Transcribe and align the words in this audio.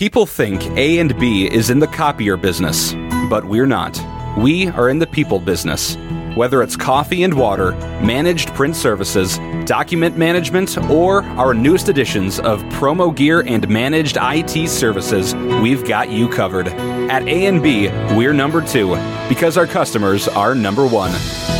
People 0.00 0.24
think 0.24 0.64
A 0.78 0.98
and 0.98 1.14
B 1.20 1.46
is 1.52 1.68
in 1.68 1.78
the 1.78 1.86
copier 1.86 2.38
business, 2.38 2.94
but 3.28 3.44
we're 3.44 3.66
not. 3.66 4.00
We 4.38 4.68
are 4.68 4.88
in 4.88 4.98
the 4.98 5.06
people 5.06 5.38
business. 5.38 5.98
Whether 6.34 6.62
it's 6.62 6.74
coffee 6.74 7.22
and 7.22 7.34
water, 7.34 7.72
managed 8.00 8.54
print 8.54 8.76
services, 8.76 9.38
document 9.66 10.16
management, 10.16 10.78
or 10.90 11.22
our 11.22 11.52
newest 11.52 11.90
editions 11.90 12.40
of 12.40 12.62
promo 12.70 13.14
gear 13.14 13.42
and 13.46 13.68
managed 13.68 14.16
IT 14.18 14.70
services, 14.70 15.34
we've 15.60 15.86
got 15.86 16.08
you 16.08 16.30
covered. 16.30 16.68
At 16.68 17.28
A&B, 17.28 17.88
we're 18.16 18.32
number 18.32 18.62
2 18.62 18.96
because 19.28 19.58
our 19.58 19.66
customers 19.66 20.28
are 20.28 20.54
number 20.54 20.86
1. 20.86 21.12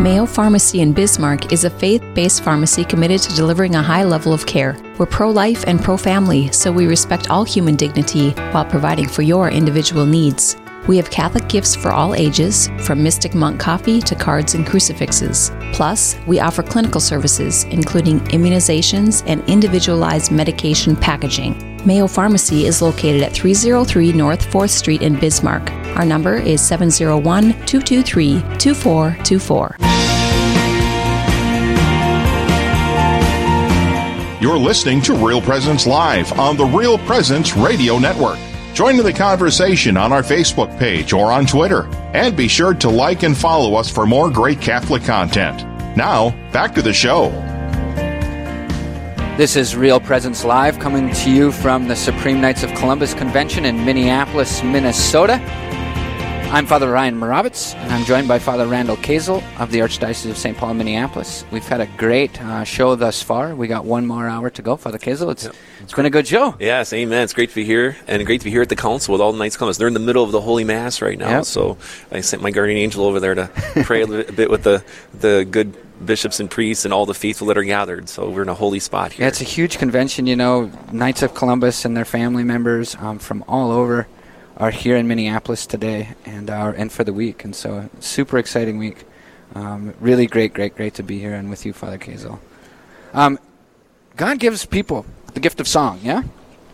Mayo 0.00 0.26
Pharmacy 0.26 0.80
in 0.80 0.92
Bismarck 0.92 1.52
is 1.52 1.64
a 1.64 1.70
faith 1.70 2.02
based 2.14 2.42
pharmacy 2.42 2.84
committed 2.84 3.20
to 3.22 3.34
delivering 3.34 3.74
a 3.74 3.82
high 3.82 4.04
level 4.04 4.34
of 4.34 4.44
care. 4.44 4.76
We're 4.98 5.06
pro 5.06 5.30
life 5.30 5.64
and 5.66 5.80
pro 5.82 5.96
family, 5.96 6.52
so 6.52 6.70
we 6.70 6.86
respect 6.86 7.30
all 7.30 7.44
human 7.44 7.74
dignity 7.74 8.30
while 8.52 8.66
providing 8.66 9.08
for 9.08 9.22
your 9.22 9.50
individual 9.50 10.04
needs. 10.04 10.56
We 10.86 10.98
have 10.98 11.10
Catholic 11.10 11.48
gifts 11.48 11.74
for 11.74 11.90
all 11.90 12.14
ages, 12.14 12.68
from 12.80 13.02
Mystic 13.02 13.34
Monk 13.34 13.58
coffee 13.58 14.00
to 14.02 14.14
cards 14.14 14.54
and 14.54 14.66
crucifixes. 14.66 15.50
Plus, 15.72 16.16
we 16.26 16.40
offer 16.40 16.62
clinical 16.62 17.00
services, 17.00 17.64
including 17.64 18.20
immunizations 18.26 19.22
and 19.26 19.42
individualized 19.48 20.30
medication 20.30 20.94
packaging. 20.94 21.73
Mayo 21.86 22.06
Pharmacy 22.06 22.66
is 22.66 22.80
located 22.80 23.22
at 23.22 23.34
303 23.34 24.12
North 24.12 24.46
4th 24.50 24.70
Street 24.70 25.02
in 25.02 25.18
Bismarck. 25.18 25.70
Our 25.96 26.04
number 26.04 26.36
is 26.36 26.60
701 26.62 27.52
223 27.66 28.40
2424. 28.58 29.76
You're 34.40 34.58
listening 34.58 35.00
to 35.02 35.14
Real 35.14 35.40
Presence 35.40 35.86
Live 35.86 36.38
on 36.38 36.56
the 36.56 36.64
Real 36.64 36.98
Presence 36.98 37.56
Radio 37.56 37.98
Network. 37.98 38.38
Join 38.74 38.98
in 38.98 39.04
the 39.04 39.12
conversation 39.12 39.96
on 39.96 40.12
our 40.12 40.22
Facebook 40.22 40.78
page 40.78 41.12
or 41.12 41.32
on 41.32 41.46
Twitter. 41.46 41.86
And 42.12 42.36
be 42.36 42.48
sure 42.48 42.74
to 42.74 42.90
like 42.90 43.22
and 43.22 43.36
follow 43.36 43.74
us 43.74 43.90
for 43.90 44.06
more 44.06 44.30
great 44.30 44.60
Catholic 44.60 45.04
content. 45.04 45.64
Now, 45.96 46.30
back 46.50 46.74
to 46.74 46.82
the 46.82 46.92
show. 46.92 47.30
This 49.36 49.56
is 49.56 49.74
Real 49.74 49.98
Presence 49.98 50.44
Live 50.44 50.78
coming 50.78 51.12
to 51.12 51.28
you 51.28 51.50
from 51.50 51.88
the 51.88 51.96
Supreme 51.96 52.40
Knights 52.40 52.62
of 52.62 52.72
Columbus 52.74 53.14
Convention 53.14 53.64
in 53.64 53.84
Minneapolis, 53.84 54.62
Minnesota. 54.62 55.40
I'm 56.54 56.66
Father 56.66 56.88
Ryan 56.88 57.18
Moravitz, 57.18 57.74
and 57.74 57.90
I'm 57.90 58.04
joined 58.04 58.28
by 58.28 58.38
Father 58.38 58.68
Randall 58.68 58.96
Kazel 58.98 59.42
of 59.58 59.72
the 59.72 59.80
Archdiocese 59.80 60.30
of 60.30 60.38
St. 60.38 60.56
Paul 60.56 60.74
Minneapolis. 60.74 61.44
We've 61.50 61.66
had 61.66 61.80
a 61.80 61.86
great 61.96 62.40
uh, 62.40 62.62
show 62.62 62.94
thus 62.94 63.20
far. 63.20 63.56
We 63.56 63.66
got 63.66 63.84
one 63.84 64.06
more 64.06 64.28
hour 64.28 64.50
to 64.50 64.62
go. 64.62 64.76
Father 64.76 64.98
Kazel, 64.98 65.32
it's, 65.32 65.46
yep. 65.46 65.56
it's 65.80 65.92
been 65.94 66.06
a 66.06 66.10
good 66.10 66.28
show. 66.28 66.54
Yes, 66.60 66.92
amen. 66.92 67.24
It's 67.24 67.32
great 67.32 67.48
to 67.48 67.56
be 67.56 67.64
here, 67.64 67.96
and 68.06 68.24
great 68.24 68.40
to 68.42 68.44
be 68.44 68.52
here 68.52 68.62
at 68.62 68.68
the 68.68 68.76
council 68.76 69.10
with 69.10 69.20
all 69.20 69.32
the 69.32 69.38
Knights 69.38 69.56
of 69.56 69.58
Columbus. 69.58 69.78
They're 69.78 69.88
in 69.88 69.94
the 69.94 70.00
middle 70.00 70.22
of 70.22 70.30
the 70.30 70.40
Holy 70.40 70.62
Mass 70.62 71.02
right 71.02 71.18
now, 71.18 71.28
yep. 71.28 71.44
so 71.44 71.76
I 72.12 72.20
sent 72.20 72.40
my 72.40 72.52
guardian 72.52 72.78
angel 72.78 73.04
over 73.04 73.18
there 73.18 73.34
to 73.34 73.50
pray 73.82 74.02
a 74.02 74.06
bit 74.06 74.48
with 74.48 74.62
the, 74.62 74.84
the 75.12 75.44
good 75.50 75.74
bishops 76.06 76.38
and 76.38 76.48
priests 76.48 76.84
and 76.84 76.94
all 76.94 77.04
the 77.04 77.14
faithful 77.14 77.48
that 77.48 77.58
are 77.58 77.64
gathered. 77.64 78.08
So 78.08 78.30
we're 78.30 78.42
in 78.42 78.48
a 78.48 78.54
holy 78.54 78.78
spot 78.78 79.14
here. 79.14 79.24
Yeah, 79.24 79.28
it's 79.28 79.40
a 79.40 79.44
huge 79.44 79.78
convention. 79.78 80.28
You 80.28 80.36
know, 80.36 80.70
Knights 80.92 81.22
of 81.22 81.34
Columbus 81.34 81.84
and 81.84 81.96
their 81.96 82.04
family 82.04 82.44
members 82.44 82.94
um, 83.00 83.18
from 83.18 83.44
all 83.48 83.72
over 83.72 84.06
are 84.56 84.70
here 84.70 84.96
in 84.96 85.08
Minneapolis 85.08 85.66
today 85.66 86.10
and 86.24 86.48
are 86.50 86.70
and 86.70 86.90
for 86.90 87.04
the 87.04 87.12
week. 87.12 87.44
And 87.44 87.54
so, 87.54 87.88
super 88.00 88.38
exciting 88.38 88.78
week. 88.78 89.04
Um, 89.54 89.94
really 90.00 90.26
great, 90.26 90.54
great, 90.54 90.74
great 90.74 90.94
to 90.94 91.02
be 91.02 91.18
here 91.18 91.34
and 91.34 91.50
with 91.50 91.64
you, 91.64 91.72
Father 91.72 91.98
Kazel. 91.98 92.38
Um, 93.12 93.38
God 94.16 94.38
gives 94.38 94.64
people 94.66 95.06
the 95.34 95.40
gift 95.40 95.60
of 95.60 95.68
song. 95.68 96.00
Yeah, 96.02 96.22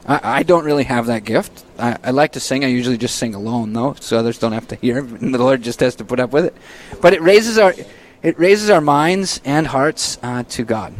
I, 0.07 0.21
I 0.23 0.43
don't 0.43 0.65
really 0.65 0.85
have 0.85 1.07
that 1.07 1.25
gift. 1.25 1.65
I, 1.79 1.97
I, 2.03 2.11
like 2.11 2.33
to 2.33 2.41
sing. 2.41 2.65
I 2.65 2.69
usually 2.69 2.99
just 2.99 3.17
sing 3.17 3.35
alone, 3.35 3.73
though, 3.73 3.95
so 4.01 4.19
others 4.19 4.39
don't 4.39 4.53
have 4.53 4.69
to 4.69 4.77
hear. 4.77 4.99
And 5.21 5.35
the 5.35 5.39
Lord 5.39 5.63
just 5.63 5.81
has 5.81 5.95
to 5.97 6.05
put 6.05 6.21
up 6.21 6.31
with 6.31 6.47
it. 6.47 6.55
But 7.01 7.13
it 7.13 7.23
raises 7.23 7.59
our 7.59 7.75
it 8.23 8.39
raises 8.39 8.69
our 8.69 8.83
minds 8.83 9.41
and 9.45 9.67
hearts 9.67 10.19
uh, 10.23 10.43
to 10.51 10.65
God. 10.65 10.95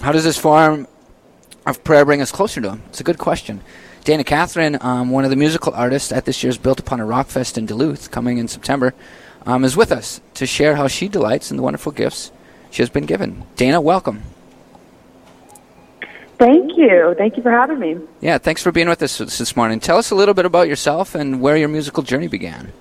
How 0.00 0.12
does 0.12 0.24
this 0.24 0.38
form 0.38 0.86
of 1.66 1.82
prayer 1.82 2.04
bring 2.04 2.22
us 2.22 2.30
closer 2.30 2.60
to 2.60 2.70
Him? 2.70 2.82
It's 2.88 3.00
a 3.00 3.04
good 3.04 3.18
question. 3.18 3.60
Dana 4.04 4.24
Catherine, 4.24 4.78
um, 4.80 5.10
one 5.10 5.24
of 5.24 5.30
the 5.30 5.36
musical 5.36 5.74
artists 5.74 6.10
at 6.10 6.24
this 6.24 6.42
year's 6.42 6.56
Built 6.56 6.80
Upon 6.80 7.00
a 7.00 7.04
Rock 7.04 7.26
Fest 7.26 7.58
in 7.58 7.66
Duluth, 7.66 8.10
coming 8.10 8.38
in 8.38 8.48
September, 8.48 8.94
um, 9.44 9.64
is 9.64 9.76
with 9.76 9.92
us 9.92 10.20
to 10.34 10.46
share 10.46 10.76
how 10.76 10.88
she 10.88 11.08
delights 11.08 11.50
in 11.50 11.56
the 11.56 11.62
wonderful 11.62 11.92
gifts 11.92 12.32
she 12.70 12.82
has 12.82 12.88
been 12.88 13.04
given. 13.04 13.44
Dana, 13.56 13.80
welcome. 13.80 14.22
Thank 16.38 16.78
you. 16.78 17.14
Thank 17.18 17.36
you 17.36 17.42
for 17.42 17.50
having 17.50 17.78
me. 17.78 17.98
Yeah, 18.22 18.38
thanks 18.38 18.62
for 18.62 18.72
being 18.72 18.88
with 18.88 19.02
us 19.02 19.18
this 19.18 19.54
morning. 19.54 19.78
Tell 19.78 19.98
us 19.98 20.10
a 20.10 20.14
little 20.14 20.32
bit 20.32 20.46
about 20.46 20.68
yourself 20.68 21.14
and 21.14 21.42
where 21.42 21.56
your 21.58 21.68
musical 21.68 22.02
journey 22.02 22.28
began. 22.28 22.72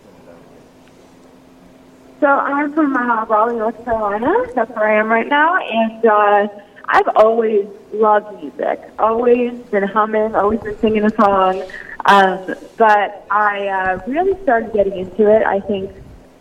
So 2.21 2.27
I'm 2.27 2.71
from 2.73 2.95
uh, 2.95 3.25
Raleigh, 3.25 3.57
North 3.57 3.83
Carolina. 3.83 4.33
That's 4.55 4.71
where 4.71 4.87
I 4.89 4.99
am 4.99 5.09
right 5.09 5.27
now, 5.27 5.57
and 5.57 6.05
uh, 6.05 6.47
I've 6.91 7.07
always 7.15 7.67
loved 7.93 8.41
music, 8.41 8.81
always 8.97 9.53
been 9.69 9.83
humming, 9.83 10.35
always 10.35 10.59
been 10.59 10.77
singing 10.79 11.05
a 11.05 11.11
song. 11.11 11.63
Um, 12.05 12.55
but 12.77 13.25
I 13.29 13.67
uh, 13.67 14.01
really 14.07 14.41
started 14.41 14.73
getting 14.73 14.97
into 14.97 15.29
it. 15.29 15.45
I 15.45 15.59
think 15.59 15.91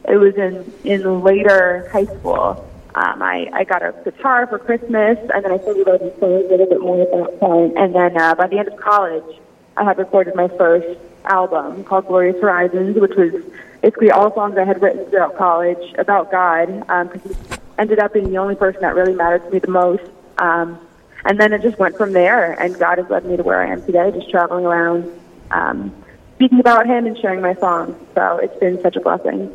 it 0.09 0.17
was 0.17 0.35
in 0.37 0.73
in 0.85 1.23
later 1.23 1.89
high 1.93 2.07
school. 2.07 2.65
Um, 2.95 3.23
I, 3.23 3.51
I 3.53 3.65
got 3.65 3.83
a 3.83 3.95
guitar 4.05 4.47
for 4.47 4.59
Christmas, 4.59 5.19
and 5.35 5.45
then 5.45 5.53
I 5.53 5.59
started 5.59 5.87
learning 5.87 6.13
a 6.23 6.27
little 6.27 6.67
bit 6.67 6.81
more 6.81 7.03
at 7.03 7.11
that 7.11 7.39
point. 7.39 7.77
And 7.77 7.95
then 7.95 8.17
uh, 8.17 8.35
by 8.35 8.47
the 8.47 8.59
end 8.59 8.69
of 8.69 8.77
college, 8.79 9.39
I 9.77 9.85
had 9.85 9.99
recorded 9.99 10.35
my 10.35 10.49
first 10.49 10.99
album 11.27 11.85
called 11.85 12.07
Glorious 12.07 12.41
Horizons, 12.41 12.97
which 12.97 13.15
was 13.17 13.45
basically 13.83 14.11
all 14.11 14.35
songs 14.35 14.57
I 14.57 14.65
had 14.65 14.81
written 14.81 15.05
throughout 15.11 15.37
college 15.37 15.95
about 15.99 16.31
God, 16.31 16.67
because 17.13 17.37
um, 17.37 17.45
he 17.51 17.57
ended 17.79 17.99
up 17.99 18.15
being 18.15 18.31
the 18.31 18.39
only 18.39 18.57
person 18.57 18.81
that 18.81 18.94
really 18.94 19.15
mattered 19.15 19.44
to 19.44 19.51
me 19.51 19.59
the 19.59 19.71
most. 19.71 20.11
Um, 20.38 20.79
and 21.25 21.38
then 21.38 21.52
it 21.52 21.62
just 21.62 21.79
went 21.79 21.96
from 21.96 22.12
there, 22.12 22.52
and 22.61 22.79
God 22.79 22.99
has 22.99 23.11
led 23.11 23.25
me 23.25 23.37
to 23.37 23.43
where 23.43 23.61
I 23.61 23.73
am 23.73 23.82
today, 23.85 24.11
just 24.12 24.31
traveling 24.31 24.64
around, 24.64 25.11
um, 25.50 25.93
speaking 26.37 26.61
about 26.61 26.87
Him 26.87 27.06
and 27.06 27.19
sharing 27.19 27.40
my 27.40 27.55
songs. 27.55 27.96
So 28.14 28.38
it's 28.38 28.58
been 28.58 28.81
such 28.81 28.96
a 28.96 29.00
blessing. 29.00 29.55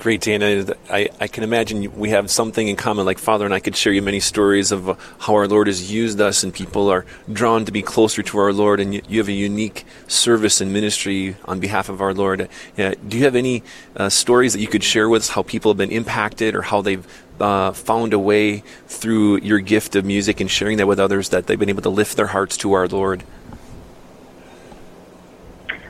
Great, 0.00 0.22
Dana. 0.22 0.74
I, 0.88 1.10
I 1.20 1.28
can 1.28 1.44
imagine 1.44 1.94
we 1.94 2.08
have 2.08 2.30
something 2.30 2.66
in 2.66 2.74
common. 2.74 3.04
Like 3.04 3.18
Father 3.18 3.44
and 3.44 3.52
I 3.52 3.60
could 3.60 3.76
share 3.76 3.92
you 3.92 4.00
many 4.00 4.18
stories 4.18 4.72
of 4.72 4.98
how 5.18 5.34
our 5.34 5.46
Lord 5.46 5.66
has 5.66 5.92
used 5.92 6.22
us, 6.22 6.42
and 6.42 6.54
people 6.54 6.88
are 6.88 7.04
drawn 7.30 7.66
to 7.66 7.72
be 7.72 7.82
closer 7.82 8.22
to 8.22 8.38
our 8.38 8.50
Lord. 8.50 8.80
And 8.80 8.94
you, 8.94 9.02
you 9.08 9.18
have 9.18 9.28
a 9.28 9.32
unique 9.32 9.84
service 10.08 10.62
and 10.62 10.72
ministry 10.72 11.36
on 11.44 11.60
behalf 11.60 11.90
of 11.90 12.00
our 12.00 12.14
Lord. 12.14 12.48
Uh, 12.78 12.94
do 13.06 13.18
you 13.18 13.24
have 13.24 13.36
any 13.36 13.62
uh, 13.94 14.08
stories 14.08 14.54
that 14.54 14.60
you 14.60 14.68
could 14.68 14.82
share 14.82 15.06
with 15.06 15.20
us? 15.20 15.28
How 15.28 15.42
people 15.42 15.70
have 15.70 15.76
been 15.76 15.92
impacted, 15.92 16.54
or 16.54 16.62
how 16.62 16.80
they've 16.80 17.06
uh, 17.40 17.72
found 17.72 18.12
a 18.12 18.18
way 18.18 18.62
through 18.86 19.38
your 19.38 19.60
gift 19.60 19.96
of 19.96 20.04
music 20.04 20.40
and 20.40 20.50
sharing 20.50 20.76
that 20.78 20.86
with 20.86 21.00
others 21.00 21.30
that 21.30 21.46
they've 21.46 21.58
been 21.58 21.68
able 21.68 21.82
to 21.82 21.90
lift 21.90 22.16
their 22.16 22.28
hearts 22.28 22.56
to 22.58 22.72
our 22.72 22.86
Lord? 22.86 23.24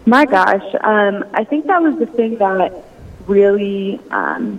My 0.06 0.25
gosh, 0.25 0.64
um, 0.81 1.25
I 1.35 1.44
think 1.44 1.67
that 1.67 1.82
was 1.82 1.99
the 1.99 2.06
thing 2.06 2.38
that 2.38 2.73
really 3.26 4.00
um, 4.11 4.58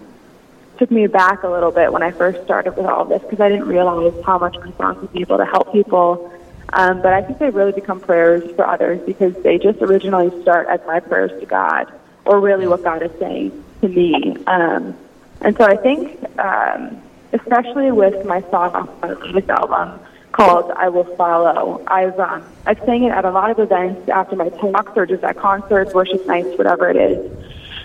took 0.78 0.92
me 0.92 1.08
back 1.08 1.44
a 1.44 1.50
little 1.50 1.72
bit 1.72 1.92
when 1.92 2.04
I 2.04 2.12
first 2.12 2.44
started 2.44 2.78
with 2.78 2.86
all 2.86 3.06
this 3.06 3.22
because 3.22 3.40
I 3.40 3.50
didn't 3.50 3.68
realize 3.68 4.14
how 4.26 4.38
much 4.38 4.56
my 4.58 4.72
songs 4.78 5.02
would 5.02 5.14
be 5.14 5.22
able 5.22 5.38
to 5.38 5.46
help 5.46 5.72
people. 5.72 6.32
Um, 6.74 7.02
but 7.02 7.12
I 7.12 7.22
think 7.22 7.40
they 7.40 7.50
really 7.50 7.74
become 7.74 8.00
prayers 8.00 8.50
for 8.56 8.66
others 8.66 9.02
because 9.06 9.36
they 9.44 9.58
just 9.58 9.82
originally 9.82 10.30
start 10.42 10.68
as 10.70 10.80
my 10.88 11.00
prayers 11.00 11.38
to 11.40 11.46
God 11.46 11.92
or 12.26 12.40
really 12.40 12.68
what 12.68 12.84
God 12.84 13.04
is 13.04 13.12
saying 13.20 13.64
to 13.82 13.88
me. 13.90 14.38
Um, 14.48 14.96
and 15.42 15.56
so 15.58 15.66
I 15.66 15.76
think, 15.78 16.20
um, 16.40 17.02
especially 17.34 17.92
with 17.92 18.26
my 18.26 18.42
song 18.52 18.76
off 18.76 18.90
my 19.02 19.14
latest 19.14 19.50
album 19.50 20.00
called 20.32 20.72
"I 20.72 20.90
Will 20.90 21.16
Follow," 21.16 21.84
I've 21.88 22.20
um, 22.20 22.44
I've 22.66 22.80
sang 22.86 23.04
it 23.04 23.12
at 23.12 23.26
a 23.26 23.32
lot 23.32 23.52
of 23.52 23.60
events 23.60 24.10
after 24.10 24.36
my 24.36 24.50
talks 24.50 24.92
or 24.96 25.06
just 25.06 25.24
at 25.24 25.38
concerts, 25.38 25.94
worship 25.94 26.26
nights, 26.28 26.58
whatever 26.58 26.90
it 26.90 26.96
is. 26.96 27.32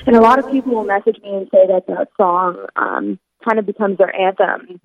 And 0.06 0.14
a 0.14 0.20
lot 0.20 0.38
of 0.38 0.48
people 0.50 0.72
will 0.72 0.84
message 0.84 1.18
me 1.22 1.34
and 1.34 1.48
say 1.50 1.66
that 1.66 1.86
that 1.88 2.08
song 2.16 2.66
um, 2.76 3.18
kind 3.44 3.58
of 3.58 3.66
becomes 3.66 3.98
their 3.98 4.14
anthem 4.14 4.80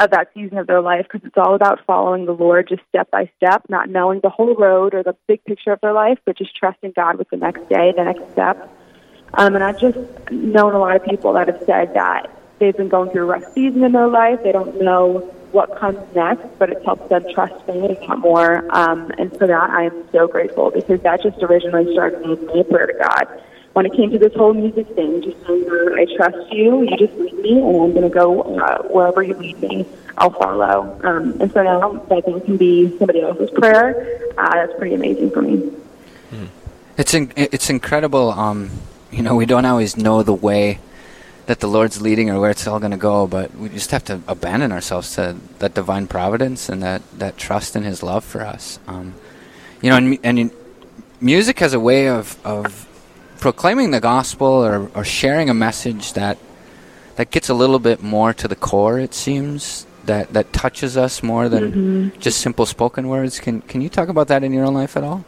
of 0.00 0.10
that 0.10 0.28
season 0.34 0.58
of 0.58 0.66
their 0.66 0.80
life 0.80 1.06
because 1.10 1.26
it's 1.26 1.36
all 1.36 1.54
about 1.54 1.80
following 1.86 2.24
the 2.24 2.32
Lord 2.32 2.68
just 2.68 2.82
step 2.88 3.10
by 3.10 3.30
step, 3.36 3.64
not 3.68 3.90
knowing 3.90 4.20
the 4.22 4.30
whole 4.30 4.54
road 4.54 4.94
or 4.94 5.02
the 5.02 5.16
big 5.28 5.44
picture 5.44 5.72
of 5.72 5.80
their 5.80 5.92
life, 5.92 6.18
but 6.24 6.38
just 6.38 6.56
trusting 6.56 6.92
God 6.94 7.18
with 7.18 7.28
the 7.30 7.36
next 7.36 7.68
day, 7.68 7.92
the 7.96 8.04
next 8.04 8.32
step. 8.32 8.70
Um, 9.34 9.54
and 9.54 9.64
I've 9.64 9.80
just 9.80 9.98
known 10.30 10.74
a 10.74 10.78
lot 10.78 10.96
of 10.96 11.04
people 11.04 11.32
that 11.34 11.48
have 11.48 11.62
said 11.64 11.94
that 11.94 12.30
they've 12.58 12.76
been 12.76 12.88
going 12.88 13.10
through 13.10 13.22
a 13.22 13.26
rough 13.26 13.52
season 13.54 13.82
in 13.82 13.92
their 13.92 14.08
life. 14.08 14.42
They 14.42 14.52
don't 14.52 14.80
know 14.80 15.32
what 15.52 15.76
comes 15.76 15.98
next, 16.14 16.46
but 16.58 16.70
it's 16.70 16.84
helped 16.84 17.08
them 17.08 17.24
trust 17.32 17.66
God 17.66 17.76
a 17.76 18.06
lot 18.06 18.18
more. 18.18 18.64
Um, 18.74 19.10
and 19.18 19.36
for 19.36 19.46
that, 19.46 19.70
I 19.70 19.84
am 19.84 20.04
so 20.12 20.26
grateful 20.26 20.70
because 20.70 21.00
that 21.02 21.22
just 21.22 21.42
originally 21.42 21.92
started 21.92 22.26
with 22.26 22.42
my 22.42 22.62
prayer 22.62 22.86
to 22.86 22.94
God. 22.94 23.42
When 23.74 23.86
it 23.86 23.94
came 23.94 24.10
to 24.10 24.18
this 24.18 24.34
whole 24.34 24.52
music 24.52 24.86
thing, 24.94 25.22
just 25.22 25.38
saying, 25.46 25.64
I 25.68 26.06
trust 26.16 26.52
you, 26.52 26.82
you 26.82 26.96
just 26.96 27.14
lead 27.14 27.34
me, 27.38 27.52
and 27.52 27.82
I'm 27.82 27.92
going 27.92 28.02
to 28.02 28.10
go 28.10 28.42
uh, 28.42 28.82
wherever 28.82 29.22
you 29.22 29.34
lead 29.34 29.60
me, 29.60 29.86
I'll 30.18 30.30
follow. 30.30 31.00
Um, 31.02 31.40
and 31.40 31.50
so 31.52 31.62
now 31.62 31.92
that 31.92 32.24
thing 32.26 32.40
can 32.42 32.58
be 32.58 32.96
somebody 32.98 33.22
else's 33.22 33.50
prayer, 33.50 34.30
uh, 34.36 34.50
that's 34.50 34.74
pretty 34.78 34.94
amazing 34.94 35.30
for 35.30 35.40
me. 35.40 35.72
It's 36.98 37.14
in, 37.14 37.32
it's 37.34 37.70
incredible. 37.70 38.30
Um, 38.30 38.70
you 39.12 39.22
know, 39.22 39.34
we 39.34 39.46
don't 39.46 39.64
always 39.64 39.96
know 39.96 40.22
the 40.22 40.34
way 40.34 40.78
that 41.46 41.60
the 41.60 41.66
Lord's 41.66 42.00
leading 42.00 42.30
or 42.30 42.40
where 42.40 42.50
it's 42.50 42.66
all 42.66 42.78
going 42.78 42.92
to 42.92 42.96
go, 42.96 43.26
but 43.26 43.54
we 43.54 43.68
just 43.68 43.90
have 43.90 44.04
to 44.04 44.20
abandon 44.26 44.72
ourselves 44.72 45.14
to 45.16 45.36
that 45.58 45.74
divine 45.74 46.06
providence 46.06 46.68
and 46.68 46.82
that, 46.82 47.02
that 47.18 47.36
trust 47.36 47.76
in 47.76 47.82
His 47.82 48.02
love 48.02 48.24
for 48.24 48.40
us. 48.40 48.78
Um, 48.86 49.14
you 49.80 49.90
know, 49.90 49.96
and, 49.96 50.18
and 50.22 50.50
music 51.20 51.58
has 51.58 51.74
a 51.74 51.80
way 51.80 52.08
of, 52.08 52.38
of 52.46 52.88
proclaiming 53.38 53.90
the 53.90 54.00
gospel 54.00 54.46
or, 54.46 54.90
or 54.94 55.04
sharing 55.04 55.50
a 55.50 55.54
message 55.54 56.14
that 56.14 56.38
that 57.16 57.30
gets 57.30 57.50
a 57.50 57.54
little 57.54 57.78
bit 57.78 58.02
more 58.02 58.32
to 58.32 58.48
the 58.48 58.56
core. 58.56 58.98
It 58.98 59.12
seems 59.12 59.86
that 60.04 60.32
that 60.32 60.52
touches 60.52 60.96
us 60.96 61.22
more 61.22 61.48
than 61.48 61.72
mm-hmm. 61.72 62.20
just 62.20 62.40
simple 62.40 62.66
spoken 62.66 63.08
words. 63.08 63.38
Can 63.38 63.60
can 63.62 63.80
you 63.80 63.88
talk 63.88 64.08
about 64.08 64.28
that 64.28 64.42
in 64.42 64.52
your 64.52 64.64
own 64.64 64.74
life 64.74 64.96
at 64.96 65.04
all? 65.04 65.24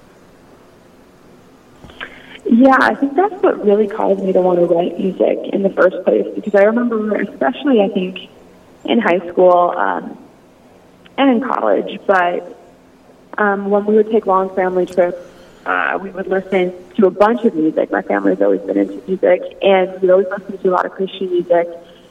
Yeah, 2.56 2.78
I 2.80 2.94
think 2.94 3.16
that's 3.16 3.42
what 3.42 3.64
really 3.64 3.88
caused 3.88 4.22
me 4.22 4.32
to 4.32 4.40
want 4.40 4.60
to 4.60 4.66
write 4.66 4.96
music 4.96 5.40
in 5.52 5.64
the 5.64 5.70
first 5.70 6.04
place 6.04 6.24
because 6.36 6.54
I 6.54 6.62
remember, 6.62 7.16
especially 7.16 7.80
I 7.80 7.88
think 7.88 8.30
in 8.84 9.00
high 9.00 9.18
school 9.28 9.74
um, 9.76 10.16
and 11.18 11.30
in 11.30 11.40
college, 11.40 11.98
but 12.06 12.56
um, 13.38 13.70
when 13.70 13.86
we 13.86 13.96
would 13.96 14.08
take 14.08 14.26
long 14.26 14.54
family 14.54 14.86
trips, 14.86 15.18
uh, 15.66 15.98
we 16.00 16.10
would 16.10 16.28
listen 16.28 16.72
to 16.94 17.08
a 17.08 17.10
bunch 17.10 17.44
of 17.44 17.56
music. 17.56 17.90
My 17.90 18.02
family's 18.02 18.40
always 18.40 18.60
been 18.60 18.76
into 18.76 19.02
music, 19.08 19.58
and 19.60 20.00
we 20.00 20.12
always 20.12 20.28
listened 20.28 20.62
to 20.62 20.68
a 20.68 20.70
lot 20.70 20.86
of 20.86 20.92
Christian 20.92 21.30
music. 21.30 21.66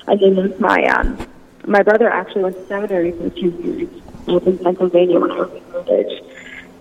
And 0.08 0.20
then 0.20 0.60
my 0.60 0.84
um, 0.88 1.26
my 1.66 1.84
brother 1.84 2.10
actually 2.10 2.44
went 2.44 2.58
to 2.58 2.68
seminary 2.68 3.14
for 3.14 3.30
few 3.30 3.52
years 3.64 3.90
in 4.28 4.58
Pennsylvania 4.58 5.22
when 5.22 5.32
I 5.32 5.40
was 5.40 5.54
in 5.54 5.64
college. 5.72 6.33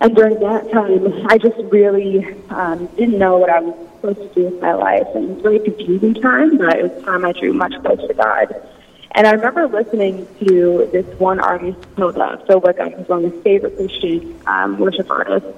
And 0.02 0.16
during 0.16 0.40
that 0.40 0.68
time, 0.72 1.26
I 1.30 1.38
just 1.38 1.56
really 1.70 2.26
um, 2.50 2.86
didn't 2.96 3.18
know 3.18 3.38
what 3.38 3.50
I 3.50 3.60
was 3.60 3.88
supposed 3.94 4.18
to 4.18 4.34
do 4.34 4.44
with 4.46 4.60
my 4.60 4.74
life. 4.74 5.06
And 5.14 5.30
it 5.30 5.34
was 5.34 5.42
very 5.42 5.60
confusing 5.60 6.14
time, 6.14 6.58
but 6.58 6.76
it 6.76 6.92
was 6.92 7.04
time 7.04 7.24
I 7.24 7.30
drew 7.30 7.52
much 7.52 7.72
closer 7.82 8.08
to 8.08 8.14
God. 8.14 8.68
And 9.12 9.28
I 9.28 9.30
remember 9.30 9.68
listening 9.68 10.26
to 10.40 10.88
this 10.90 11.06
one 11.20 11.38
artist, 11.38 11.78
Hilda 11.96 12.42
Phil 12.48 12.58
Wickham, 12.58 12.90
who's 12.90 13.08
one 13.08 13.24
of 13.24 13.32
my 13.32 13.42
favorite 13.42 13.76
Christian 13.76 14.36
um, 14.48 14.76
worship 14.80 15.08
artists. 15.08 15.48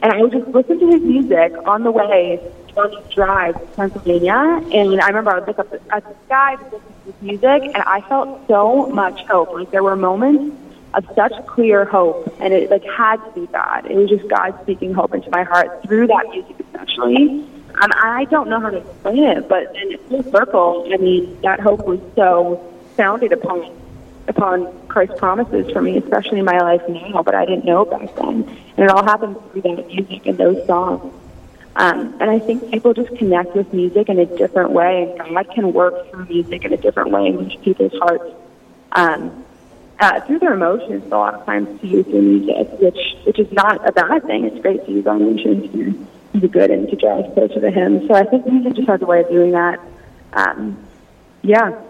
And 0.00 0.12
I 0.12 0.20
would 0.20 0.32
just 0.32 0.48
listen 0.48 0.80
to 0.80 0.86
his 0.86 1.00
music 1.00 1.54
on 1.64 1.82
the 1.82 1.90
way 1.90 2.40
on 2.76 2.90
this 2.90 3.14
drive 3.14 3.58
to 3.58 3.66
Pennsylvania. 3.68 4.34
And 4.70 5.00
I 5.00 5.06
remember 5.06 5.30
I 5.30 5.38
would 5.38 5.48
look 5.48 5.60
up 5.60 5.72
at 5.72 6.04
the 6.04 6.14
sky 6.26 6.56
to 6.56 6.64
listen 6.64 6.80
to 6.80 7.12
his 7.12 7.22
music, 7.22 7.62
and 7.72 7.82
I 7.86 8.02
felt 8.02 8.46
so 8.48 8.86
much 8.88 9.22
hope. 9.22 9.54
Like 9.54 9.70
there 9.70 9.82
were 9.82 9.96
moments 9.96 10.56
of 10.96 11.04
such 11.14 11.32
clear 11.46 11.84
hope, 11.84 12.34
and 12.40 12.52
it 12.52 12.70
like 12.70 12.84
had 12.84 13.16
to 13.16 13.40
be 13.40 13.46
God. 13.48 13.86
It 13.90 13.96
was 13.96 14.08
just 14.08 14.28
God 14.28 14.58
speaking 14.62 14.94
hope 14.94 15.14
into 15.14 15.30
my 15.30 15.42
heart 15.42 15.82
through 15.84 16.06
that 16.08 16.26
music, 16.30 16.56
especially. 16.60 17.44
Um, 17.82 17.90
I 17.92 18.26
don't 18.30 18.48
know 18.48 18.60
how 18.60 18.70
to 18.70 18.78
explain 18.78 19.24
it, 19.24 19.48
but 19.48 19.74
in 19.76 19.98
full 20.08 20.22
circle, 20.30 20.88
I 20.92 20.96
mean, 20.96 21.40
that 21.42 21.58
hope 21.58 21.84
was 21.86 22.00
so 22.14 22.62
founded 22.96 23.32
upon 23.32 23.70
upon 24.28 24.86
Christ's 24.88 25.18
promises 25.18 25.70
for 25.72 25.82
me, 25.82 25.98
especially 25.98 26.38
in 26.38 26.44
my 26.44 26.58
life 26.58 26.82
now. 26.88 27.22
But 27.22 27.34
I 27.34 27.44
didn't 27.44 27.64
know 27.64 27.84
back 27.84 28.14
then, 28.16 28.44
and 28.76 28.78
it 28.78 28.90
all 28.90 29.04
happened 29.04 29.36
through 29.50 29.62
that 29.62 29.86
music 29.88 30.26
and 30.26 30.38
those 30.38 30.64
songs. 30.66 31.12
Um, 31.76 32.14
and 32.20 32.30
I 32.30 32.38
think 32.38 32.70
people 32.70 32.94
just 32.94 33.16
connect 33.16 33.56
with 33.56 33.72
music 33.72 34.08
in 34.08 34.20
a 34.20 34.26
different 34.26 34.70
way, 34.70 35.12
and 35.18 35.34
God 35.34 35.50
can 35.50 35.72
work 35.72 36.08
through 36.10 36.26
music 36.26 36.64
in 36.64 36.72
a 36.72 36.76
different 36.76 37.10
way 37.10 37.26
in 37.26 37.50
people's 37.62 37.92
hearts. 37.94 38.32
Um, 38.92 39.44
uh, 40.04 40.20
through 40.26 40.38
their 40.38 40.52
emotions 40.52 41.02
a 41.06 41.16
lot 41.16 41.34
of 41.34 41.46
times 41.46 41.80
to 41.80 41.86
use 41.86 42.06
their 42.06 42.20
music, 42.20 42.68
which 42.78 42.98
which 43.24 43.38
is 43.38 43.50
not 43.52 43.86
a 43.88 43.92
bad 43.92 44.22
thing. 44.24 44.44
It's 44.44 44.60
great 44.60 44.84
to 44.84 44.92
use 44.92 45.06
our 45.06 45.16
emotions 45.16 45.72
to 45.72 46.06
do 46.38 46.48
good 46.48 46.70
and 46.70 46.88
to 46.90 46.96
draw 46.96 47.20
us 47.20 47.32
closer 47.32 47.60
to 47.60 47.70
Him. 47.70 48.06
So 48.06 48.12
I 48.14 48.24
think 48.24 48.46
music 48.46 48.74
just 48.74 48.88
has 48.88 49.00
a 49.00 49.06
way 49.06 49.20
of 49.20 49.28
doing 49.30 49.52
that. 49.52 49.80
Um, 50.34 50.76
yeah. 51.42 51.80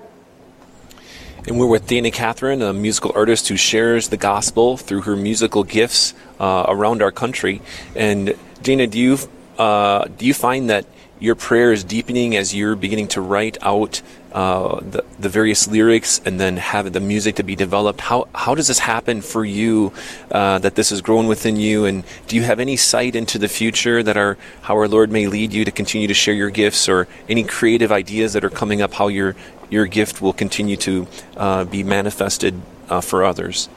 And 1.47 1.59
we're 1.59 1.67
with 1.67 1.87
Dana 1.89 2.11
Catherine, 2.11 2.63
a 2.63 2.73
musical 2.73 3.13
artist 3.15 3.49
who 3.49 3.57
shares 3.57 4.09
the 4.09 4.17
gospel 4.17 4.77
through 4.77 5.03
her 5.03 5.17
musical 5.17 5.65
gifts 5.65 6.15
uh, 6.39 6.67
around 6.69 7.03
our 7.03 7.11
country. 7.11 7.61
And 7.97 8.35
Dana, 8.63 8.87
do 8.87 8.99
you 8.99 9.19
uh, 9.59 10.05
do 10.05 10.25
you 10.25 10.35
find 10.35 10.71
that 10.71 10.87
your 11.25 11.35
prayer 11.35 11.73
is 11.73 11.83
deepening 11.83 12.37
as 12.37 12.55
you're 12.55 12.77
beginning 12.77 13.09
to 13.09 13.19
write 13.19 13.57
out 13.63 14.03
uh, 14.33 14.79
the, 14.81 15.03
the 15.19 15.29
various 15.31 15.67
lyrics 15.67 16.21
and 16.27 16.39
then 16.39 16.59
have 16.59 16.93
the 16.93 17.01
music 17.01 17.37
to 17.37 17.43
be 17.43 17.57
developed. 17.57 18.03
How, 18.03 18.29
how 18.35 18.55
does 18.55 18.69
this 18.69 18.81
happen 18.81 19.23
for 19.23 19.43
you 19.43 19.91
uh, 20.31 20.59
that 20.59 20.75
this 20.75 20.91
has 20.91 21.01
grown 21.01 21.27
within 21.27 21.57
you? 21.57 21.87
And 21.87 22.05
do 22.27 22.37
you 22.37 22.43
have 22.43 22.61
any 22.61 22.77
sight 22.77 23.17
into 23.17 23.39
the 23.39 23.49
future 23.49 24.03
that 24.03 24.19
our, 24.19 24.37
how 24.61 24.75
our 24.75 24.87
Lord 24.87 25.11
may 25.11 25.27
lead 25.27 25.55
you 25.55 25.65
to 25.65 25.71
continue 25.71 26.09
to 26.09 26.15
share 26.15 26.35
your 26.35 26.51
gifts 26.51 26.91
or 26.91 27.09
any 27.27 27.43
creative 27.43 27.91
ideas 27.91 28.35
that 28.35 28.45
are 28.45 28.51
coming 28.51 28.83
up, 28.83 28.93
how 28.93 29.09
your, 29.09 29.35
your 29.71 29.87
gift 29.87 30.21
will 30.21 30.35
continue 30.35 30.77
to 30.77 31.07
uh, 31.39 31.65
be 31.65 31.83
manifested 31.83 32.61
uh, 32.91 33.01
for 33.01 33.25
others? 33.25 33.71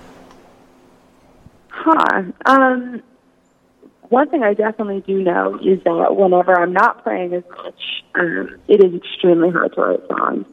Huh. 1.69 2.23
Um, 2.45 3.03
one 4.09 4.29
thing 4.29 4.43
I 4.43 4.53
definitely 4.53 5.01
do 5.01 5.21
know 5.21 5.55
is 5.55 5.83
that 5.83 6.15
whenever 6.15 6.57
I'm 6.57 6.73
not 6.73 7.03
praying 7.03 7.33
as 7.33 7.43
much, 7.49 8.03
um, 8.15 8.57
it 8.67 8.83
is 8.83 8.93
extremely 8.93 9.49
hard 9.49 9.73
to 9.75 9.81
write 9.81 10.07
songs. 10.07 10.45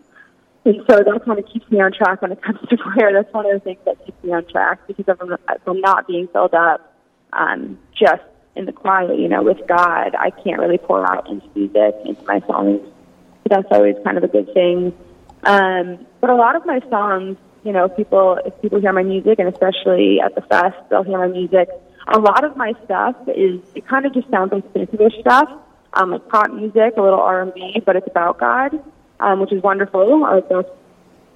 And 0.64 0.76
so 0.88 0.96
that 1.04 1.22
kind 1.24 1.38
of 1.38 1.46
keeps 1.46 1.70
me 1.70 1.80
on 1.80 1.92
track 1.92 2.22
when 2.22 2.32
it 2.32 2.42
comes 2.42 2.58
to 2.68 2.76
prayer. 2.94 3.12
That's 3.12 3.32
one 3.32 3.46
of 3.46 3.52
the 3.52 3.60
things 3.60 3.78
that 3.84 4.04
keeps 4.04 4.22
me 4.24 4.32
on 4.32 4.46
track 4.46 4.86
because 4.86 5.04
if 5.06 5.20
I'm, 5.20 5.32
if 5.32 5.68
I'm 5.68 5.80
not 5.80 6.06
being 6.06 6.26
filled 6.28 6.54
up 6.54 6.94
um, 7.32 7.78
just 7.92 8.22
in 8.56 8.64
the 8.64 8.72
quiet, 8.72 9.18
you 9.18 9.28
know, 9.28 9.42
with 9.42 9.58
God, 9.68 10.14
I 10.18 10.30
can't 10.30 10.58
really 10.58 10.78
pour 10.78 11.06
out 11.06 11.28
into 11.28 11.46
music, 11.54 11.94
into 12.04 12.24
my 12.24 12.40
songs. 12.46 12.80
So 12.82 13.48
that's 13.50 13.68
always 13.70 13.96
kind 14.04 14.16
of 14.16 14.24
a 14.24 14.28
good 14.28 14.52
thing. 14.54 14.92
Um, 15.44 16.06
but 16.20 16.30
a 16.30 16.34
lot 16.34 16.56
of 16.56 16.64
my 16.64 16.80
songs, 16.88 17.36
you 17.62 17.72
know, 17.72 17.88
people, 17.88 18.38
if 18.44 18.60
people 18.62 18.80
hear 18.80 18.92
my 18.92 19.02
music, 19.02 19.38
and 19.38 19.48
especially 19.48 20.20
at 20.20 20.34
the 20.34 20.40
fest, 20.42 20.76
they'll 20.88 21.02
hear 21.02 21.18
my 21.18 21.28
music 21.28 21.68
a 22.06 22.18
lot 22.18 22.44
of 22.44 22.56
my 22.56 22.74
stuff 22.84 23.16
is 23.28 23.60
it 23.74 23.86
kind 23.86 24.06
of 24.06 24.12
just 24.12 24.28
sounds 24.30 24.52
like 24.52 24.64
spiritual 24.70 25.10
stuff, 25.20 25.50
um, 25.94 26.10
like 26.10 26.28
pop 26.28 26.50
music, 26.52 26.94
a 26.96 27.02
little 27.02 27.20
R 27.20 27.42
and 27.42 27.54
B, 27.54 27.82
but 27.84 27.96
it's 27.96 28.06
about 28.06 28.38
God, 28.38 28.82
um, 29.20 29.40
which 29.40 29.52
is 29.52 29.62
wonderful. 29.62 30.24
Uh, 30.24 30.40
that's, 30.40 30.68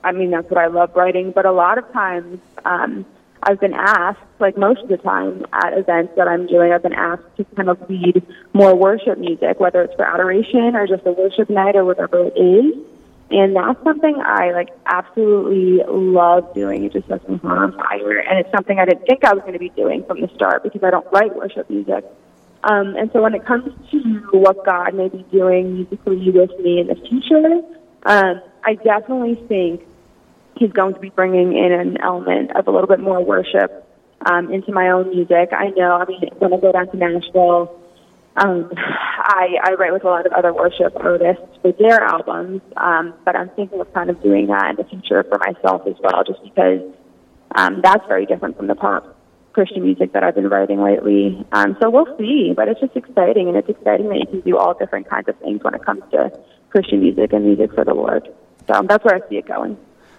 I 0.05 0.13
mean, 0.13 0.31
that's 0.31 0.49
what 0.51 0.59
I 0.59 0.67
love 0.67 0.95
writing. 0.95 1.33
But 1.33 1.47
a 1.47 1.53
lot 1.53 1.79
of 1.79 1.91
times, 1.93 2.41
um, 2.65 3.07
I've 3.43 3.61
been 3.61 3.75
asked, 3.75 4.21
like 4.41 4.59
most 4.59 4.81
of 4.81 4.89
the 4.89 4.97
time 4.97 5.47
at 5.53 5.77
events 5.79 6.15
that 6.17 6.27
I'm 6.27 6.47
doing, 6.47 6.73
I've 6.73 6.83
been 6.83 6.93
asked 6.93 7.23
to 7.37 7.45
kind 7.57 7.69
of 7.69 7.89
lead 7.89 8.23
more 8.53 8.75
worship 8.75 9.19
music, 9.19 9.61
whether 9.61 9.83
it's 9.83 9.95
for 9.95 10.05
adoration 10.05 10.75
or 10.75 10.87
just 10.87 11.07
a 11.07 11.13
worship 11.13 11.49
night 11.49 11.77
or 11.77 11.85
whatever 11.85 12.27
it 12.27 12.37
is. 12.37 12.75
And 13.31 13.55
that's 13.55 13.83
something 13.85 14.17
I 14.25 14.53
like 14.53 14.71
absolutely 14.87 15.85
love 15.87 16.55
doing. 16.55 16.85
It 16.85 16.93
just 16.95 17.09
sets 17.09 17.29
my 17.29 17.37
heart 17.37 17.59
on 17.59 17.73
fire. 17.77 18.19
And 18.21 18.39
it's 18.39 18.51
something 18.55 18.79
I 18.79 18.87
didn't 18.87 19.05
think 19.07 19.25
I 19.25 19.35
was 19.35 19.43
going 19.43 19.53
to 19.53 19.59
be 19.59 19.69
doing 19.71 20.05
from 20.05 20.21
the 20.21 20.29
start 20.35 20.63
because 20.63 20.83
I 20.83 20.91
don't 20.91 21.07
write 21.13 21.37
worship 21.37 21.69
music. 21.69 22.05
Um, 22.65 22.97
and 22.97 23.11
so 23.13 23.23
when 23.23 23.35
it 23.35 23.45
comes 23.45 23.71
to 23.91 23.99
what 24.33 24.65
God 24.65 24.95
may 24.95 25.09
be 25.09 25.25
doing 25.31 25.75
musically 25.75 26.31
with 26.31 26.51
me 26.59 26.81
in 26.81 26.87
the 26.89 26.97
future, 26.97 27.61
um, 28.05 28.43
I 28.65 28.75
definitely 28.75 29.35
think 29.47 29.83
he's 30.57 30.73
going 30.73 30.95
to 30.95 31.01
be 31.01 31.11
bringing 31.11 31.57
in 31.57 31.73
an 31.73 31.99
element 32.01 32.57
of 32.57 32.67
a 32.67 32.71
little 32.71 32.89
bit 32.89 33.01
more 33.01 33.23
worship 33.23 33.87
um, 34.27 34.53
into 34.53 34.73
my 34.73 34.91
own 34.91 35.11
music. 35.11 35.51
I 35.53 35.69
know, 35.77 35.93
I 35.93 36.07
mean, 36.07 36.21
when 36.39 36.53
I 36.53 36.57
go 36.57 36.73
down 36.73 36.91
to 36.91 36.97
Nashville, 36.97 37.79
um, 38.41 38.71
I, 38.77 39.57
I 39.63 39.75
write 39.75 39.93
with 39.93 40.05
a 40.05 40.09
lot 40.09 40.27
of 40.27 40.33
other 40.33 40.53
worship 40.53 40.95
artists 40.97 41.43
for 41.63 41.73
their 41.73 42.01
albums, 42.01 42.63
um, 42.77 43.15
but 43.25 43.37
I'm 43.37 43.51
thinking 43.51 43.81
of 43.81 43.93
kind 43.93 44.11
of 44.11 44.23
doing 44.23 44.47
that 44.49 44.71
in 44.71 44.77
the 44.77 44.85
future 44.85 45.25
for 45.25 45.39
myself 45.39 45.87
as 45.87 45.95
well, 46.01 46.25
just 46.25 46.43
because 46.43 46.81
um, 47.55 47.81
that's 47.83 48.07
very 48.07 48.27
different 48.27 48.57
from 48.57 48.67
the 48.67 48.75
pop 48.75 49.17
Christian 49.53 49.83
music 49.83 50.13
that 50.13 50.23
I've 50.23 50.35
been 50.35 50.49
writing 50.49 50.81
lately. 50.83 51.45
Um, 51.53 51.77
so 51.81 51.91
we'll 51.91 52.17
see, 52.17 52.53
but 52.57 52.69
it's 52.69 52.81
just 52.81 52.97
exciting, 52.97 53.49
and 53.49 53.57
it's 53.57 53.69
exciting 53.69 54.09
that 54.11 54.19
you 54.19 54.27
can 54.27 54.41
do 54.41 54.57
all 54.57 54.75
different 54.75 55.09
kinds 55.09 55.29
of 55.29 55.37
things 55.39 55.63
when 55.63 55.75
it 55.75 55.85
comes 55.85 56.03
to 56.13 56.31
Christian 56.71 57.01
music 57.01 57.33
and 57.33 57.45
music 57.45 57.75
for 57.75 57.85
the 57.85 57.95
Lord. 57.95 58.29
So 58.69 58.83
that's 58.89 59.05
where 59.05 59.17
I 59.17 59.29
see 59.29 59.37
it 59.37 59.47
going. 59.47 59.77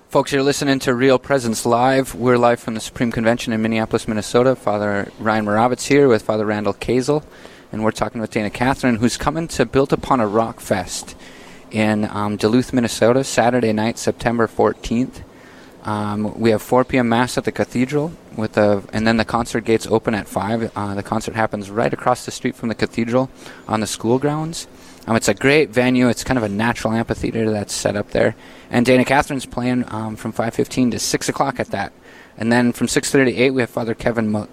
Folks, 0.09 0.31
you're 0.31 0.41
listening 0.41 0.79
to 0.79 0.95
Real 0.95 1.19
Presence 1.19 1.67
Live. 1.67 2.15
We're 2.15 2.39
live 2.39 2.59
from 2.59 2.73
the 2.73 2.79
Supreme 2.79 3.11
Convention 3.11 3.53
in 3.53 3.61
Minneapolis, 3.61 4.07
Minnesota. 4.07 4.55
Father 4.55 5.11
Ryan 5.19 5.45
Moravitz 5.45 5.85
here 5.85 6.07
with 6.07 6.23
Father 6.23 6.47
Randall 6.47 6.73
Kazel, 6.73 7.23
and 7.71 7.83
we're 7.83 7.91
talking 7.91 8.21
with 8.21 8.31
Dana 8.31 8.49
Catherine, 8.49 8.95
who's 8.97 9.17
coming 9.17 9.47
to 9.49 9.65
Built 9.65 9.93
Upon 9.93 10.19
a 10.19 10.27
Rock 10.27 10.59
Fest 10.59 11.15
in 11.71 12.05
um, 12.05 12.35
Duluth, 12.35 12.73
Minnesota, 12.73 13.23
Saturday 13.23 13.73
night, 13.73 13.97
September 13.97 14.47
14th. 14.47 15.21
Um, 15.83 16.39
we 16.39 16.49
have 16.49 16.61
4 16.61 16.83
p.m. 16.83 17.09
mass 17.09 17.37
at 17.37 17.45
the 17.45 17.51
cathedral, 17.51 18.11
with 18.35 18.57
a, 18.57 18.83
and 18.91 19.07
then 19.07 19.17
the 19.17 19.25
concert 19.25 19.61
gates 19.61 19.87
open 19.87 20.15
at 20.15 20.27
5. 20.27 20.71
Uh, 20.75 20.95
the 20.95 21.03
concert 21.03 21.35
happens 21.35 21.69
right 21.69 21.93
across 21.93 22.25
the 22.25 22.31
street 22.31 22.55
from 22.55 22.69
the 22.69 22.75
cathedral 22.75 23.29
on 23.67 23.79
the 23.79 23.87
school 23.87 24.19
grounds. 24.19 24.67
Um, 25.07 25.15
it's 25.15 25.27
a 25.27 25.33
great 25.33 25.69
venue. 25.69 26.09
It's 26.09 26.23
kind 26.23 26.37
of 26.37 26.43
a 26.43 26.49
natural 26.49 26.93
amphitheater 26.93 27.49
that's 27.49 27.73
set 27.73 27.95
up 27.95 28.11
there. 28.11 28.35
And 28.69 28.85
Dana 28.85 29.05
Catherine's 29.05 29.45
playing 29.45 29.85
um, 29.87 30.15
from 30.15 30.33
5.15 30.33 30.91
to 30.91 30.99
6 30.99 31.29
o'clock 31.29 31.59
at 31.59 31.67
that. 31.67 31.93
And 32.37 32.51
then 32.51 32.71
from 32.73 32.87
6.30 32.87 33.25
to 33.25 33.35
8, 33.35 33.51
we 33.51 33.61
have 33.61 33.69
Father 33.69 33.93
Kevin 33.93 34.35
M- 34.35 34.47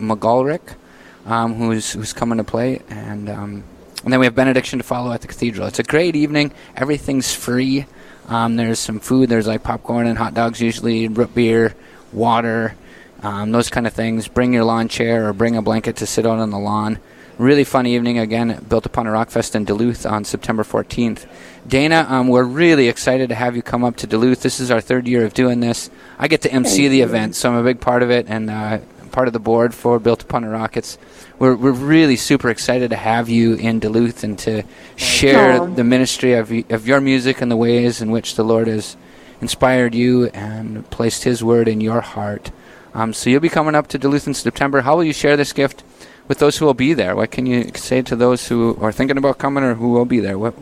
um, 1.26 1.54
who's, 1.54 1.92
who's 1.92 2.12
coming 2.12 2.38
to 2.38 2.44
play. 2.44 2.80
And, 2.88 3.28
um, 3.28 3.64
and 4.04 4.12
then 4.12 4.20
we 4.20 4.26
have 4.26 4.34
benediction 4.34 4.78
to 4.78 4.84
follow 4.84 5.12
at 5.12 5.20
the 5.20 5.28
cathedral. 5.28 5.66
It's 5.66 5.80
a 5.80 5.84
great 5.84 6.16
evening. 6.16 6.52
Everything's 6.76 7.34
free. 7.34 7.86
Um, 8.28 8.56
there's 8.56 8.78
some 8.78 9.00
food. 9.00 9.28
There's 9.28 9.46
like 9.46 9.62
popcorn 9.62 10.06
and 10.06 10.16
hot 10.16 10.34
dogs 10.34 10.60
usually, 10.60 11.08
root 11.08 11.34
beer, 11.34 11.74
water, 12.12 12.74
um, 13.22 13.52
those 13.52 13.68
kind 13.68 13.86
of 13.86 13.92
things. 13.92 14.28
Bring 14.28 14.52
your 14.52 14.64
lawn 14.64 14.88
chair 14.88 15.28
or 15.28 15.32
bring 15.32 15.56
a 15.56 15.62
blanket 15.62 15.96
to 15.96 16.06
sit 16.06 16.26
out 16.26 16.38
on 16.38 16.50
the 16.50 16.58
lawn. 16.58 16.98
Really 17.38 17.64
fun 17.64 17.86
evening 17.86 18.18
again, 18.18 18.64
built 18.66 18.86
upon 18.86 19.06
a 19.06 19.10
rock 19.10 19.28
fest 19.28 19.54
in 19.54 19.66
Duluth 19.66 20.06
on 20.06 20.24
September 20.24 20.62
14th. 20.62 21.26
Dana, 21.68 22.06
um, 22.08 22.28
we're 22.28 22.44
really 22.44 22.88
excited 22.88 23.28
to 23.28 23.34
have 23.34 23.54
you 23.54 23.62
come 23.62 23.84
up 23.84 23.96
to 23.96 24.06
Duluth. 24.06 24.40
This 24.40 24.58
is 24.58 24.70
our 24.70 24.80
third 24.80 25.06
year 25.06 25.24
of 25.24 25.34
doing 25.34 25.60
this. 25.60 25.90
I 26.18 26.28
get 26.28 26.40
to 26.42 26.52
MC 26.52 26.88
the 26.88 27.02
event, 27.02 27.34
so 27.34 27.50
I'm 27.50 27.56
a 27.56 27.62
big 27.62 27.78
part 27.80 28.02
of 28.02 28.10
it 28.10 28.26
and 28.28 28.48
uh, 28.48 28.78
part 29.16 29.28
of 29.28 29.32
the 29.32 29.40
board 29.40 29.74
for 29.74 29.98
Built 29.98 30.24
Upon 30.24 30.44
a 30.44 30.50
Rock. 30.50 30.76
It's, 30.76 30.98
we're, 31.38 31.56
we're 31.56 31.72
really 31.72 32.16
super 32.16 32.50
excited 32.50 32.90
to 32.90 32.96
have 32.96 33.30
you 33.30 33.54
in 33.54 33.80
Duluth 33.80 34.22
and 34.22 34.38
to 34.40 34.62
share 34.96 35.64
the 35.64 35.84
ministry 35.84 36.34
of, 36.34 36.52
of 36.68 36.86
your 36.86 37.00
music 37.00 37.40
and 37.40 37.50
the 37.50 37.56
ways 37.56 38.02
in 38.02 38.10
which 38.10 38.34
the 38.34 38.44
Lord 38.44 38.68
has 38.68 38.94
inspired 39.40 39.94
you 39.94 40.26
and 40.34 40.88
placed 40.90 41.24
His 41.24 41.42
word 41.42 41.66
in 41.66 41.80
your 41.80 42.02
heart. 42.02 42.50
Um, 42.92 43.14
so 43.14 43.30
you'll 43.30 43.40
be 43.40 43.48
coming 43.48 43.74
up 43.74 43.86
to 43.88 43.98
Duluth 43.98 44.26
in 44.26 44.34
September. 44.34 44.82
How 44.82 44.96
will 44.96 45.04
you 45.04 45.14
share 45.14 45.38
this 45.38 45.54
gift 45.54 45.82
with 46.28 46.38
those 46.38 46.58
who 46.58 46.66
will 46.66 46.74
be 46.74 46.92
there? 46.92 47.16
What 47.16 47.30
can 47.30 47.46
you 47.46 47.70
say 47.74 48.02
to 48.02 48.16
those 48.16 48.48
who 48.48 48.76
are 48.82 48.92
thinking 48.92 49.16
about 49.16 49.38
coming 49.38 49.64
or 49.64 49.76
who 49.76 49.92
will 49.92 50.04
be 50.04 50.20
there? 50.20 50.38
What? 50.38 50.52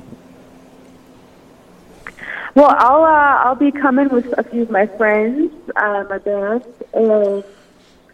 Well, 2.54 2.72
I'll 2.78 3.02
uh, 3.02 3.48
I'll 3.48 3.56
be 3.56 3.72
coming 3.72 4.10
with 4.10 4.32
a 4.38 4.44
few 4.44 4.62
of 4.62 4.70
my 4.70 4.86
friends, 4.86 5.50
uh, 5.74 6.04
my 6.08 6.18
band, 6.18 6.62
and 6.92 7.42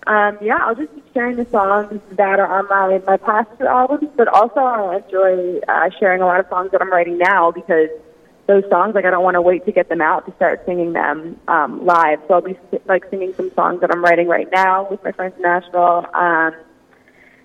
um, 0.07 0.38
yeah, 0.40 0.59
I'll 0.61 0.75
just 0.75 0.95
be 0.95 1.02
sharing 1.12 1.37
the 1.37 1.47
songs 1.50 2.00
that 2.12 2.38
are 2.40 2.59
on 2.59 2.69
my 2.69 3.02
my 3.07 3.16
past 3.16 3.61
albums, 3.61 4.09
but 4.16 4.28
also 4.28 4.61
I 4.61 4.97
enjoy 5.04 5.61
uh, 5.69 5.90
sharing 5.99 6.23
a 6.23 6.26
lot 6.26 6.40
of 6.40 6.47
songs 6.49 6.71
that 6.73 6.80
I'm 6.80 6.90
writing 6.90 7.19
now 7.19 7.50
because 7.50 7.90
those 8.50 8.69
songs. 8.69 8.95
Like 8.95 9.04
I 9.04 9.11
don't 9.11 9.23
want 9.23 9.37
to 9.37 9.40
wait 9.40 9.64
to 9.66 9.73
get 9.73 9.88
them 9.88 10.00
out 10.00 10.26
to 10.26 10.35
start 10.35 10.62
singing 10.66 10.92
them 10.92 11.38
um, 11.49 11.85
live. 11.87 12.19
So 12.26 12.35
I'll 12.35 12.40
be 12.40 12.59
like 12.87 13.09
singing 13.11 13.33
some 13.35 13.52
songs 13.54 13.80
that 13.80 13.90
I'm 13.92 14.02
writing 14.02 14.26
right 14.26 14.49
now 14.52 14.88
with 14.90 15.02
my 15.04 15.12
friends 15.12 15.35
in 15.37 15.42
Nashville. 15.42 16.07
Um, 16.12 16.52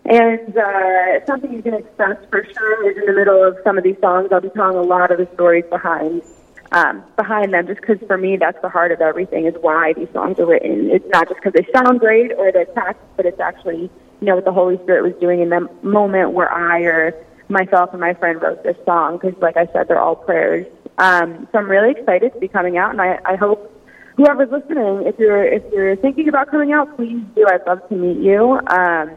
and 0.05 0.57
uh, 0.57 1.25
something 1.25 1.51
you 1.51 1.61
can 1.61 1.73
expect 1.73 2.29
for 2.29 2.43
sure 2.43 2.91
is 2.91 2.97
in 2.97 3.05
the 3.05 3.13
middle 3.13 3.43
of 3.43 3.57
some 3.63 3.77
of 3.77 3.83
these 3.83 3.97
songs. 4.01 4.29
I'll 4.31 4.41
be 4.41 4.49
telling 4.49 4.77
a 4.77 4.81
lot 4.81 5.11
of 5.11 5.17
the 5.17 5.27
stories 5.33 5.65
behind 5.69 6.23
um, 6.71 7.03
behind 7.15 7.53
them, 7.53 7.67
just 7.67 7.81
because 7.81 7.97
for 8.07 8.17
me 8.17 8.37
that's 8.37 8.61
the 8.61 8.69
heart 8.69 8.91
of 8.91 9.01
everything 9.01 9.45
is 9.45 9.53
why 9.61 9.93
these 9.93 10.09
songs 10.13 10.39
are 10.39 10.45
written. 10.45 10.89
It's 10.91 11.07
not 11.09 11.27
just 11.27 11.41
because 11.41 11.53
they 11.53 11.67
sound 11.71 11.99
great 11.99 12.31
or 12.37 12.51
they're 12.51 12.65
catchy, 12.65 12.99
but 13.15 13.25
it's 13.25 13.39
actually 13.39 13.89
you 14.21 14.27
know 14.27 14.35
what 14.35 14.45
the 14.45 14.53
Holy 14.53 14.77
Spirit 14.83 15.03
was 15.03 15.13
doing 15.19 15.41
in 15.41 15.49
the 15.49 15.69
moment 15.81 16.31
where 16.31 16.51
I 16.51 16.81
or 16.81 17.13
myself 17.49 17.91
and 17.91 18.01
my 18.01 18.13
friend 18.13 18.41
wrote 18.41 18.63
this 18.63 18.77
song. 18.85 19.17
Because 19.17 19.39
like 19.41 19.57
I 19.57 19.67
said, 19.73 19.87
they're 19.87 19.99
all 19.99 20.15
prayers 20.15 20.65
um, 20.97 21.47
so 21.51 21.59
I'm 21.59 21.69
really 21.69 21.91
excited 21.91 22.33
to 22.33 22.39
be 22.39 22.47
coming 22.47 22.77
out, 22.77 22.91
and 22.91 23.01
I, 23.01 23.19
I 23.25 23.35
hope 23.35 23.71
whoever's 24.15 24.49
listening, 24.49 25.05
if 25.05 25.19
you're 25.19 25.43
if 25.43 25.63
you're 25.73 25.95
thinking 25.97 26.29
about 26.29 26.49
coming 26.49 26.71
out, 26.71 26.95
please 26.95 27.21
do. 27.35 27.45
I'd 27.47 27.65
love 27.67 27.87
to 27.89 27.95
meet 27.95 28.17
you. 28.17 28.59
Um, 28.67 29.11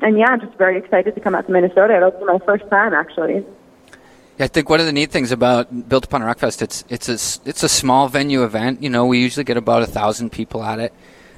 and 0.00 0.18
yeah, 0.18 0.30
I'm 0.30 0.40
just 0.40 0.58
very 0.58 0.78
excited 0.78 1.14
to 1.14 1.20
come 1.20 1.34
out 1.34 1.46
to 1.46 1.52
Minnesota. 1.52 1.96
It'll 1.96 2.10
be 2.10 2.24
my 2.24 2.40
first 2.44 2.68
time 2.70 2.92
actually. 2.92 3.44
I 4.42 4.48
think 4.48 4.68
one 4.68 4.80
of 4.80 4.86
the 4.86 4.92
neat 4.92 5.12
things 5.12 5.30
about 5.30 5.88
Built 5.88 6.04
Upon 6.04 6.20
Rockfest, 6.20 6.62
it's 6.62 6.84
it's 6.88 7.08
a 7.08 7.48
it's 7.48 7.62
a 7.62 7.68
small 7.68 8.08
venue 8.08 8.42
event. 8.42 8.82
You 8.82 8.90
know, 8.90 9.06
we 9.06 9.20
usually 9.20 9.44
get 9.44 9.56
about 9.56 9.82
a 9.82 9.86
thousand 9.86 10.30
people 10.32 10.64
at 10.64 10.80
it. 10.80 10.92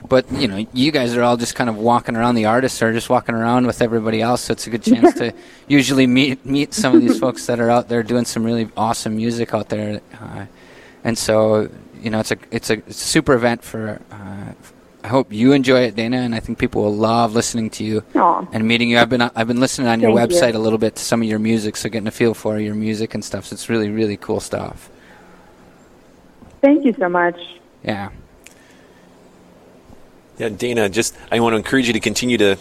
But 0.08 0.30
you 0.32 0.49
know 0.49 0.66
you 0.73 0.90
guys 0.90 1.14
are 1.14 1.23
all 1.23 1.37
just 1.37 1.54
kind 1.54 1.68
of 1.68 1.76
walking 1.76 2.16
around. 2.16 2.34
The 2.34 2.46
artists 2.46 2.80
are 2.82 2.92
just 2.92 3.11
walking 3.11 3.34
around 3.34 3.66
with 3.66 3.82
everybody 3.82 4.20
else 4.20 4.42
so 4.42 4.52
it's 4.52 4.66
a 4.66 4.70
good 4.70 4.82
chance 4.82 5.14
to 5.14 5.32
usually 5.68 6.06
meet 6.06 6.44
meet 6.44 6.75
some 6.75 6.94
of 6.94 7.00
these 7.00 7.18
folks 7.18 7.46
that 7.46 7.58
are 7.58 7.70
out 7.70 7.88
there 7.88 8.02
doing 8.02 8.25
some 8.25 8.44
really 8.44 8.68
awesome 8.76 9.16
music 9.16 9.54
out 9.54 9.68
there. 9.68 10.00
Uh, 10.20 10.46
and 11.04 11.16
so 11.16 11.70
you 12.00 12.11
know 12.11 12.20
it's 12.20 12.32
a 12.32 12.37
it's 12.50 12.70
a, 12.70 12.75
it's 12.75 13.00
a 13.00 13.06
super 13.06 13.34
event 13.34 13.62
for 13.62 14.00
uh, 14.11 14.52
I 15.04 15.08
hope 15.08 15.30
you 15.34 15.52
enjoy 15.52 15.80
it, 15.82 15.96
Dana, 15.96 16.16
and 16.16 16.34
I 16.34 16.40
think 16.40 16.58
people 16.58 16.82
will 16.82 16.96
love 16.96 17.34
listening 17.34 17.68
to 17.70 17.84
you 17.84 18.00
Aww. 18.14 18.49
and 18.54 18.66
meeting 18.66 18.88
you. 18.88 18.99
I've 18.99 19.11
been 19.11 19.20
I've 19.20 19.46
been 19.46 19.61
listening 19.61 19.87
on 19.87 20.00
your 20.00 20.16
Thank 20.16 20.30
website 20.30 20.54
you. 20.54 20.58
a 20.58 20.61
little 20.61 20.78
bit 20.78 20.96
to 20.96 21.04
some 21.04 21.20
of 21.20 21.28
your 21.28 21.38
music, 21.38 21.76
so 21.76 21.90
getting 21.90 22.06
a 22.08 22.11
feel 22.11 22.32
for 22.32 22.58
your 22.58 22.75
music 22.75 23.12
and 23.12 23.23
stuff. 23.23 23.44
So 23.44 23.52
it's 23.52 23.68
really 23.68 23.90
really 23.90 24.16
cool 24.16 24.40
stuff. 24.40 24.88
Thank 26.62 26.87
you 26.87 26.94
so 26.99 27.11
much. 27.11 27.38
Yeah. 27.82 28.08
Yeah, 30.38 30.49
Dana, 30.49 30.88
just 30.88 31.14
I 31.30 31.38
want 31.38 31.52
to 31.52 31.58
encourage 31.58 31.87
you 31.87 31.92
to 31.92 32.00
continue 32.00 32.38
to 32.38 32.56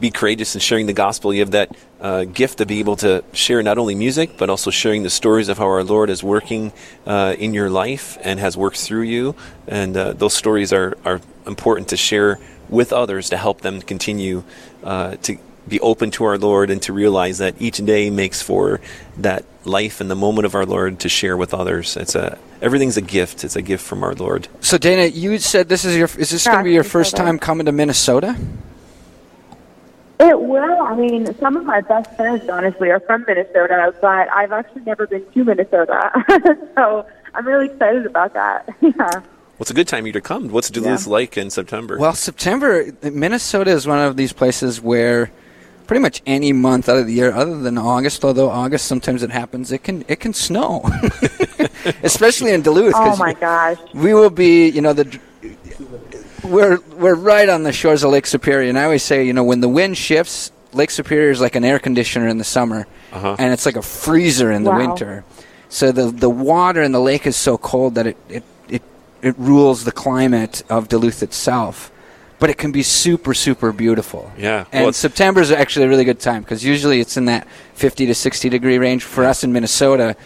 be 0.00 0.10
courageous 0.10 0.56
in 0.56 0.60
sharing 0.60 0.86
the 0.86 0.92
gospel. 0.92 1.32
You 1.32 1.40
have 1.40 1.52
that 1.52 1.76
uh, 2.00 2.24
gift 2.24 2.58
to 2.58 2.66
be 2.66 2.80
able 2.80 2.96
to 2.96 3.22
share 3.32 3.62
not 3.62 3.78
only 3.78 3.94
music, 3.94 4.36
but 4.36 4.50
also 4.50 4.70
sharing 4.70 5.04
the 5.04 5.10
stories 5.10 5.48
of 5.48 5.58
how 5.58 5.66
our 5.66 5.84
Lord 5.84 6.10
is 6.10 6.24
working 6.24 6.72
uh, 7.06 7.36
in 7.38 7.54
your 7.54 7.70
life 7.70 8.18
and 8.22 8.40
has 8.40 8.56
worked 8.56 8.78
through 8.78 9.02
you. 9.02 9.36
And 9.68 9.96
uh, 9.96 10.12
those 10.14 10.34
stories 10.34 10.72
are, 10.72 10.98
are 11.04 11.20
important 11.46 11.88
to 11.88 11.96
share 11.96 12.38
with 12.68 12.92
others 12.92 13.30
to 13.30 13.36
help 13.36 13.60
them 13.60 13.80
continue 13.82 14.42
uh, 14.82 15.16
to 15.16 15.38
be 15.66 15.80
open 15.80 16.10
to 16.12 16.24
our 16.24 16.38
Lord 16.38 16.70
and 16.70 16.80
to 16.82 16.92
realize 16.92 17.38
that 17.38 17.60
each 17.60 17.78
day 17.78 18.10
makes 18.10 18.42
for 18.42 18.80
that 19.18 19.44
life 19.64 20.00
and 20.00 20.10
the 20.10 20.14
moment 20.14 20.46
of 20.46 20.54
our 20.54 20.66
Lord 20.66 21.00
to 21.00 21.08
share 21.08 21.36
with 21.36 21.54
others. 21.54 21.96
It's 21.96 22.14
a 22.14 22.38
everything's 22.60 22.96
a 22.96 23.02
gift. 23.02 23.44
It's 23.44 23.56
a 23.56 23.62
gift 23.62 23.84
from 23.84 24.02
our 24.02 24.14
Lord. 24.14 24.48
So 24.60 24.78
Dana, 24.78 25.06
you 25.06 25.38
said 25.38 25.68
this 25.68 25.84
is 25.84 25.96
your 25.96 26.08
is 26.18 26.30
this 26.30 26.44
going 26.46 26.58
to 26.58 26.64
be 26.64 26.72
your 26.72 26.84
first 26.84 27.16
time 27.16 27.38
coming 27.38 27.66
to 27.66 27.72
Minnesota? 27.72 28.36
It 30.20 30.40
will. 30.40 30.80
I 30.80 30.94
mean, 30.94 31.34
some 31.38 31.56
of 31.56 31.64
my 31.64 31.80
best 31.80 32.14
friends, 32.16 32.48
honestly, 32.48 32.90
are 32.90 33.00
from 33.00 33.24
Minnesota, 33.26 33.92
but 34.00 34.30
I've 34.30 34.52
actually 34.52 34.82
never 34.82 35.06
been 35.06 35.24
to 35.32 35.44
Minnesota, 35.44 36.12
so 36.76 37.06
I'm 37.34 37.46
really 37.46 37.66
excited 37.66 38.06
about 38.06 38.32
that. 38.34 38.68
yeah. 38.80 39.22
Well, 39.54 39.62
it's 39.62 39.70
a 39.70 39.74
good 39.74 39.86
time 39.88 40.02
for 40.02 40.06
you 40.08 40.12
to 40.14 40.20
come. 40.20 40.48
What's 40.48 40.68
Duluth 40.68 41.06
Yeah. 41.06 41.12
like 41.12 41.36
in 41.36 41.48
September? 41.50 41.96
Well, 41.96 42.14
September, 42.14 42.86
Minnesota 43.02 43.70
is 43.70 43.86
one 43.86 43.98
of 44.00 44.16
these 44.16 44.32
places 44.32 44.80
where 44.80 45.30
pretty 45.86 46.00
much 46.00 46.22
any 46.26 46.52
month 46.52 46.88
out 46.88 46.96
of 46.96 47.06
the 47.06 47.12
year, 47.12 47.32
other 47.32 47.58
than 47.58 47.78
August, 47.78 48.24
although 48.24 48.50
August 48.50 48.86
sometimes 48.86 49.22
it 49.22 49.30
happens, 49.30 49.70
it 49.70 49.84
can 49.84 50.04
it 50.08 50.18
can 50.18 50.32
snow, 50.34 50.82
especially 52.02 52.50
in 52.52 52.62
Duluth. 52.62 52.94
Oh 52.96 53.16
my 53.16 53.34
gosh. 53.34 53.78
we 53.94 54.12
will 54.14 54.30
be, 54.30 54.68
you 54.70 54.80
know, 54.80 54.92
the 54.92 55.20
we're 56.42 56.78
we're 56.96 57.14
right 57.14 57.48
on 57.48 57.62
the 57.62 57.72
shores 57.72 58.02
of 58.02 58.10
Lake 58.10 58.26
Superior, 58.26 58.68
and 58.68 58.78
I 58.78 58.84
always 58.84 59.02
say, 59.02 59.24
you 59.24 59.32
know, 59.32 59.44
when 59.44 59.60
the 59.60 59.68
wind 59.68 59.96
shifts, 59.96 60.50
Lake 60.72 60.90
Superior 60.90 61.30
is 61.30 61.40
like 61.40 61.54
an 61.54 61.64
air 61.64 61.78
conditioner 61.78 62.26
in 62.28 62.38
the 62.38 62.44
summer, 62.44 62.86
Uh-huh. 63.12 63.36
and 63.38 63.52
it's 63.52 63.66
like 63.66 63.76
a 63.76 63.82
freezer 63.82 64.50
in 64.50 64.64
the 64.64 64.70
Wow. 64.70 64.78
winter. 64.78 65.24
So 65.68 65.92
the 65.92 66.10
the 66.10 66.30
water 66.30 66.82
in 66.82 66.92
the 66.92 67.00
lake 67.00 67.26
is 67.26 67.36
so 67.36 67.56
cold 67.56 67.94
that 67.94 68.06
it 68.08 68.16
it, 68.28 68.42
it 69.24 69.28
it 69.28 69.34
rules 69.38 69.84
the 69.84 69.92
climate 69.92 70.62
of 70.68 70.88
Duluth 70.88 71.22
itself. 71.22 71.90
But 72.40 72.50
it 72.50 72.58
can 72.58 72.72
be 72.72 72.82
super, 72.82 73.32
super 73.32 73.72
beautiful. 73.72 74.30
Yeah. 74.36 74.66
And 74.72 74.84
Well, 74.84 74.92
September 74.92 75.40
is 75.40 75.50
actually 75.50 75.86
a 75.86 75.88
really 75.88 76.04
good 76.04 76.20
time 76.20 76.42
because 76.42 76.64
usually 76.64 77.00
it's 77.00 77.16
in 77.16 77.26
that 77.26 77.46
50 77.74 78.06
to 78.06 78.14
60 78.14 78.48
degree 78.48 78.76
range. 78.76 79.04
For 79.04 79.24
us 79.24 79.44
in 79.44 79.52
Minnesota, 79.52 80.16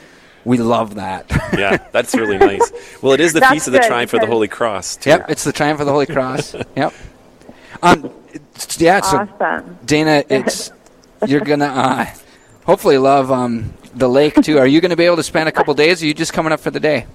we 0.44 0.56
love 0.56 0.94
that. 0.96 1.26
yeah, 1.56 1.76
that's 1.92 2.14
really 2.14 2.38
nice. 2.38 2.72
Well, 3.02 3.12
it 3.12 3.20
is 3.20 3.34
the 3.34 3.40
That's 3.40 3.52
feast 3.52 3.66
of 3.68 3.74
the 3.74 3.80
good, 3.80 3.88
triumph 3.88 4.14
of 4.14 4.20
the 4.20 4.26
Holy 4.26 4.48
Cross. 4.48 4.96
Too. 4.96 5.10
yep, 5.10 5.30
it's 5.30 5.44
the 5.44 5.52
triumph 5.52 5.80
of 5.80 5.86
the 5.86 5.92
Holy 5.92 6.06
Cross. 6.06 6.54
yep. 6.76 6.92
Um, 7.82 8.06
it's- 8.32 8.80
yeah, 8.80 9.00
so 9.02 9.18
Awesome. 9.18 9.78
Dana, 9.84 10.24
it's 10.30 10.72
you're 11.26 11.40
gonna 11.40 11.66
uh, 11.66 12.06
hopefully 12.64 12.98
love 12.98 13.30
um, 13.30 13.74
the 13.94 14.08
lake 14.08 14.34
too. 14.42 14.58
Are 14.58 14.66
you 14.66 14.80
going 14.80 14.90
to 14.90 14.96
be 14.96 15.04
able 15.04 15.16
to 15.16 15.22
spend 15.22 15.48
a 15.48 15.52
couple 15.52 15.74
days? 15.74 16.02
Or 16.02 16.04
are 16.04 16.08
you 16.08 16.14
just 16.14 16.32
coming 16.32 16.52
up 16.52 16.60
for 16.60 16.70
the 16.70 16.80
day? 16.80 17.06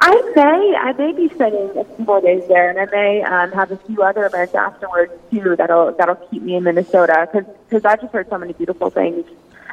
I 0.00 0.32
may, 0.36 0.76
I 0.78 0.92
may 0.92 1.12
be 1.12 1.28
spending 1.34 1.70
a 1.76 1.84
few 1.84 2.04
more 2.04 2.20
days 2.20 2.46
there, 2.48 2.68
and 2.68 2.78
I 2.78 2.84
may 2.94 3.22
um, 3.22 3.50
have 3.52 3.70
a 3.70 3.76
few 3.78 4.02
other 4.02 4.26
events 4.26 4.54
afterwards 4.54 5.12
too. 5.30 5.56
That'll 5.56 5.92
that'll 5.92 6.16
keep 6.16 6.42
me 6.42 6.56
in 6.56 6.64
Minnesota 6.64 7.28
because 7.32 7.84
I've 7.84 8.00
just 8.00 8.12
heard 8.12 8.28
so 8.28 8.38
many 8.38 8.52
beautiful 8.52 8.90
things 8.90 9.24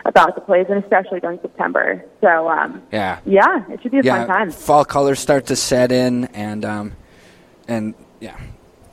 about 0.05 0.35
the 0.35 0.41
place, 0.41 0.67
and 0.69 0.81
especially 0.83 1.19
during 1.19 1.39
September. 1.41 2.03
So 2.21 2.49
um, 2.49 2.81
Yeah. 2.91 3.19
yeah, 3.25 3.63
it 3.69 3.81
should 3.81 3.91
be 3.91 3.99
a 3.99 4.03
yeah, 4.03 4.25
fun 4.25 4.27
time. 4.27 4.51
fall 4.51 4.85
colors 4.85 5.19
start 5.19 5.47
to 5.47 5.55
set 5.55 5.91
in, 5.91 6.25
and 6.25 6.63
um, 6.63 6.93
and 7.67 7.93
yeah, 8.19 8.37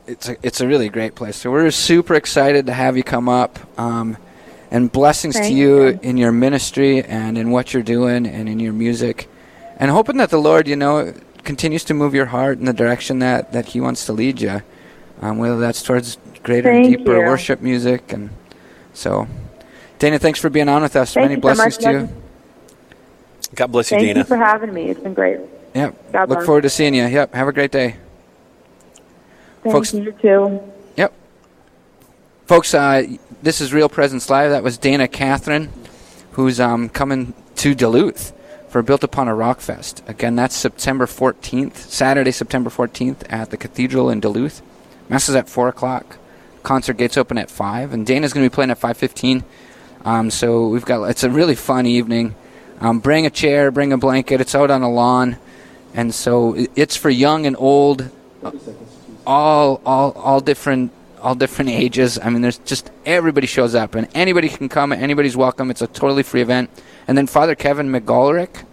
it's 0.06 0.28
a 0.28 0.36
it's 0.42 0.60
a 0.60 0.66
really 0.66 0.88
great 0.88 1.14
place. 1.14 1.36
So 1.36 1.50
we're 1.52 1.70
super 1.70 2.14
excited 2.14 2.66
to 2.66 2.72
have 2.72 2.96
you 2.96 3.04
come 3.04 3.28
up, 3.28 3.58
um, 3.78 4.16
and 4.70 4.90
blessings 4.90 5.36
to 5.36 5.52
you 5.52 5.86
you. 5.88 6.00
in 6.02 6.16
your 6.16 6.32
ministry 6.32 7.02
and 7.04 7.38
in 7.38 7.50
what 7.50 7.72
you're 7.72 7.82
doing 7.84 8.26
and 8.26 8.48
in 8.48 8.58
your 8.60 8.72
music, 8.72 9.28
and 9.80 9.90
hoping 9.90 10.18
that 10.18 10.30
the 10.30 10.38
Lord, 10.38 10.68
you 10.68 10.76
know, 10.76 11.12
continues 11.42 11.82
to 11.84 11.94
move 11.94 12.14
your 12.14 12.26
heart 12.26 12.58
in 12.58 12.66
the 12.66 12.72
direction 12.72 13.18
that 13.18 13.52
that 13.52 13.66
He 13.66 13.80
wants 13.80 14.06
to 14.06 14.12
lead 14.12 14.40
you, 14.40 14.62
um, 15.20 15.38
whether 15.38 15.58
that's 15.58 15.82
towards 15.82 16.18
greater, 16.44 16.70
and 16.70 16.84
deeper 16.84 17.16
you. 17.18 17.26
worship 17.26 17.60
music, 17.60 18.12
and 18.12 18.30
so. 18.94 19.26
Dana, 19.98 20.18
thanks 20.18 20.40
for 20.40 20.48
being 20.48 20.68
on 20.68 20.80
with 20.80 20.96
us. 20.96 21.12
Thank 21.12 21.24
Many 21.24 21.34
you 21.34 21.36
so 21.36 21.40
blessings 21.42 21.76
to 21.78 21.92
you. 21.92 22.08
God 23.54 23.66
bless 23.66 23.90
you, 23.90 23.98
Thank 23.98 24.06
Dana. 24.08 24.20
you 24.20 24.24
for 24.24 24.36
having 24.38 24.72
me. 24.72 24.88
It's 24.88 25.00
been 25.00 25.12
great. 25.12 25.40
Yep. 25.74 26.12
God 26.12 26.28
Look 26.30 26.38
bless. 26.38 26.46
forward 26.46 26.62
to 26.62 26.70
seeing 26.70 26.94
you. 26.94 27.04
Yep. 27.04 27.34
Have 27.34 27.48
a 27.48 27.52
great 27.52 27.70
day. 27.70 27.96
Thank 29.62 29.74
Folks- 29.74 29.92
you 29.92 30.12
too. 30.12 30.60
Yep. 30.96 31.12
Folks, 32.46 32.72
uh, 32.72 33.02
this 33.42 33.60
is 33.60 33.74
Real 33.74 33.90
Presence 33.90 34.30
Live. 34.30 34.50
That 34.50 34.62
was 34.62 34.78
Dana 34.78 35.06
Catherine, 35.06 35.68
who's 36.32 36.58
um, 36.60 36.88
coming 36.88 37.34
to 37.56 37.74
Duluth 37.74 38.32
for 38.70 38.82
Built 38.82 39.02
Upon 39.04 39.28
a 39.28 39.34
Rock 39.34 39.60
Fest. 39.60 40.02
Again, 40.06 40.36
that's 40.36 40.54
September 40.54 41.06
14th, 41.06 41.76
Saturday, 41.76 42.30
September 42.30 42.70
14th 42.70 43.30
at 43.30 43.50
the 43.50 43.56
Cathedral 43.56 44.08
in 44.08 44.20
Duluth. 44.20 44.62
Mass 45.08 45.28
is 45.28 45.34
at 45.34 45.48
4 45.48 45.68
o'clock. 45.68 46.18
Concert 46.62 46.94
gates 46.94 47.16
open 47.16 47.36
at 47.36 47.50
5, 47.50 47.92
and 47.92 48.06
Dana's 48.06 48.32
going 48.32 48.46
to 48.46 48.50
be 48.50 48.54
playing 48.54 48.70
at 48.70 48.80
5.15. 48.80 49.42
Um, 50.04 50.30
so 50.30 50.68
we've 50.68 50.84
got, 50.84 51.02
it's 51.04 51.24
a 51.24 51.30
really 51.30 51.56
fun 51.56 51.84
evening. 51.84 52.36
Um, 52.80 53.00
bring 53.00 53.26
a 53.26 53.30
chair, 53.30 53.70
bring 53.70 53.92
a 53.92 53.98
blanket. 53.98 54.40
It's 54.40 54.54
out 54.54 54.70
on 54.70 54.82
a 54.82 54.90
lawn. 54.90 55.36
And 55.92 56.14
so 56.14 56.54
it's 56.76 56.96
for 56.96 57.10
young 57.10 57.46
and 57.46 57.56
old 57.58 58.10
all 59.26 59.80
all 59.84 60.12
all 60.12 60.40
different 60.40 60.92
all 61.20 61.34
different 61.34 61.70
ages. 61.70 62.18
I 62.18 62.30
mean, 62.30 62.42
there's 62.42 62.58
just 62.58 62.90
everybody 63.04 63.46
shows 63.46 63.74
up, 63.74 63.94
and 63.94 64.08
anybody 64.14 64.48
can 64.48 64.68
come. 64.68 64.92
Anybody's 64.92 65.36
welcome. 65.36 65.70
It's 65.70 65.82
a 65.82 65.86
totally 65.86 66.22
free 66.22 66.42
event. 66.42 66.70
And 67.10 67.18
then 67.18 67.26
Father 67.26 67.56
Kevin 67.56 67.90
McGoldrick, 67.90 68.64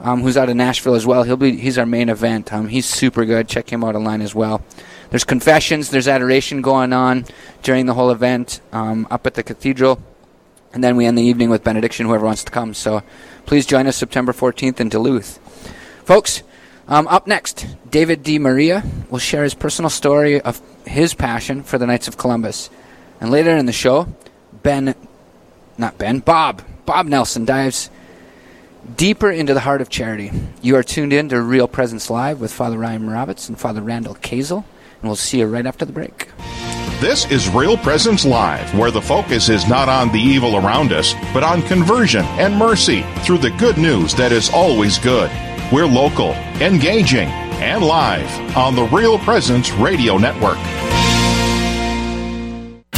um, 0.00 0.22
who's 0.22 0.38
out 0.38 0.48
of 0.48 0.56
Nashville 0.56 0.94
as 0.94 1.04
well. 1.04 1.24
He'll 1.24 1.36
be 1.36 1.58
he's 1.58 1.76
our 1.76 1.84
main 1.84 2.08
event. 2.08 2.50
Um, 2.50 2.68
he's 2.68 2.86
super 2.86 3.26
good. 3.26 3.48
Check 3.48 3.70
him 3.70 3.84
out 3.84 3.94
online 3.94 4.22
as 4.22 4.34
well. 4.34 4.62
There's 5.10 5.24
confessions. 5.24 5.90
There's 5.90 6.08
adoration 6.08 6.62
going 6.62 6.94
on 6.94 7.26
during 7.62 7.84
the 7.84 7.92
whole 7.92 8.10
event 8.10 8.62
um, 8.72 9.06
up 9.10 9.26
at 9.26 9.34
the 9.34 9.42
cathedral. 9.42 10.00
And 10.72 10.82
then 10.82 10.96
we 10.96 11.04
end 11.04 11.18
the 11.18 11.22
evening 11.22 11.50
with 11.50 11.64
benediction, 11.64 12.06
whoever 12.06 12.24
wants 12.24 12.44
to 12.44 12.50
come. 12.50 12.72
So 12.72 13.02
please 13.44 13.66
join 13.66 13.86
us 13.86 13.94
September 13.94 14.32
14th 14.32 14.80
in 14.80 14.88
Duluth. 14.88 15.36
Folks, 16.06 16.42
um, 16.88 17.06
up 17.08 17.26
next, 17.26 17.66
David 17.90 18.22
D. 18.22 18.38
Maria 18.38 18.84
will 19.10 19.18
share 19.18 19.44
his 19.44 19.52
personal 19.52 19.90
story 19.90 20.40
of 20.40 20.62
his 20.86 21.12
passion 21.12 21.62
for 21.62 21.76
the 21.76 21.86
Knights 21.86 22.08
of 22.08 22.16
Columbus. 22.16 22.70
And 23.20 23.30
later 23.30 23.54
in 23.54 23.66
the 23.66 23.72
show, 23.72 24.08
Ben, 24.62 24.94
not 25.76 25.98
Ben, 25.98 26.20
Bob, 26.20 26.62
Bob 26.84 27.06
Nelson 27.06 27.44
dives 27.44 27.90
deeper 28.96 29.30
into 29.30 29.54
the 29.54 29.60
heart 29.60 29.80
of 29.80 29.88
charity. 29.88 30.32
You 30.60 30.76
are 30.76 30.82
tuned 30.82 31.12
in 31.12 31.28
to 31.28 31.40
Real 31.40 31.68
Presence 31.68 32.10
Live 32.10 32.40
with 32.40 32.52
Father 32.52 32.76
Ryan 32.78 33.02
Moravitz 33.06 33.48
and 33.48 33.58
Father 33.58 33.80
Randall 33.80 34.16
Kazel, 34.16 34.64
and 35.00 35.02
we'll 35.02 35.16
see 35.16 35.38
you 35.38 35.46
right 35.46 35.66
after 35.66 35.84
the 35.84 35.92
break. 35.92 36.28
This 37.00 37.28
is 37.30 37.48
Real 37.48 37.76
Presence 37.76 38.24
Live, 38.24 38.76
where 38.76 38.90
the 38.90 39.02
focus 39.02 39.48
is 39.48 39.68
not 39.68 39.88
on 39.88 40.12
the 40.12 40.20
evil 40.20 40.56
around 40.56 40.92
us, 40.92 41.14
but 41.32 41.42
on 41.42 41.62
conversion 41.62 42.24
and 42.38 42.56
mercy 42.56 43.04
through 43.24 43.38
the 43.38 43.50
good 43.50 43.76
news 43.76 44.14
that 44.14 44.32
is 44.32 44.50
always 44.50 44.98
good. 44.98 45.30
We're 45.72 45.86
local, 45.86 46.32
engaging, 46.60 47.28
and 47.28 47.84
live 47.84 48.56
on 48.56 48.74
the 48.74 48.84
Real 48.84 49.18
Presence 49.18 49.70
Radio 49.72 50.18
Network. 50.18 50.58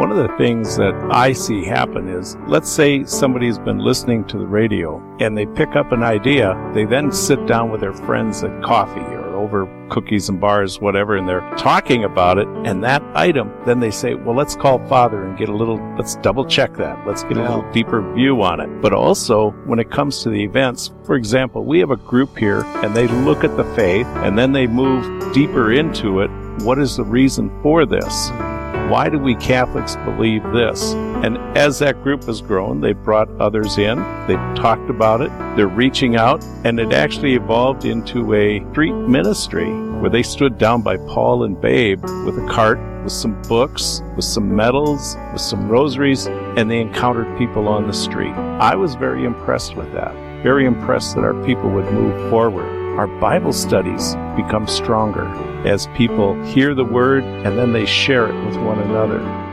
One 0.06 0.16
of 0.16 0.30
the 0.30 0.38
things 0.38 0.78
that 0.78 0.94
I 1.10 1.34
see 1.34 1.66
happen 1.66 2.08
is 2.08 2.38
let's 2.46 2.70
say 2.70 3.06
somebody's 3.06 3.58
been 3.58 3.80
listening 3.80 4.24
to 4.26 4.38
the 4.38 4.46
radio 4.46 5.02
and 5.20 5.36
they 5.36 5.48
pick 5.48 5.76
up 5.76 5.92
an 5.92 6.04
idea, 6.04 6.54
they 6.76 6.86
then 6.86 7.12
sit 7.12 7.44
down 7.48 7.72
with 7.72 7.82
their 7.82 7.92
friends 7.92 8.44
at 8.44 8.62
coffee 8.62 9.00
or 9.00 9.34
over 9.34 9.66
cookies 9.90 10.30
and 10.30 10.40
bars, 10.40 10.80
whatever, 10.80 11.16
and 11.16 11.28
they're 11.28 11.50
talking 11.58 12.04
about 12.04 12.38
it, 12.38 12.48
and 12.66 12.84
that 12.84 13.02
item, 13.16 13.52
then 13.66 13.80
they 13.80 13.90
say, 13.90 14.14
well, 14.14 14.36
let's 14.36 14.56
call 14.56 14.78
Father 14.88 15.26
and 15.26 15.40
get 15.40 15.50
a 15.50 15.56
little, 15.56 15.80
let's 15.98 16.18
double 16.18 16.46
check 16.46 16.76
that. 16.78 17.04
Let's 17.08 17.24
get 17.24 17.38
a 17.38 17.42
little 17.42 17.72
deeper 17.72 18.14
view 18.14 18.44
on 18.44 18.60
it. 18.60 18.68
But 18.84 18.94
also, 18.94 19.50
when 19.66 19.80
it 19.80 19.90
comes 19.90 20.22
to 20.22 20.30
the 20.30 20.44
events, 20.44 20.92
for 21.04 21.16
example, 21.16 21.66
we 21.66 21.80
have 21.80 21.90
a 21.90 21.98
group 21.98 22.38
here 22.38 22.62
and 22.84 22.96
they 22.96 23.08
look 23.08 23.44
at 23.44 23.58
the 23.58 23.66
faith 23.74 24.06
and 24.18 24.38
then 24.38 24.52
they 24.52 24.68
move 24.68 25.34
deeper 25.34 25.72
into 25.74 26.20
it. 26.20 26.30
What 26.62 26.78
is 26.78 26.96
the 26.96 27.04
reason 27.04 27.50
for 27.64 27.88
this? 27.88 28.30
Why 28.90 29.10
do 29.10 29.18
we 29.20 29.36
Catholics 29.36 29.96
believe 29.98 30.44
this? 30.52 30.94
And 30.94 31.38
as 31.58 31.80
that 31.80 32.02
group 32.04 32.24
has 32.26 32.42
grown, 32.42 32.82
they've 32.82 33.04
brought 33.04 33.30
others 33.40 33.78
in, 33.78 33.98
they've 34.28 34.56
talked 34.56 34.90
about 34.90 35.22
it, 35.22 35.30
they're 35.56 35.68
reaching 35.68 36.16
out, 36.16 36.44
and 36.64 36.80
it 36.80 36.94
actually 36.94 37.34
evolved 37.34 37.86
into 37.86 38.34
a 38.34 38.60
street 38.72 38.94
ministry 38.94 39.72
where 40.00 40.10
they 40.10 40.24
stood 40.24 40.58
down 40.58 40.82
by 40.82 40.98
Paul 40.98 41.44
and 41.44 41.60
Babe 41.60 42.02
with 42.26 42.38
a 42.38 42.48
cart 42.50 42.80
with 43.04 43.14
some 43.14 43.42
books, 43.44 44.02
with 44.16 44.26
some 44.26 44.56
medals, 44.56 45.16
with 45.32 45.42
some 45.42 45.70
rosaries, 45.70 46.28
and 46.28 46.70
they 46.70 46.80
encountered 46.80 47.38
people 47.38 47.68
on 47.68 47.88
the 47.88 47.94
street. 47.94 48.34
I 48.34 48.76
was 48.76 48.96
very 48.96 49.26
impressed 49.26 49.76
with 49.76 49.92
that 49.94 50.16
very 50.46 50.68
impressed 50.68 51.16
that 51.16 51.24
our 51.24 51.34
people 51.44 51.72
would 51.72 51.92
move 51.92 52.30
forward. 52.30 52.85
Our 52.98 53.08
Bible 53.08 53.52
studies 53.52 54.16
become 54.38 54.68
stronger 54.68 55.28
as 55.68 55.88
people 55.88 56.42
hear 56.46 56.74
the 56.74 56.86
word 56.86 57.26
and 57.26 57.58
then 57.58 57.74
they 57.74 57.86
share 57.86 58.30
it 58.30 58.46
with 58.46 58.56
one 58.56 58.80
another. 58.80 59.45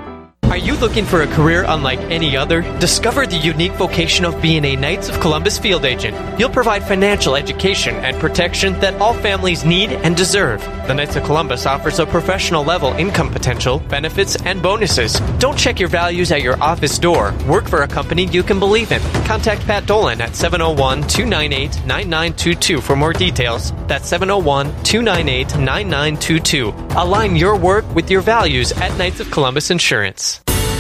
Are 0.53 0.59
you 0.59 0.75
looking 0.77 1.07
for 1.07 1.23
a 1.23 1.27
career 1.29 1.65
unlike 1.67 1.99
any 2.11 2.37
other? 2.37 2.61
Discover 2.79 3.27
the 3.27 3.38
unique 3.38 3.73
vocation 3.73 4.27
of 4.27 4.43
being 4.43 4.67
a 4.67 4.77
Knights 4.77 5.09
of 5.09 5.19
Columbus 5.19 5.59
field 5.59 5.87
agent. 5.87 6.15
You'll 6.38 6.51
provide 6.51 6.83
financial 6.83 7.37
education 7.37 7.95
and 7.95 8.19
protection 8.19 8.79
that 8.81 9.01
all 9.01 9.15
families 9.15 9.65
need 9.65 9.93
and 9.93 10.15
deserve. 10.15 10.61
The 10.87 10.93
Knights 10.93 11.17
of 11.17 11.25
Columbus 11.25 11.65
offers 11.65 12.01
a 12.01 12.05
professional 12.05 12.65
level 12.65 12.93
income 12.93 13.31
potential, 13.31 13.79
benefits, 13.79 14.37
and 14.45 14.62
bonuses. 14.62 15.19
Don't 15.38 15.57
check 15.57 15.81
your 15.81 15.88
values 15.88 16.31
at 16.31 16.43
your 16.43 16.62
office 16.62 16.99
door. 16.99 17.33
Work 17.49 17.67
for 17.67 17.85
a 17.85 17.88
company 17.88 18.27
you 18.27 18.43
can 18.43 18.59
believe 18.59 18.93
in. 18.93 19.01
Contact 19.25 19.62
Pat 19.62 19.87
Dolan 19.87 20.21
at 20.21 20.37
701 20.37 21.09
298 21.09 21.87
9922 21.87 22.83
for 22.83 22.95
more 22.95 23.15
details. 23.15 23.73
That's 23.87 24.07
701 24.07 24.67
298 24.85 25.57
9922. 25.57 26.75
Align 26.91 27.37
your 27.37 27.57
work 27.57 27.87
with 27.95 28.11
your 28.11 28.21
values 28.21 28.73
at 28.73 28.95
Knights 28.99 29.21
of 29.21 29.31
Columbus 29.31 29.71
Insurance. 29.71 30.41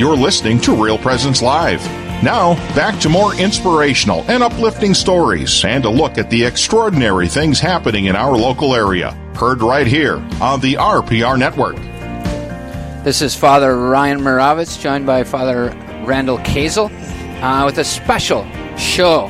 You're 0.00 0.16
listening 0.16 0.58
to 0.62 0.74
Real 0.74 0.96
Presence 0.96 1.42
Live. 1.42 1.84
Now, 2.24 2.54
back 2.74 2.98
to 3.00 3.10
more 3.10 3.34
inspirational 3.34 4.24
and 4.28 4.42
uplifting 4.42 4.94
stories 4.94 5.62
and 5.62 5.84
a 5.84 5.90
look 5.90 6.16
at 6.16 6.30
the 6.30 6.42
extraordinary 6.42 7.28
things 7.28 7.60
happening 7.60 8.06
in 8.06 8.16
our 8.16 8.34
local 8.34 8.74
area. 8.74 9.10
Heard 9.36 9.60
right 9.60 9.86
here 9.86 10.16
on 10.40 10.60
the 10.60 10.78
RPR 10.78 11.38
Network. 11.38 11.76
This 13.04 13.20
is 13.20 13.36
Father 13.36 13.76
Ryan 13.76 14.20
Moravitz, 14.20 14.80
joined 14.80 15.04
by 15.04 15.22
Father 15.22 15.66
Randall 16.06 16.38
Kazel, 16.38 16.90
uh, 17.42 17.66
with 17.66 17.76
a 17.76 17.84
special 17.84 18.50
show 18.78 19.26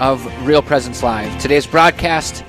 of 0.00 0.22
Real 0.46 0.60
Presence 0.60 1.02
Live. 1.02 1.40
Today's 1.40 1.66
broadcast 1.66 2.44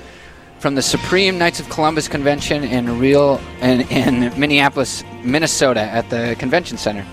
from 0.59 0.75
the 0.75 0.81
Supreme 0.81 1.37
Knights 1.37 1.61
of 1.61 1.69
Columbus 1.69 2.09
Convention 2.09 2.65
in 2.65 2.99
Real 2.99 3.39
in, 3.61 3.87
in 3.87 4.37
Minneapolis, 4.37 5.05
Minnesota, 5.23 5.83
at 5.83 6.09
the 6.09 6.35
Convention 6.37 6.77
Center. 6.77 7.05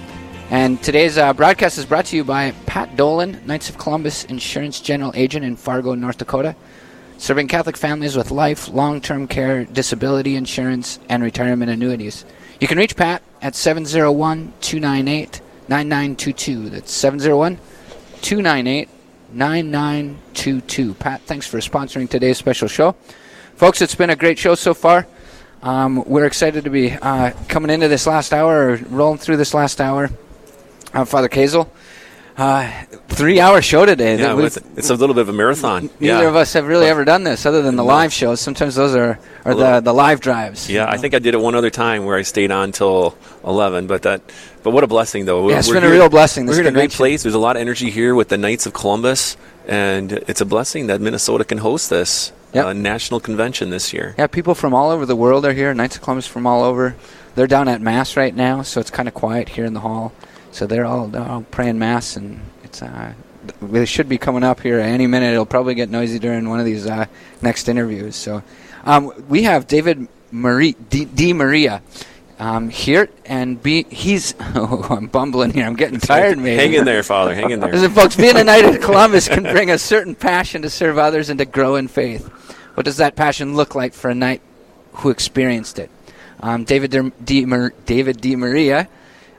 And 0.52 0.82
today's 0.82 1.16
uh, 1.16 1.32
broadcast 1.32 1.78
is 1.78 1.86
brought 1.86 2.04
to 2.04 2.16
you 2.16 2.24
by 2.24 2.50
Pat 2.66 2.94
Dolan, 2.94 3.40
Knights 3.46 3.70
of 3.70 3.78
Columbus 3.78 4.24
Insurance 4.24 4.80
General 4.80 5.10
Agent 5.14 5.46
in 5.46 5.56
Fargo, 5.56 5.94
North 5.94 6.18
Dakota, 6.18 6.54
serving 7.16 7.48
Catholic 7.48 7.74
families 7.74 8.18
with 8.18 8.30
life, 8.30 8.68
long 8.68 9.00
term 9.00 9.26
care, 9.26 9.64
disability 9.64 10.36
insurance, 10.36 10.98
and 11.08 11.22
retirement 11.22 11.70
annuities. 11.70 12.26
You 12.60 12.68
can 12.68 12.76
reach 12.76 12.96
Pat 12.96 13.22
at 13.40 13.54
701 13.54 14.52
298 14.60 15.40
9922. 15.68 16.68
That's 16.68 16.92
701 16.92 17.56
298 18.20 18.90
9922. 19.32 20.92
Pat, 20.92 21.22
thanks 21.22 21.46
for 21.46 21.60
sponsoring 21.60 22.10
today's 22.10 22.36
special 22.36 22.68
show. 22.68 22.92
Folks, 23.56 23.80
it's 23.80 23.94
been 23.94 24.10
a 24.10 24.16
great 24.16 24.38
show 24.38 24.54
so 24.54 24.74
far. 24.74 25.06
Um, 25.62 26.04
we're 26.06 26.26
excited 26.26 26.64
to 26.64 26.70
be 26.70 26.92
uh, 26.92 27.30
coming 27.48 27.70
into 27.70 27.88
this 27.88 28.06
last 28.06 28.34
hour, 28.34 28.72
or 28.72 28.76
rolling 28.90 29.16
through 29.16 29.38
this 29.38 29.54
last 29.54 29.80
hour. 29.80 30.10
Uh, 30.94 31.04
Father 31.06 31.28
Kazel, 31.28 31.68
uh, 32.36 32.70
three-hour 33.08 33.62
show 33.62 33.86
today. 33.86 34.18
Yeah, 34.18 34.38
it's 34.76 34.90
a 34.90 34.94
little 34.94 35.14
bit 35.14 35.22
of 35.22 35.28
a 35.30 35.32
marathon. 35.32 35.90
Neither 36.00 36.22
yeah. 36.22 36.28
of 36.28 36.36
us 36.36 36.52
have 36.52 36.66
really 36.66 36.86
ever 36.86 37.04
done 37.04 37.24
this, 37.24 37.46
other 37.46 37.62
than 37.62 37.76
the 37.76 37.82
No. 37.82 37.88
live 37.88 38.12
shows. 38.12 38.40
Sometimes 38.40 38.74
those 38.74 38.94
are, 38.94 39.18
are 39.44 39.54
the, 39.54 39.80
the 39.80 39.92
live 39.94 40.20
drives. 40.20 40.68
Yeah, 40.68 40.86
I 40.88 40.98
think 40.98 41.14
I 41.14 41.18
did 41.18 41.34
it 41.34 41.40
one 41.40 41.54
other 41.54 41.70
time 41.70 42.04
where 42.04 42.16
I 42.16 42.22
stayed 42.22 42.50
on 42.50 42.72
till 42.72 43.16
eleven. 43.44 43.86
But 43.86 44.02
that, 44.02 44.20
but 44.62 44.70
what 44.72 44.84
a 44.84 44.86
blessing 44.86 45.24
though. 45.24 45.48
Yeah, 45.48 45.58
it's 45.58 45.68
We're 45.68 45.74
been 45.74 45.84
a 45.84 45.90
real 45.90 46.10
blessing, 46.10 46.46
this 46.46 46.56
We're 46.56 46.62
in 46.62 46.68
a 46.68 46.72
great 46.72 46.90
place. 46.90 47.22
There's 47.22 47.34
a 47.34 47.38
lot 47.38 47.56
of 47.56 47.60
energy 47.60 47.90
here 47.90 48.14
with 48.14 48.28
the 48.28 48.38
Knights 48.38 48.66
of 48.66 48.74
Columbus, 48.74 49.36
and 49.66 50.12
it's 50.12 50.40
a 50.40 50.46
blessing 50.46 50.88
that 50.88 51.00
Minnesota 51.00 51.44
can 51.44 51.58
host 51.58 51.88
this 51.90 52.32
Yep. 52.52 52.66
uh, 52.66 52.72
national 52.74 53.18
convention 53.18 53.70
this 53.70 53.94
year. 53.94 54.14
Yeah, 54.18 54.26
people 54.26 54.54
from 54.54 54.74
all 54.74 54.90
over 54.90 55.06
the 55.06 55.16
world 55.16 55.46
are 55.46 55.54
here. 55.54 55.72
Knights 55.72 55.96
of 55.96 56.02
Columbus 56.02 56.26
from 56.26 56.46
all 56.46 56.62
over. 56.64 56.94
They're 57.34 57.46
down 57.46 57.66
at 57.66 57.80
Mass 57.80 58.14
right 58.14 58.34
now, 58.36 58.60
so 58.60 58.78
it's 58.78 58.90
kind 58.90 59.08
of 59.08 59.14
quiet 59.14 59.48
here 59.48 59.64
in 59.64 59.72
the 59.72 59.80
hall. 59.80 60.12
So 60.52 60.66
they're 60.66 60.84
all, 60.84 61.08
they're 61.08 61.22
all 61.22 61.42
praying 61.50 61.78
Mass, 61.78 62.16
and 62.16 62.40
it's 62.62 62.82
uh, 62.82 63.14
they 63.60 63.86
should 63.86 64.08
be 64.08 64.18
coming 64.18 64.44
up 64.44 64.60
here 64.60 64.78
any 64.78 65.06
minute. 65.06 65.32
It'll 65.32 65.46
probably 65.46 65.74
get 65.74 65.90
noisy 65.90 66.18
during 66.18 66.48
one 66.48 66.60
of 66.60 66.66
these 66.66 66.86
uh, 66.86 67.06
next 67.40 67.68
interviews. 67.68 68.14
So 68.14 68.42
um, 68.84 69.12
we 69.28 69.42
have 69.44 69.66
David 69.66 70.06
Marie 70.30 70.72
D, 70.90 71.04
D. 71.04 71.32
Maria. 71.32 71.82
Um, 72.38 72.70
here 72.70 73.08
and 73.24 73.62
be 73.62 73.84
he's 73.84 74.34
oh, 74.40 74.86
I'm 74.90 75.06
bumbling 75.06 75.52
here. 75.52 75.64
I'm 75.64 75.76
getting 75.76 76.00
tired, 76.00 76.38
man 76.38 76.58
Hang 76.58 76.74
in 76.74 76.84
there, 76.84 77.04
Father. 77.04 77.36
Hang 77.36 77.50
in 77.50 77.60
there. 77.60 77.70
Listen, 77.70 77.92
folks, 77.92 78.16
being 78.16 78.36
a 78.36 78.42
knight 78.42 78.64
of 78.64 78.80
Columbus 78.80 79.28
can 79.28 79.44
bring 79.44 79.70
a 79.70 79.78
certain 79.78 80.16
passion 80.16 80.62
to 80.62 80.70
serve 80.70 80.98
others 80.98 81.30
and 81.30 81.38
to 81.38 81.44
grow 81.44 81.76
in 81.76 81.86
faith. 81.86 82.26
What 82.74 82.84
does 82.84 82.96
that 82.96 83.14
passion 83.14 83.54
look 83.54 83.76
like 83.76 83.94
for 83.94 84.10
a 84.10 84.14
knight 84.14 84.42
who 84.94 85.10
experienced 85.10 85.78
it? 85.78 85.88
Um, 86.40 86.64
David 86.64 86.90
De, 86.90 87.12
D. 87.24 87.44
Mar- 87.44 87.74
David 87.86 88.20
D. 88.20 88.34
Maria, 88.34 88.88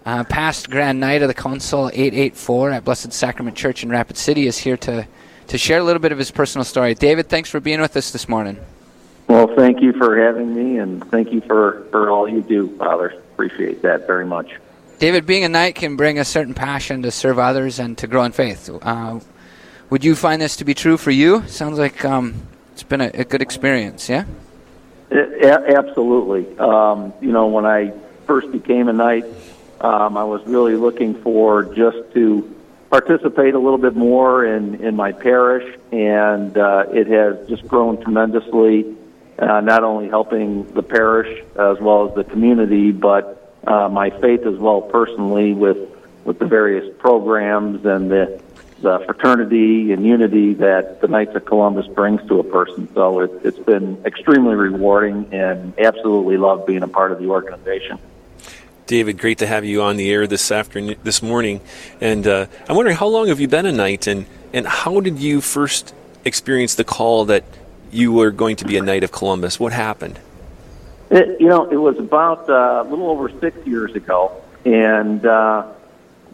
uh, 0.05 0.23
past 0.25 0.69
Grand 0.69 0.99
Knight 0.99 1.21
of 1.21 1.27
the 1.27 1.33
Council 1.33 1.89
884 1.93 2.71
at 2.71 2.83
Blessed 2.83 3.13
Sacrament 3.13 3.55
Church 3.55 3.83
in 3.83 3.89
Rapid 3.89 4.17
City, 4.17 4.47
is 4.47 4.57
here 4.57 4.77
to, 4.77 5.07
to 5.47 5.57
share 5.57 5.79
a 5.79 5.83
little 5.83 6.01
bit 6.01 6.11
of 6.11 6.17
his 6.17 6.31
personal 6.31 6.65
story. 6.65 6.93
David, 6.95 7.29
thanks 7.29 7.49
for 7.49 7.59
being 7.59 7.81
with 7.81 7.95
us 7.95 8.11
this 8.11 8.27
morning. 8.27 8.59
Well, 9.27 9.47
thank 9.55 9.81
you 9.81 9.93
for 9.93 10.17
having 10.17 10.53
me, 10.53 10.77
and 10.77 11.09
thank 11.09 11.31
you 11.31 11.41
for, 11.41 11.87
for 11.91 12.09
all 12.09 12.27
you 12.27 12.41
do, 12.41 12.75
Father. 12.77 13.15
Appreciate 13.33 13.81
that 13.81 14.05
very 14.05 14.25
much. 14.25 14.57
David, 14.99 15.25
being 15.25 15.43
a 15.43 15.49
knight 15.49 15.75
can 15.75 15.95
bring 15.95 16.19
a 16.19 16.25
certain 16.25 16.53
passion 16.53 17.01
to 17.03 17.11
serve 17.11 17.39
others 17.39 17.79
and 17.79 17.97
to 17.97 18.07
grow 18.07 18.23
in 18.23 18.31
faith. 18.31 18.69
Uh, 18.81 19.19
would 19.89 20.03
you 20.03 20.15
find 20.15 20.41
this 20.41 20.57
to 20.57 20.65
be 20.65 20.73
true 20.73 20.97
for 20.97 21.11
you? 21.11 21.45
Sounds 21.47 21.79
like 21.79 22.03
um, 22.05 22.35
it's 22.73 22.83
been 22.83 23.01
a, 23.01 23.11
a 23.13 23.23
good 23.23 23.41
experience, 23.41 24.09
yeah? 24.09 24.25
A- 25.11 25.77
absolutely. 25.77 26.57
Um, 26.57 27.13
you 27.21 27.31
know, 27.31 27.47
when 27.47 27.65
I 27.65 27.93
first 28.25 28.51
became 28.51 28.87
a 28.87 28.93
knight, 28.93 29.25
um, 29.84 30.15
I 30.17 30.24
was 30.24 30.41
really 30.46 30.76
looking 30.76 31.13
for 31.22 31.63
just 31.63 32.13
to 32.13 32.50
participate 32.89 33.54
a 33.54 33.60
little 33.60 33.78
bit 33.78 33.96
more 33.96 34.46
in, 34.46 34.76
in 34.76 34.96
my 34.96 35.12
parish, 35.12 35.78
and 35.91 36.58
uh, 36.58 36.86
it 36.93 37.08
has 37.08 37.48
just 37.50 37.67
grown 37.67 38.02
tremendously, 38.02 38.96
uh, 39.38 39.60
not 39.60 39.84
only 39.84 40.08
helping 40.08 40.72
the 40.74 40.84
parish 40.84 41.43
as 41.60 41.80
well 41.82 42.08
as 42.08 42.15
the 42.15 42.24
community, 42.24 42.91
but 42.91 43.58
uh, 43.67 43.89
my 43.89 44.10
faith 44.22 44.46
as 44.46 44.58
well 44.58 44.82
personally 44.82 45.54
with, 45.54 45.78
with 46.24 46.39
the 46.39 46.46
various 46.46 46.96
programs 47.00 47.86
and 47.86 48.10
the, 48.10 48.41
the 48.82 49.00
fraternity 49.00 49.91
and 49.91 50.06
unity 50.06 50.54
that 50.54 51.02
the 51.02 51.08
Knights 51.10 51.36
of 51.36 51.43
Columbus 51.43 51.88
brings 51.88 52.26
to 52.30 52.39
a 52.39 52.43
person. 52.43 52.88
So 52.93 53.19
it, 53.19 53.32
it's 53.43 53.60
been 53.60 54.02
extremely 54.06 54.56
rewarding 54.56 55.34
and 55.34 55.78
absolutely 55.78 56.38
love 56.38 56.65
being 56.65 56.84
a 56.84 56.88
part 56.88 57.12
of 57.12 57.19
the 57.19 57.28
organization. 57.28 58.00
David, 58.93 59.17
great 59.17 59.39
to 59.39 59.47
have 59.47 59.65
you 59.65 59.82
on 59.82 59.97
the 59.97 60.12
air 60.12 60.27
this 60.27 60.51
afternoon, 60.51 60.97
this 61.01 61.23
morning. 61.23 61.62
And 61.99 62.27
uh, 62.27 62.45
I'm 62.69 62.75
wondering, 62.75 62.95
how 62.95 63.08
long 63.08 63.29
have 63.29 63.39
you 63.39 63.47
been 63.47 63.65
a 63.65 63.71
knight, 63.71 64.06
and 64.06 64.27
and 64.53 64.67
how 64.67 64.99
did 64.99 65.17
you 65.17 65.41
first 65.41 65.95
experience 66.25 66.75
the 66.75 66.84
call 66.84 67.25
that 67.25 67.43
you 67.91 68.12
were 68.12 68.29
going 68.29 68.56
to 68.58 68.65
be 68.65 68.77
a 68.77 68.84
knight 68.84 69.03
of 69.03 69.12
Columbus? 69.12 69.60
What 69.60 69.73
happened? 69.73 70.19
It, 71.10 71.41
you 71.41 71.47
know, 71.47 71.67
it 71.71 71.77
was 71.77 71.97
about 71.97 72.47
uh, 72.47 72.84
a 72.86 72.88
little 72.88 73.10
over 73.10 73.32
six 73.39 73.65
years 73.65 73.95
ago, 73.95 74.39
and 74.63 75.25
uh, 75.25 75.65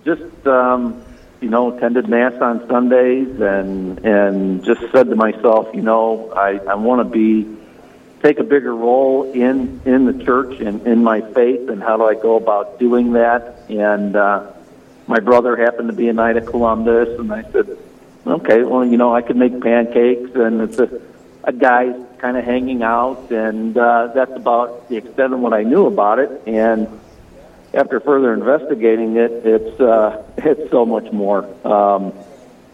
just 0.04 0.46
um, 0.46 1.02
you 1.40 1.48
know 1.48 1.78
attended 1.78 2.10
mass 2.10 2.34
on 2.42 2.68
Sundays, 2.68 3.40
and 3.40 4.06
and 4.06 4.66
just 4.66 4.82
said 4.92 5.08
to 5.08 5.16
myself, 5.16 5.74
you 5.74 5.82
know, 5.82 6.34
I, 6.36 6.60
I 6.68 6.76
want 6.76 7.00
to 7.00 7.10
be 7.10 7.48
take 8.22 8.40
a 8.40 8.44
bigger 8.44 8.76
role 8.76 9.32
in 9.32 9.82
in 9.86 10.06
the 10.06 10.24
church 10.26 10.60
and 10.60 10.86
in 10.86 11.04
my 11.04 11.22
faith, 11.22 11.70
and 11.70 11.82
how 11.82 11.98
do 11.98 12.04
I 12.04 12.16
go 12.16 12.36
about 12.36 12.80
doing 12.80 13.14
that? 13.14 13.66
And 13.70 14.16
uh, 14.16 14.52
my 15.08 15.20
brother 15.20 15.56
happened 15.56 15.90
to 15.90 15.96
be 15.96 16.10
a 16.10 16.14
knight 16.14 16.38
of 16.38 16.46
Columbus, 16.46 17.20
and 17.20 17.32
I 17.32 17.44
said, 17.52 17.78
okay, 18.28 18.64
well, 18.64 18.86
you 18.86 18.98
know, 18.98 19.14
I 19.14 19.22
could 19.22 19.38
make 19.38 19.60
pancakes, 19.62 20.32
and 20.36 20.62
it's 20.62 20.80
a, 20.80 21.02
a 21.44 21.54
guy 21.54 21.94
kind 22.20 22.38
of 22.38 22.44
hanging 22.44 22.84
out, 22.84 23.32
and 23.32 23.78
uh, 23.78 24.12
that's 24.14 24.34
about 24.34 24.90
the 24.90 24.98
extent 24.98 25.34
of 25.34 25.40
what 25.40 25.54
I 25.54 25.64
knew 25.64 25.88
about 25.88 26.20
it. 26.20 26.44
And 26.46 26.88
after 27.74 28.00
further 28.00 28.34
investigating 28.34 29.16
it, 29.16 29.32
it's 29.46 29.80
uh, 29.80 30.24
it's 30.38 30.70
so 30.72 30.86
much 30.86 31.12
more. 31.12 31.46
Um, 31.66 32.14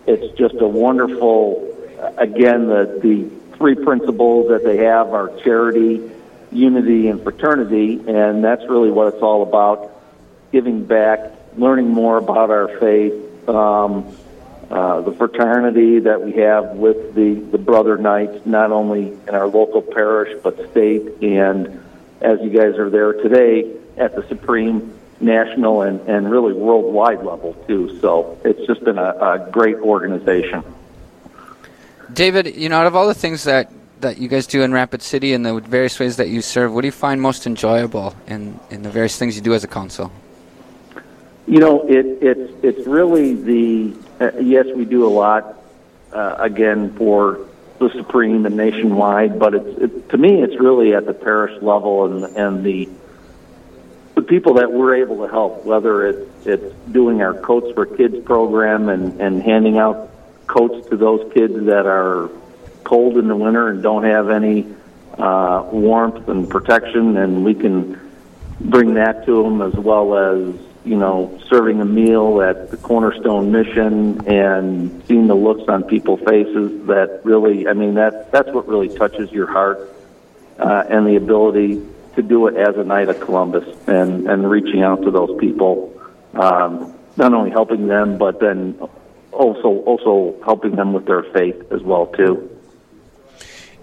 it's 0.08 0.38
just 0.38 0.56
a 0.60 0.68
wonderful. 0.68 1.72
Again, 2.18 2.68
the 2.68 3.00
the 3.02 3.30
three 3.58 3.76
principles 3.76 4.50
that 4.50 4.64
they 4.64 4.78
have 4.78 5.14
are 5.14 5.36
charity, 5.44 6.12
unity, 6.52 7.08
and 7.08 7.22
fraternity, 7.22 8.02
and 8.08 8.44
that's 8.44 8.64
really 8.70 8.92
what 8.92 9.14
it's 9.14 9.22
all 9.24 9.44
about: 9.44 9.92
giving 10.52 10.86
back, 10.86 11.32
learning 11.58 11.90
more 11.90 12.18
about 12.18 12.50
our 12.50 12.68
faith. 12.80 13.50
Um, 13.50 14.16
uh, 14.70 15.02
the 15.02 15.12
fraternity 15.12 16.00
that 16.00 16.24
we 16.24 16.32
have 16.34 16.72
with 16.72 17.14
the, 17.14 17.36
the 17.36 17.58
Brother 17.58 17.98
Knights, 17.98 18.48
not 18.48 18.72
only 18.72 19.16
in 19.28 19.36
our 19.36 19.48
local 19.48 19.84
parish, 19.84 20.42
but 20.42 20.72
state, 20.72 21.22
and 21.22 21.84
as 22.20 22.40
you 22.42 22.50
guys 22.50 22.76
are 22.80 22.90
there 22.90 23.14
today, 23.14 23.72
at 23.96 24.16
the 24.16 24.28
Supreme 24.28 24.92
national 25.20 25.84
and, 25.84 26.02
and 26.10 26.30
really 26.30 26.54
worldwide 26.54 27.24
level 27.24 27.54
too. 27.68 28.00
So 28.00 28.38
it's 28.44 28.66
just 28.68 28.84
been 28.84 28.98
a, 28.98 29.12
a 29.12 29.50
great 29.52 29.78
organization. 29.78 30.64
David, 32.14 32.56
you 32.56 32.70
know, 32.70 32.78
out 32.78 32.88
of 32.88 32.96
all 32.96 33.08
the 33.08 33.14
things 33.14 33.44
that, 33.44 33.72
that 34.02 34.18
you 34.18 34.28
guys 34.28 34.48
do 34.48 34.62
in 34.62 34.72
Rapid 34.72 35.02
City 35.02 35.34
and 35.34 35.46
the 35.46 35.60
various 35.60 36.00
ways 36.00 36.18
that 36.18 36.30
you 36.30 36.42
serve, 36.42 36.74
what 36.74 36.82
do 36.82 36.88
you 36.88 36.92
find 36.92 37.22
most 37.22 37.48
enjoyable 37.48 38.16
in, 38.28 38.60
in 38.70 38.84
the 38.84 38.90
various 38.90 39.18
things 39.18 39.36
you 39.36 39.42
do 39.42 39.54
as 39.54 39.64
a 39.64 39.68
council? 39.68 40.12
You 41.48 41.60
know, 41.60 41.88
it, 41.88 42.06
it's 42.22 42.54
it's 42.64 42.88
really 42.88 43.36
the 43.36 43.96
uh, 44.20 44.32
yes, 44.40 44.66
we 44.76 44.84
do 44.84 45.06
a 45.06 45.10
lot 45.10 45.62
uh, 46.12 46.38
again 46.40 46.92
for 46.96 47.40
the 47.78 47.90
Supreme 47.92 48.48
and 48.48 48.58
nationwide, 48.58 49.38
but 49.38 49.54
it's 49.54 49.80
it, 49.80 50.10
to 50.10 50.18
me, 50.18 50.42
it's 50.42 50.60
really 50.60 50.96
at 50.96 51.06
the 51.06 51.14
parish 51.14 51.62
level 51.62 52.06
and 52.06 52.36
and 52.36 52.64
the 52.64 52.90
the 54.16 54.24
people 54.24 54.56
that 54.56 54.72
we're 54.72 54.96
able 54.96 55.18
to 55.18 55.32
help, 55.32 55.66
whether 55.66 56.08
it's 56.08 56.48
it's 56.48 56.76
doing 56.92 57.22
our 57.22 57.36
Coats 57.36 57.72
for 57.76 57.86
Kids 57.86 58.18
program 58.26 58.90
and 58.90 59.22
and 59.22 59.44
handing 59.44 59.78
out 59.78 60.10
coats 60.48 60.88
to 60.90 60.98
those 60.98 61.32
kids 61.34 61.54
that 61.66 61.86
are 61.86 62.30
cold 62.84 63.18
in 63.18 63.28
the 63.28 63.36
winter 63.36 63.70
and 63.70 63.82
don't 63.82 64.04
have 64.04 64.30
any 64.30 64.66
uh, 65.18 65.68
warmth 65.72 66.28
and 66.28 66.50
protection, 66.50 67.18
and 67.18 67.44
we 67.44 67.54
can 67.54 68.00
bring 68.60 68.94
that 68.94 69.26
to 69.26 69.44
them 69.44 69.62
as 69.62 69.74
well 69.74 70.16
as 70.16 70.56
you 70.86 70.96
know 70.96 71.40
serving 71.50 71.82
a 71.82 71.86
meal 71.86 72.42
at 72.42 72.72
the 72.72 72.78
Cornerstone 72.78 73.52
Mission 73.52 74.26
and 74.28 75.04
seeing 75.08 75.28
the 75.28 75.36
looks 75.36 75.68
on 75.68 75.84
people's 75.84 76.22
faces 76.22 76.86
that 76.88 77.22
really, 77.24 77.68
I 77.68 77.74
mean 77.74 77.96
that 77.96 78.32
that's 78.32 78.50
what 78.52 78.68
really 78.68 78.90
touches 78.90 79.32
your 79.32 79.48
heart 79.48 79.94
uh, 80.60 80.86
and 80.90 81.06
the 81.08 81.16
ability 81.16 81.82
to 82.16 82.22
do 82.22 82.48
it 82.48 82.56
as 82.56 82.78
a 82.78 82.84
Knight 82.84 83.10
of 83.10 83.20
Columbus 83.20 83.68
and, 83.88 84.30
and 84.30 84.50
reaching 84.50 84.82
out 84.82 85.04
to 85.04 85.12
those 85.12 85.38
people, 85.40 85.94
um, 86.34 86.94
not 87.18 87.34
only 87.34 87.52
helping 87.52 87.88
them, 87.88 88.18
but 88.18 88.40
then 88.40 88.80
also 89.36 89.84
also 89.86 90.36
helping 90.44 90.76
them 90.76 90.94
with 90.94 91.06
their 91.06 91.24
faith 91.24 91.72
as 91.72 91.82
well 91.84 92.08
too. 92.08 92.50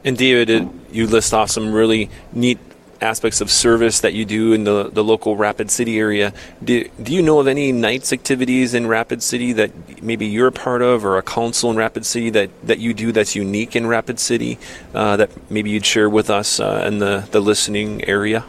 And 0.05 0.17
David, 0.19 0.69
you 0.91 1.07
list 1.07 1.33
off 1.33 1.51
some 1.51 1.73
really 1.73 2.11
neat 2.33 2.59
aspects 3.03 3.41
of 3.41 3.51
service 3.51 4.01
that 4.01 4.15
you 4.15 4.25
do 4.25 4.53
in 4.53 4.65
the, 4.65 4.88
the 4.91 5.03
local 5.03 5.37
Rapid 5.37 5.71
City 5.71 5.99
area. 5.99 6.33
Do, 6.62 6.88
do 7.03 7.12
you 7.12 7.23
know 7.23 7.41
of 7.41 7.49
any 7.49 7.73
nights 7.73 8.12
activities 8.12 8.75
in 8.75 8.87
Rapid 8.87 9.23
City 9.23 9.53
that 9.55 10.03
maybe 10.03 10.27
you're 10.27 10.47
a 10.47 10.53
part 10.53 10.83
of 10.83 11.05
or 11.05 11.19
a 11.19 11.23
council 11.23 11.71
in 11.71 11.77
Rapid 11.77 12.07
City 12.07 12.31
that, 12.31 12.51
that 12.67 12.79
you 12.79 12.95
do 12.95 13.12
that's 13.12 13.35
unique 13.35 13.75
in 13.75 13.87
Rapid 13.87 14.21
City 14.21 14.59
uh, 14.95 15.17
that 15.17 15.51
maybe 15.51 15.71
you'd 15.71 15.85
share 15.85 16.09
with 16.09 16.31
us 16.31 16.61
uh, 16.61 16.85
in 16.87 16.99
the, 16.99 17.27
the 17.33 17.41
listening 17.41 18.05
area? 18.05 18.45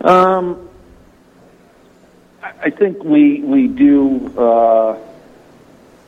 Um, 0.00 0.68
I 2.62 2.70
think 2.70 3.02
we, 3.02 3.40
we 3.42 3.66
do, 3.66 4.32
uh, 4.38 4.96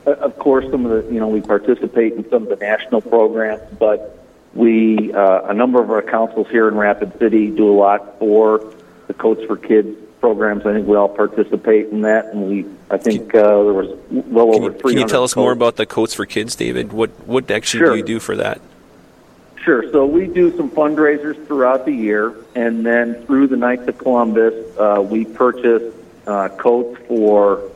of 0.05 0.39
course, 0.39 0.65
some 0.71 0.85
of 0.85 1.05
the, 1.05 1.13
you 1.13 1.19
know, 1.19 1.27
we 1.27 1.41
participate 1.41 2.13
in 2.13 2.29
some 2.29 2.43
of 2.43 2.49
the 2.49 2.55
national 2.55 3.01
programs, 3.01 3.61
but 3.77 4.25
we, 4.53 5.11
uh, 5.13 5.41
a 5.47 5.53
number 5.53 5.81
of 5.81 5.91
our 5.91 6.01
councils 6.01 6.47
here 6.49 6.69
in 6.69 6.75
Rapid 6.75 7.19
City 7.19 7.51
do 7.51 7.69
a 7.69 7.75
lot 7.75 8.19
for 8.19 8.73
the 9.07 9.13
Coats 9.13 9.43
for 9.43 9.57
Kids 9.57 9.97
programs. 10.21 10.65
I 10.65 10.73
think 10.73 10.87
we 10.87 10.95
all 10.95 11.09
participate 11.09 11.89
in 11.89 12.01
that, 12.01 12.27
and 12.27 12.47
we, 12.47 12.65
I 12.89 12.97
think 12.97 13.35
uh, 13.35 13.41
there 13.41 13.73
was 13.73 13.89
well 14.09 14.51
can 14.51 14.63
over 14.63 14.73
three. 14.73 14.93
Can 14.93 15.01
you 15.01 15.07
tell 15.07 15.23
us 15.23 15.35
more 15.35 15.51
about 15.51 15.75
the 15.75 15.85
Coats 15.85 16.13
for 16.13 16.25
Kids, 16.25 16.55
David? 16.55 16.93
What 16.93 17.11
what 17.27 17.51
actually 17.51 17.81
Sure. 17.81 17.91
do 17.91 17.97
you 17.97 18.03
do 18.03 18.19
for 18.19 18.35
that? 18.37 18.61
Sure. 19.57 19.91
So 19.91 20.05
we 20.05 20.27
do 20.27 20.55
some 20.55 20.69
fundraisers 20.69 21.45
throughout 21.45 21.85
the 21.85 21.91
year, 21.91 22.33
and 22.55 22.85
then 22.85 23.25
through 23.25 23.47
the 23.47 23.57
Knights 23.57 23.87
of 23.87 23.97
Columbus, 23.97 24.53
uh, 24.77 25.05
we 25.07 25.25
purchase 25.25 25.93
uh, 26.27 26.49
coats 26.49 26.99
for 27.07 27.71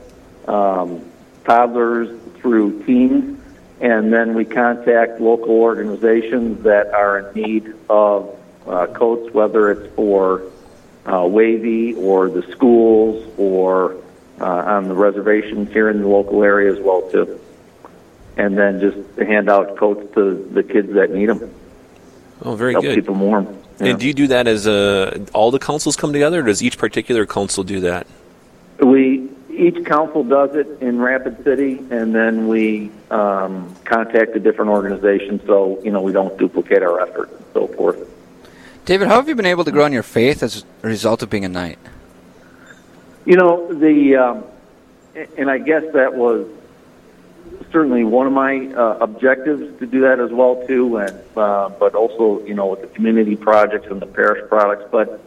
um, 0.46 1.04
toddlers 1.44 2.18
through 2.36 2.82
teens, 2.84 3.40
and 3.80 4.12
then 4.12 4.34
we 4.34 4.44
contact 4.44 5.20
local 5.20 5.50
organizations 5.50 6.62
that 6.64 6.92
are 6.92 7.18
in 7.18 7.42
need 7.42 7.74
of 7.88 8.38
uh, 8.66 8.86
coats, 8.88 9.32
whether 9.32 9.70
it's 9.70 9.94
for 9.94 10.42
uh, 11.06 11.12
WAVI 11.22 11.96
or 11.96 12.28
the 12.28 12.42
schools 12.52 13.26
or 13.38 13.96
uh, 14.40 14.44
on 14.44 14.88
the 14.88 14.94
reservations 14.94 15.70
here 15.72 15.88
in 15.90 16.00
the 16.00 16.08
local 16.08 16.42
area 16.42 16.72
as 16.72 16.78
well 16.80 17.02
too. 17.10 17.40
And 18.36 18.56
then 18.56 18.80
just 18.80 19.18
hand 19.18 19.50
out 19.50 19.76
coats 19.76 20.14
to 20.14 20.34
the 20.52 20.62
kids 20.62 20.92
that 20.94 21.10
need 21.10 21.26
them. 21.26 21.54
Oh, 22.42 22.54
very 22.54 22.72
Help 22.72 22.84
good. 22.84 22.94
keep 22.94 23.04
them 23.06 23.20
warm. 23.20 23.58
Yeah. 23.80 23.88
And 23.88 24.00
do 24.00 24.06
you 24.06 24.14
do 24.14 24.28
that 24.28 24.46
as 24.46 24.66
a, 24.66 25.26
all 25.34 25.50
the 25.50 25.58
councils 25.58 25.96
come 25.96 26.12
together, 26.12 26.40
or 26.40 26.44
does 26.44 26.62
each 26.62 26.78
particular 26.78 27.26
council 27.26 27.64
do 27.64 27.80
that? 27.80 28.06
We 28.80 29.30
each 29.50 29.84
council 29.84 30.24
does 30.24 30.54
it 30.54 30.80
in 30.80 31.00
Rapid 31.00 31.44
City, 31.44 31.78
and 31.90 32.14
then 32.14 32.48
we 32.48 32.90
um, 33.10 33.74
contact 33.84 34.32
the 34.32 34.40
different 34.40 34.70
organizations, 34.70 35.42
so 35.46 35.80
you 35.82 35.90
know 35.90 36.00
we 36.00 36.12
don't 36.12 36.36
duplicate 36.38 36.82
our 36.82 37.00
effort 37.00 37.30
and 37.30 37.44
so 37.52 37.66
forth. 37.68 38.08
David, 38.86 39.08
how 39.08 39.16
have 39.16 39.28
you 39.28 39.34
been 39.34 39.46
able 39.46 39.64
to 39.64 39.70
grow 39.70 39.84
in 39.84 39.92
your 39.92 40.02
faith 40.02 40.42
as 40.42 40.64
a 40.82 40.86
result 40.86 41.22
of 41.22 41.30
being 41.30 41.44
a 41.44 41.48
knight? 41.48 41.78
You 43.26 43.36
know 43.36 43.72
the, 43.72 44.16
um, 44.16 44.44
and 45.36 45.50
I 45.50 45.58
guess 45.58 45.84
that 45.92 46.14
was 46.14 46.46
certainly 47.70 48.04
one 48.04 48.26
of 48.26 48.32
my 48.32 48.66
uh, 48.66 48.98
objectives 49.00 49.78
to 49.78 49.86
do 49.86 50.00
that 50.02 50.20
as 50.20 50.30
well 50.30 50.64
too, 50.66 50.96
and 50.96 51.20
uh, 51.36 51.68
but 51.68 51.94
also 51.94 52.44
you 52.46 52.54
know 52.54 52.66
with 52.68 52.80
the 52.80 52.88
community 52.88 53.36
projects 53.36 53.88
and 53.90 54.00
the 54.00 54.06
parish 54.06 54.48
products, 54.48 54.88
but 54.90 55.20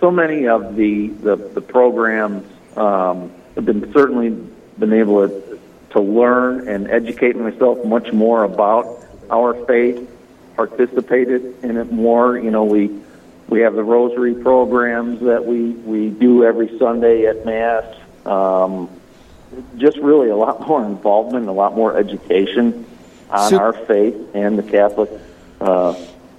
so 0.00 0.10
many 0.10 0.48
of 0.48 0.74
the 0.74 1.08
the, 1.08 1.36
the 1.36 1.60
programs 1.60 2.44
um, 2.78 3.32
have 3.54 3.64
been 3.64 3.92
certainly 3.92 4.30
been 4.78 4.92
able 4.92 5.28
to, 5.28 5.60
to 5.90 6.00
learn 6.00 6.68
and 6.68 6.88
educate 6.88 7.36
myself 7.36 7.84
much 7.84 8.12
more 8.12 8.44
about 8.44 9.04
our 9.30 9.54
faith, 9.66 10.08
participated 10.56 11.62
in 11.64 11.76
it 11.76 11.92
more. 11.92 12.38
You 12.38 12.50
know, 12.50 12.64
we 12.64 13.00
we 13.48 13.60
have 13.60 13.74
the 13.74 13.84
rosary 13.84 14.34
programs 14.34 15.20
that 15.20 15.44
we 15.44 15.70
we 15.70 16.10
do 16.10 16.44
every 16.44 16.78
Sunday 16.78 17.26
at 17.26 17.44
mass. 17.44 17.84
Um, 18.24 18.88
just 19.76 19.96
really 19.98 20.28
a 20.28 20.36
lot 20.36 20.60
more 20.68 20.84
involvement, 20.84 21.48
a 21.48 21.52
lot 21.52 21.74
more 21.74 21.96
education 21.96 22.86
on 23.30 23.50
Sup- 23.50 23.60
our 23.60 23.72
faith 23.72 24.34
and 24.34 24.58
the 24.58 24.62
Catholic 24.62 25.10
uh, 25.60 25.94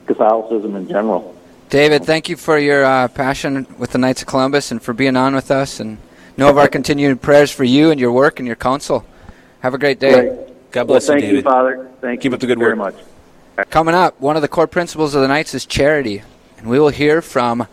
Catholicism 0.08 0.76
in 0.76 0.88
general. 0.88 1.36
David, 1.70 2.04
thank 2.04 2.30
you 2.30 2.36
for 2.36 2.58
your 2.58 2.84
uh, 2.84 3.08
passion 3.10 3.68
with 3.78 3.92
the 3.92 4.00
Knights 4.00 4.22
of 4.22 4.28
Columbus 4.28 4.72
and 4.72 4.82
for 4.82 4.92
being 4.92 5.16
on 5.16 5.36
with 5.36 5.52
us. 5.52 5.80
And 5.80 6.00
know 6.40 6.50
of 6.50 6.58
our 6.58 6.68
continued 6.68 7.22
prayers 7.22 7.52
for 7.52 7.64
you 7.64 7.92
and 7.92 8.00
your 8.00 8.12
work 8.12 8.40
and 8.40 8.48
your 8.48 8.56
council. 8.56 9.06
Have 9.60 9.74
a 9.74 9.78
great 9.78 10.00
day. 10.00 10.30
Great. 10.30 10.72
God 10.72 10.82
Well, 10.82 10.86
bless 10.86 11.04
you, 11.04 11.14
thank 11.14 11.22
you, 11.24 11.30
David. 11.30 11.44
Father. 11.44 11.90
Thank 12.02 12.22
Keep 12.22 12.32
you 12.32 12.36
up 12.36 12.40
the 12.42 12.48
good 12.48 12.60
very 12.60 12.74
work. 12.76 12.96
much. 12.96 13.70
Coming 13.70 13.94
up, 13.94 14.20
one 14.22 14.36
of 14.36 14.42
the 14.42 14.48
core 14.48 14.68
principles 14.68 15.14
of 15.16 15.22
the 15.22 15.28
Knights 15.28 15.54
is 15.54 15.66
charity. 15.66 16.24
And 16.58 16.70
we 16.70 16.80
will 16.80 16.90
hear 16.90 17.22
from 17.22 17.68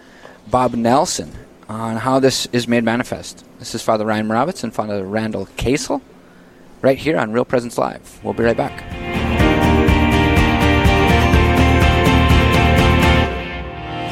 Bob 0.48 0.74
Nelson 0.74 1.32
on 1.68 1.96
how 1.98 2.18
this 2.20 2.46
is 2.52 2.66
made 2.68 2.84
manifest. 2.84 3.44
This 3.58 3.74
is 3.74 3.82
Father 3.82 4.04
Ryan 4.04 4.26
Moravitz 4.28 4.62
and 4.64 4.74
Father 4.74 5.04
Randall 5.04 5.48
Casel 5.56 6.02
right 6.82 6.98
here 6.98 7.18
on 7.18 7.32
Real 7.32 7.44
Presence 7.44 7.78
Live. 7.78 8.20
We'll 8.22 8.34
be 8.34 8.44
right 8.44 8.56
back. 8.56 9.05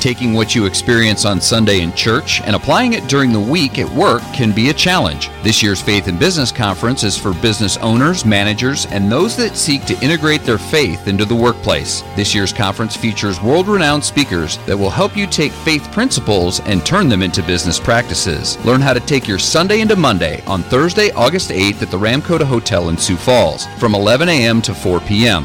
Taking 0.00 0.32
what 0.32 0.54
you 0.54 0.64
experience 0.64 1.24
on 1.24 1.40
Sunday 1.40 1.80
in 1.80 1.92
church 1.92 2.40
and 2.42 2.54
applying 2.54 2.92
it 2.92 3.08
during 3.08 3.32
the 3.32 3.40
week 3.40 3.80
at 3.80 3.88
work 3.90 4.22
can 4.32 4.52
be 4.52 4.70
a 4.70 4.74
challenge. 4.74 5.28
This 5.42 5.60
year's 5.60 5.82
Faith 5.82 6.06
and 6.06 6.20
Business 6.20 6.52
Conference 6.52 7.02
is 7.02 7.18
for 7.18 7.34
business 7.34 7.76
owners, 7.78 8.24
managers, 8.24 8.86
and 8.86 9.10
those 9.10 9.36
that 9.36 9.56
seek 9.56 9.84
to 9.86 10.00
integrate 10.00 10.44
their 10.44 10.58
faith 10.58 11.08
into 11.08 11.24
the 11.24 11.34
workplace. 11.34 12.02
This 12.14 12.32
year's 12.32 12.52
conference 12.52 12.96
features 12.96 13.42
world 13.42 13.66
renowned 13.66 14.04
speakers 14.04 14.58
that 14.66 14.78
will 14.78 14.90
help 14.90 15.16
you 15.16 15.26
take 15.26 15.52
faith 15.52 15.90
principles 15.90 16.60
and 16.60 16.86
turn 16.86 17.08
them 17.08 17.22
into 17.22 17.42
business 17.42 17.80
practices. 17.80 18.56
Learn 18.64 18.80
how 18.80 18.92
to 18.92 19.00
take 19.00 19.26
your 19.26 19.38
Sunday 19.38 19.80
into 19.80 19.96
Monday 19.96 20.42
on 20.46 20.62
Thursday, 20.62 21.10
August 21.12 21.50
8th 21.50 21.82
at 21.82 21.90
the 21.90 21.98
Ramkota 21.98 22.44
Hotel 22.44 22.88
in 22.88 22.96
Sioux 22.96 23.16
Falls 23.16 23.66
from 23.78 23.94
11 23.96 24.28
a.m. 24.28 24.62
to 24.62 24.72
4 24.74 25.00
p.m. 25.00 25.44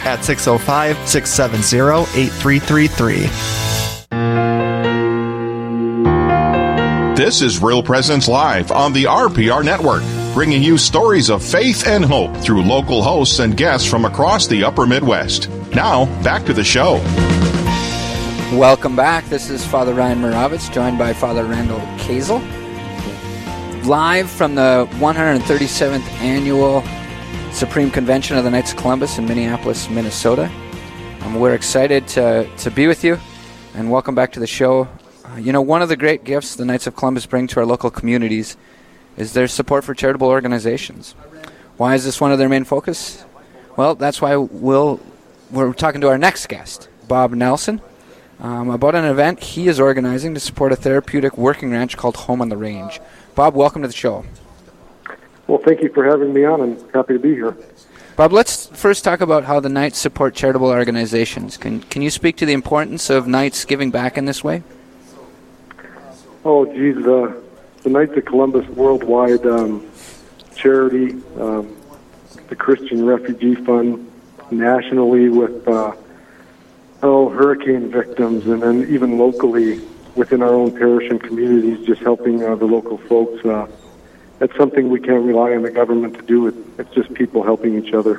at 0.00 0.24
605 0.24 1.08
670 1.08 2.02
8333. 2.20 3.56
This 7.16 7.40
is 7.40 7.62
Real 7.62 7.82
Presence 7.82 8.28
Live 8.28 8.70
on 8.70 8.92
the 8.92 9.04
RPR 9.04 9.64
Network, 9.64 10.02
bringing 10.34 10.62
you 10.62 10.76
stories 10.76 11.30
of 11.30 11.42
faith 11.42 11.86
and 11.86 12.04
hope 12.04 12.36
through 12.36 12.62
local 12.62 13.02
hosts 13.02 13.38
and 13.38 13.56
guests 13.56 13.88
from 13.88 14.04
across 14.04 14.46
the 14.46 14.62
upper 14.62 14.86
Midwest. 14.86 15.48
Now, 15.74 16.04
back 16.22 16.44
to 16.44 16.52
the 16.52 16.62
show. 16.62 16.96
Welcome 18.52 18.96
back. 18.96 19.24
This 19.30 19.48
is 19.48 19.64
Father 19.66 19.94
Ryan 19.94 20.20
Moravitz, 20.20 20.70
joined 20.72 20.98
by 20.98 21.14
Father 21.14 21.44
Randall 21.44 21.80
Kazel. 21.98 22.40
Live 23.86 24.30
from 24.30 24.54
the 24.54 24.86
137th 24.98 26.06
Annual 26.20 26.82
Supreme 27.56 27.90
Convention 27.90 28.36
of 28.36 28.44
the 28.44 28.50
Knights 28.50 28.72
of 28.72 28.76
Columbus 28.76 29.16
in 29.16 29.24
Minneapolis, 29.24 29.88
Minnesota. 29.88 30.50
Um, 31.22 31.40
we're 31.40 31.54
excited 31.54 32.06
to, 32.08 32.46
to 32.58 32.70
be 32.70 32.86
with 32.86 33.02
you, 33.02 33.18
and 33.74 33.90
welcome 33.90 34.14
back 34.14 34.32
to 34.32 34.40
the 34.40 34.46
show. 34.46 34.86
Uh, 35.24 35.36
you 35.36 35.52
know, 35.52 35.62
one 35.62 35.80
of 35.80 35.88
the 35.88 35.96
great 35.96 36.22
gifts 36.22 36.54
the 36.54 36.66
Knights 36.66 36.86
of 36.86 36.94
Columbus 36.96 37.24
bring 37.24 37.46
to 37.46 37.60
our 37.60 37.64
local 37.64 37.90
communities 37.90 38.58
is 39.16 39.32
their 39.32 39.48
support 39.48 39.84
for 39.84 39.94
charitable 39.94 40.28
organizations. 40.28 41.12
Why 41.78 41.94
is 41.94 42.04
this 42.04 42.20
one 42.20 42.30
of 42.30 42.38
their 42.38 42.50
main 42.50 42.64
focus? 42.64 43.24
Well, 43.78 43.94
that's 43.94 44.20
why 44.20 44.36
we'll, 44.36 45.00
we're 45.50 45.72
talking 45.72 46.02
to 46.02 46.08
our 46.08 46.18
next 46.18 46.48
guest, 46.48 46.90
Bob 47.08 47.32
Nelson 47.32 47.80
um, 48.38 48.68
about 48.70 48.94
an 48.94 49.04
event 49.04 49.40
he 49.40 49.68
is 49.68 49.80
organizing 49.80 50.34
to 50.34 50.40
support 50.40 50.72
a 50.72 50.76
therapeutic 50.76 51.38
working 51.38 51.70
ranch 51.70 51.96
called 51.96 52.16
Home 52.16 52.42
on 52.42 52.48
the 52.48 52.56
Range. 52.56 53.00
Bob, 53.34 53.54
welcome 53.54 53.82
to 53.82 53.88
the 53.88 53.94
show. 53.94 54.24
Well, 55.46 55.58
thank 55.58 55.80
you 55.80 55.88
for 55.90 56.04
having 56.04 56.32
me 56.32 56.44
on. 56.44 56.60
I'm 56.60 56.88
happy 56.90 57.14
to 57.14 57.18
be 57.18 57.34
here. 57.34 57.56
Bob, 58.16 58.32
let's 58.32 58.66
first 58.68 59.04
talk 59.04 59.20
about 59.20 59.44
how 59.44 59.60
the 59.60 59.68
Knights 59.68 59.98
support 59.98 60.34
charitable 60.34 60.68
organizations. 60.68 61.56
Can 61.56 61.80
can 61.82 62.02
you 62.02 62.10
speak 62.10 62.36
to 62.38 62.46
the 62.46 62.54
importance 62.54 63.10
of 63.10 63.26
Knights 63.26 63.64
giving 63.64 63.90
back 63.90 64.16
in 64.16 64.24
this 64.24 64.42
way? 64.42 64.62
Oh, 66.44 66.64
geez, 66.64 66.96
uh, 67.06 67.34
the 67.82 67.90
Knights 67.90 68.16
of 68.16 68.24
Columbus 68.24 68.66
worldwide 68.68 69.44
um, 69.46 69.86
charity, 70.54 71.12
um, 71.38 71.76
the 72.48 72.56
Christian 72.56 73.04
Refugee 73.04 73.54
Fund, 73.54 74.10
nationally 74.50 75.28
with 75.28 75.68
uh, 75.68 75.92
oh 77.02 77.28
hurricane 77.28 77.90
victims, 77.90 78.46
and 78.46 78.62
then 78.62 78.86
even 78.88 79.18
locally 79.18 79.80
within 80.14 80.42
our 80.42 80.54
own 80.54 80.70
parish 80.70 81.10
and 81.10 81.22
communities, 81.22 81.86
just 81.86 82.00
helping 82.00 82.42
uh, 82.42 82.56
the 82.56 82.64
local 82.64 82.96
folks. 82.96 83.44
Uh, 83.44 83.66
that's 84.38 84.56
something 84.56 84.90
we 84.90 85.00
can't 85.00 85.24
rely 85.24 85.52
on 85.52 85.62
the 85.62 85.70
government 85.70 86.14
to 86.14 86.22
do. 86.22 86.46
It, 86.48 86.54
it's 86.78 86.94
just 86.94 87.12
people 87.14 87.42
helping 87.42 87.82
each 87.82 87.92
other. 87.94 88.16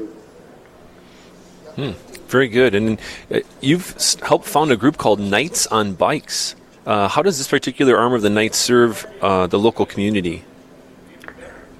Hmm. 1.75 1.91
Very 2.27 2.47
good. 2.47 2.75
And 2.75 2.99
uh, 3.31 3.39
you've 3.61 3.95
helped 4.21 4.45
found 4.45 4.71
a 4.71 4.77
group 4.77 4.97
called 4.97 5.19
Knights 5.19 5.67
on 5.67 5.93
Bikes. 5.93 6.55
Uh, 6.85 7.07
how 7.07 7.21
does 7.21 7.37
this 7.37 7.47
particular 7.47 7.97
arm 7.97 8.13
of 8.13 8.21
the 8.21 8.29
Knights 8.29 8.57
serve 8.57 9.05
uh, 9.21 9.47
the 9.47 9.59
local 9.59 9.85
community? 9.85 10.43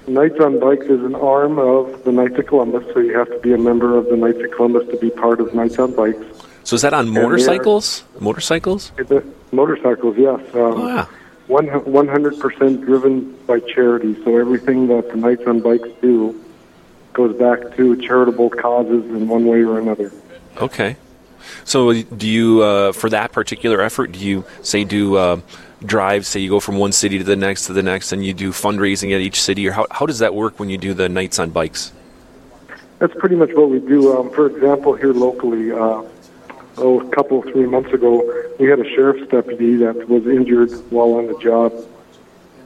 Knights 0.06 0.40
on 0.40 0.58
Bikes 0.58 0.86
is 0.86 1.04
an 1.04 1.14
arm 1.14 1.58
of 1.58 2.04
the 2.04 2.12
Knights 2.12 2.38
of 2.38 2.46
Columbus, 2.46 2.84
so 2.94 3.00
you 3.00 3.16
have 3.16 3.28
to 3.28 3.38
be 3.40 3.52
a 3.52 3.58
member 3.58 3.96
of 3.96 4.06
the 4.06 4.16
Knights 4.16 4.38
of 4.42 4.50
Columbus 4.52 4.88
to 4.88 4.96
be 4.96 5.10
part 5.10 5.40
of 5.40 5.54
Knights 5.54 5.78
on 5.78 5.94
Bikes. 5.94 6.24
So 6.64 6.76
is 6.76 6.82
that 6.82 6.94
on 6.94 7.08
motorcycles? 7.08 8.04
Motorcycles? 8.20 8.92
Motorcycles, 9.52 10.16
yes. 10.16 10.40
Um, 10.54 10.60
oh, 10.60 10.86
yeah. 10.88 11.06
One 11.48 12.08
hundred 12.08 12.38
percent 12.38 12.84
driven 12.84 13.32
by 13.46 13.60
charity. 13.60 14.14
So 14.22 14.36
everything 14.36 14.86
that 14.88 15.10
the 15.10 15.16
Knights 15.16 15.46
on 15.46 15.60
Bikes 15.60 15.88
do 16.02 16.44
goes 17.14 17.36
back 17.36 17.74
to 17.76 17.96
charitable 17.96 18.50
causes 18.50 19.04
in 19.06 19.26
one 19.28 19.46
way 19.46 19.62
or 19.62 19.78
another. 19.78 20.12
Okay. 20.58 20.96
So 21.64 22.02
do 22.02 22.28
you, 22.28 22.62
uh, 22.62 22.92
for 22.92 23.08
that 23.10 23.32
particular 23.32 23.80
effort, 23.80 24.12
do 24.12 24.18
you 24.18 24.44
say 24.60 24.84
do 24.84 25.16
uh, 25.16 25.40
drives? 25.82 26.28
Say 26.28 26.40
you 26.40 26.50
go 26.50 26.60
from 26.60 26.76
one 26.76 26.92
city 26.92 27.16
to 27.16 27.24
the 27.24 27.36
next 27.36 27.66
to 27.66 27.72
the 27.72 27.82
next, 27.82 28.12
and 28.12 28.24
you 28.24 28.34
do 28.34 28.50
fundraising 28.50 29.14
at 29.14 29.22
each 29.22 29.40
city, 29.40 29.66
or 29.66 29.72
how 29.72 29.86
how 29.90 30.04
does 30.04 30.18
that 30.18 30.34
work 30.34 30.60
when 30.60 30.68
you 30.68 30.76
do 30.76 30.92
the 30.92 31.08
Knights 31.08 31.38
on 31.38 31.48
Bikes? 31.50 31.92
That's 32.98 33.14
pretty 33.14 33.36
much 33.36 33.50
what 33.54 33.70
we 33.70 33.78
do. 33.80 34.18
Um, 34.18 34.30
for 34.30 34.46
example, 34.46 34.94
here 34.94 35.14
locally, 35.14 35.72
uh, 35.72 36.02
oh, 36.80 37.00
a 37.00 37.08
couple, 37.10 37.42
three 37.42 37.66
months 37.66 37.92
ago, 37.92 38.22
we 38.58 38.68
had 38.68 38.80
a 38.80 38.88
sheriff's 38.94 39.28
deputy 39.30 39.76
that 39.76 40.08
was 40.08 40.26
injured 40.26 40.70
while 40.90 41.14
on 41.14 41.26
the 41.26 41.38
job. 41.38 41.72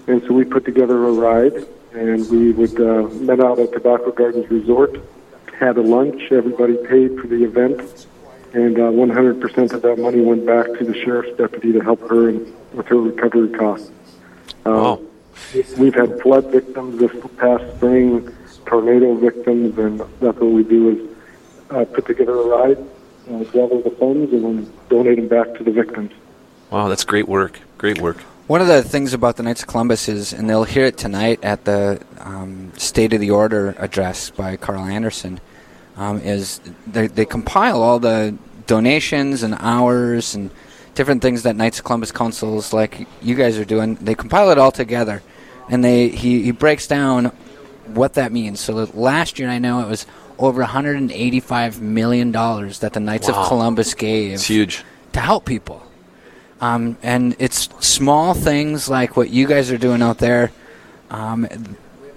And 0.07 0.23
so 0.23 0.33
we 0.33 0.45
put 0.45 0.65
together 0.65 1.07
a 1.07 1.13
ride, 1.13 1.67
and 1.93 2.29
we 2.31 2.53
would 2.53 2.81
uh, 2.81 3.09
met 3.21 3.41
out 3.41 3.59
at 3.59 3.73
Tobacco 3.73 4.13
Gardens 4.13 4.51
Resort, 4.51 5.01
had 5.59 5.77
a 5.77 5.83
lunch, 5.83 6.33
everybody 6.33 6.77
paid 6.77 7.19
for 7.21 7.27
the 7.27 7.45
event, 7.45 8.07
and 8.53 8.77
uh, 8.79 8.91
100% 8.91 9.73
of 9.73 9.83
that 9.83 9.99
money 9.99 10.21
went 10.21 10.45
back 10.45 10.67
to 10.79 10.85
the 10.85 10.95
sheriff's 10.95 11.37
deputy 11.37 11.73
to 11.73 11.81
help 11.81 12.01
her 12.09 12.29
in, 12.29 12.53
with 12.73 12.87
her 12.87 12.97
recovery 12.97 13.51
costs. 13.51 13.91
Uh, 14.65 14.97
We've 15.79 15.95
had 15.95 16.21
flood 16.21 16.51
victims 16.51 17.01
this 17.01 17.11
past 17.39 17.77
spring, 17.77 18.35
tornado 18.67 19.15
victims, 19.15 19.79
and 19.79 20.01
that's 20.21 20.39
what 20.39 20.51
we 20.51 20.63
do 20.63 20.91
is 20.91 21.17
uh, 21.71 21.85
put 21.87 22.07
together 22.07 22.39
a 22.39 22.45
ride 22.45 22.79
uh, 23.35 23.45
gather 23.45 23.81
the 23.81 23.91
funds 23.91 24.33
and 24.33 24.45
then 24.45 24.73
donate 24.89 25.17
them 25.17 25.29
back 25.29 25.55
to 25.55 25.65
the 25.65 25.71
victims. 25.71 26.13
Wow, 26.71 26.89
that's 26.89 27.05
great 27.05 27.29
work. 27.29 27.61
Great 27.79 28.01
work. 28.01 28.19
One 28.47 28.61
of 28.61 28.67
the 28.67 28.83
things 28.83 29.15
about 29.15 29.37
the 29.37 29.43
Knights 29.43 29.63
of 29.63 29.69
Columbus 29.69 30.09
is, 30.09 30.33
and 30.33 30.49
they'll 30.49 30.65
hear 30.65 30.85
it 30.87 30.99
tonight 30.99 31.43
at 31.43 31.65
the 31.65 32.03
um, 32.19 32.73
State 32.77 33.13
of 33.13 33.21
the 33.21 33.31
Order 33.31 33.75
address 33.79 34.31
by 34.31 34.57
Carl 34.57 34.85
Anderson, 34.85 35.41
um, 35.97 36.21
is 36.21 36.61
they, 36.87 37.07
they 37.07 37.25
compile 37.25 37.83
all 37.83 37.99
the 37.99 38.37
donations 38.67 39.43
and 39.43 39.57
hours 39.61 40.35
and 40.35 40.51
different 40.95 41.23
things 41.23 41.45
that 41.45 41.57
Knights 41.57 41.79
of 41.79 41.85
Columbus 41.85 42.13
councils 42.13 42.73
like 42.73 43.07
you 43.23 43.35
guys 43.35 43.59
are 43.59 43.65
doing. 43.65 43.95
They 43.97 44.15
compile 44.15 44.51
it 44.51 44.59
all 44.59 44.73
together, 44.73 45.23
and 45.69 45.85
they 45.85 46.09
he, 46.09 46.43
he 46.43 46.51
breaks 46.51 46.87
down 46.87 47.27
what 47.87 48.15
that 48.15 48.33
means. 48.33 48.61
So 48.61 48.75
last 48.95 49.39
year, 49.39 49.49
I 49.49 49.59
know 49.59 49.81
it 49.81 49.89
was 49.89 50.07
over 50.45 50.61
185 50.61 51.81
million 51.81 52.33
dollars 52.33 52.81
that 52.81 52.93
the 52.93 53.01
Knights 53.01 53.29
Wow. 53.29 53.43
of 53.43 53.49
Columbus 53.49 53.95
gave. 53.95 54.35
It's 54.35 54.47
huge. 54.47 54.85
to 55.13 55.21
help 55.21 55.45
people. 55.45 55.83
Um, 56.61 56.97
and 57.03 57.35
it's 57.39 57.69
small 57.81 58.35
things 58.35 58.89
like 58.89 59.17
what 59.17 59.31
you 59.31 59.47
guys 59.47 59.71
are 59.73 59.79
doing 59.79 60.01
out 60.01 60.19
there 60.19 60.53
um, 61.11 61.49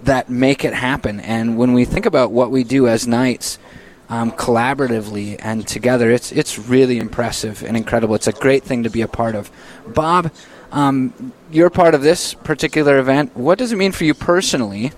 that 0.04 0.30
make 0.30 0.64
it 0.64 0.74
happen. 0.74 1.20
And 1.20 1.58
when 1.58 1.74
we 1.74 1.84
think 1.86 2.06
about 2.06 2.32
what 2.32 2.52
we 2.52 2.64
do 2.64 2.88
as 2.88 3.08
Knights 3.08 3.58
um, 4.08 4.32
collaboratively 4.32 5.38
and 5.40 5.68
together, 5.68 6.12
it's 6.12 6.32
it's 6.32 6.60
really 6.60 7.00
impressive 7.00 7.64
and 7.64 7.76
incredible. 7.76 8.14
It's 8.16 8.28
a 8.28 8.32
great 8.34 8.64
thing 8.64 8.84
to 8.84 8.90
be 8.90 9.02
a 9.02 9.08
part 9.08 9.34
of. 9.36 9.50
Bob, 9.88 10.32
um, 10.72 11.34
you're 11.52 11.72
part 11.72 11.96
of 11.96 12.02
this 12.04 12.34
particular 12.36 13.00
event. 13.00 13.36
What 13.36 13.58
does 13.58 13.72
it 13.72 13.78
mean 13.78 13.92
for 13.92 14.04
you 14.04 14.14
personally 14.14 14.92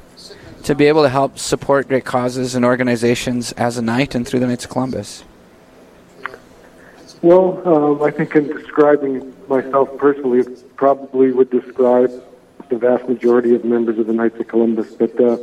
to 0.68 0.76
be 0.76 0.88
able 0.88 1.02
to 1.02 1.08
help 1.08 1.40
support 1.40 1.88
great 1.88 2.04
causes 2.04 2.54
and 2.54 2.66
organizations 2.66 3.54
as 3.54 3.78
a 3.78 3.82
Knight 3.82 4.16
and 4.16 4.28
through 4.28 4.42
the 4.42 4.48
Knights 4.48 4.66
of 4.66 4.70
Columbus? 4.70 5.24
Well, 7.22 7.66
um, 7.66 8.04
I 8.04 8.12
think 8.12 8.36
in 8.36 8.48
describing 8.48 9.34
myself 9.48 9.98
personally, 9.98 10.40
it 10.40 10.76
probably 10.76 11.32
would 11.32 11.50
describe 11.52 12.12
the 12.68 12.78
vast 12.78 13.08
majority 13.08 13.56
of 13.56 13.64
members 13.64 13.98
of 13.98 14.08
the 14.08 14.14
Knights 14.14 14.42
of 14.42 14.50
Columbus. 14.50 14.94
But 14.94 15.18
uh, 15.22 15.38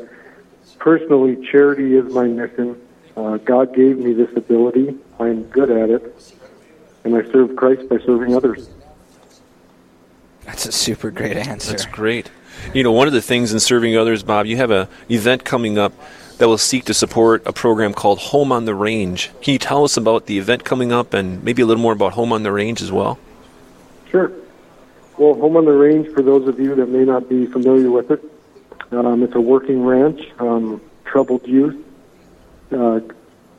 personally, 0.79 1.43
charity 1.51 1.97
is 1.97 2.13
my 2.13 2.27
mission. 2.27 2.79
Uh, 3.17 3.39
God 3.39 3.75
gave 3.75 3.97
me 3.97 4.13
this 4.13 4.31
ability. 4.37 4.95
I'm 5.19 5.45
good 5.45 5.71
at 5.71 5.89
it. 5.89 6.35
And 7.05 7.17
I 7.17 7.23
serve 7.33 7.57
Christ 7.57 7.89
by 7.89 7.97
serving 8.01 8.37
others. 8.37 8.69
That's 10.43 10.67
a 10.67 10.73
super 10.73 11.11
great 11.11 11.39
answer. 11.39 11.71
That's 11.71 11.87
great. 11.87 12.31
You 12.73 12.83
know, 12.83 12.93
one 12.93 13.07
of 13.07 13.13
the 13.13 13.23
things 13.23 13.53
in 13.53 13.61
serving 13.61 13.97
others, 13.97 14.23
Bob, 14.23 14.47
you 14.47 14.57
have 14.57 14.71
an 14.71 14.89
event 15.11 15.45
coming 15.45 15.79
up 15.79 15.93
that 16.39 16.49
will 16.49 16.59
seek 16.59 16.85
to 16.87 16.95
support 16.95 17.43
a 17.47 17.53
program 17.53 17.95
called 17.95 18.19
Home 18.19 18.51
on 18.51 18.65
the 18.65 18.75
Range. 18.75 19.31
Can 19.41 19.53
you 19.53 19.59
tell 19.59 19.85
us 19.85 19.97
about 19.97 20.27
the 20.27 20.39
event 20.39 20.65
coming 20.65 20.93
up 20.93 21.15
and 21.15 21.43
maybe 21.45 21.63
a 21.63 21.67
little 21.67 21.83
more 21.83 21.93
about 21.93 22.13
Home 22.15 22.33
on 22.33 22.43
the 22.43 22.51
Range 22.53 22.83
as 22.83 22.91
well? 22.91 23.19
Sure. 24.11 24.33
Well, 25.17 25.35
Home 25.35 25.57
on 25.57 25.65
the 25.65 25.73
Range, 25.73 26.09
for 26.13 26.23
those 26.23 26.49
of 26.49 26.59
you 26.59 26.75
that 26.75 26.89
may 26.89 27.05
not 27.05 27.29
be 27.29 27.47
familiar 27.47 27.91
with 27.91 28.11
it, 28.11 28.25
um, 28.91 29.23
it's 29.23 29.35
a 29.35 29.41
working 29.41 29.85
ranch. 29.85 30.21
Um, 30.39 30.81
troubled 31.05 31.47
youth 31.47 31.77
uh, 32.73 33.01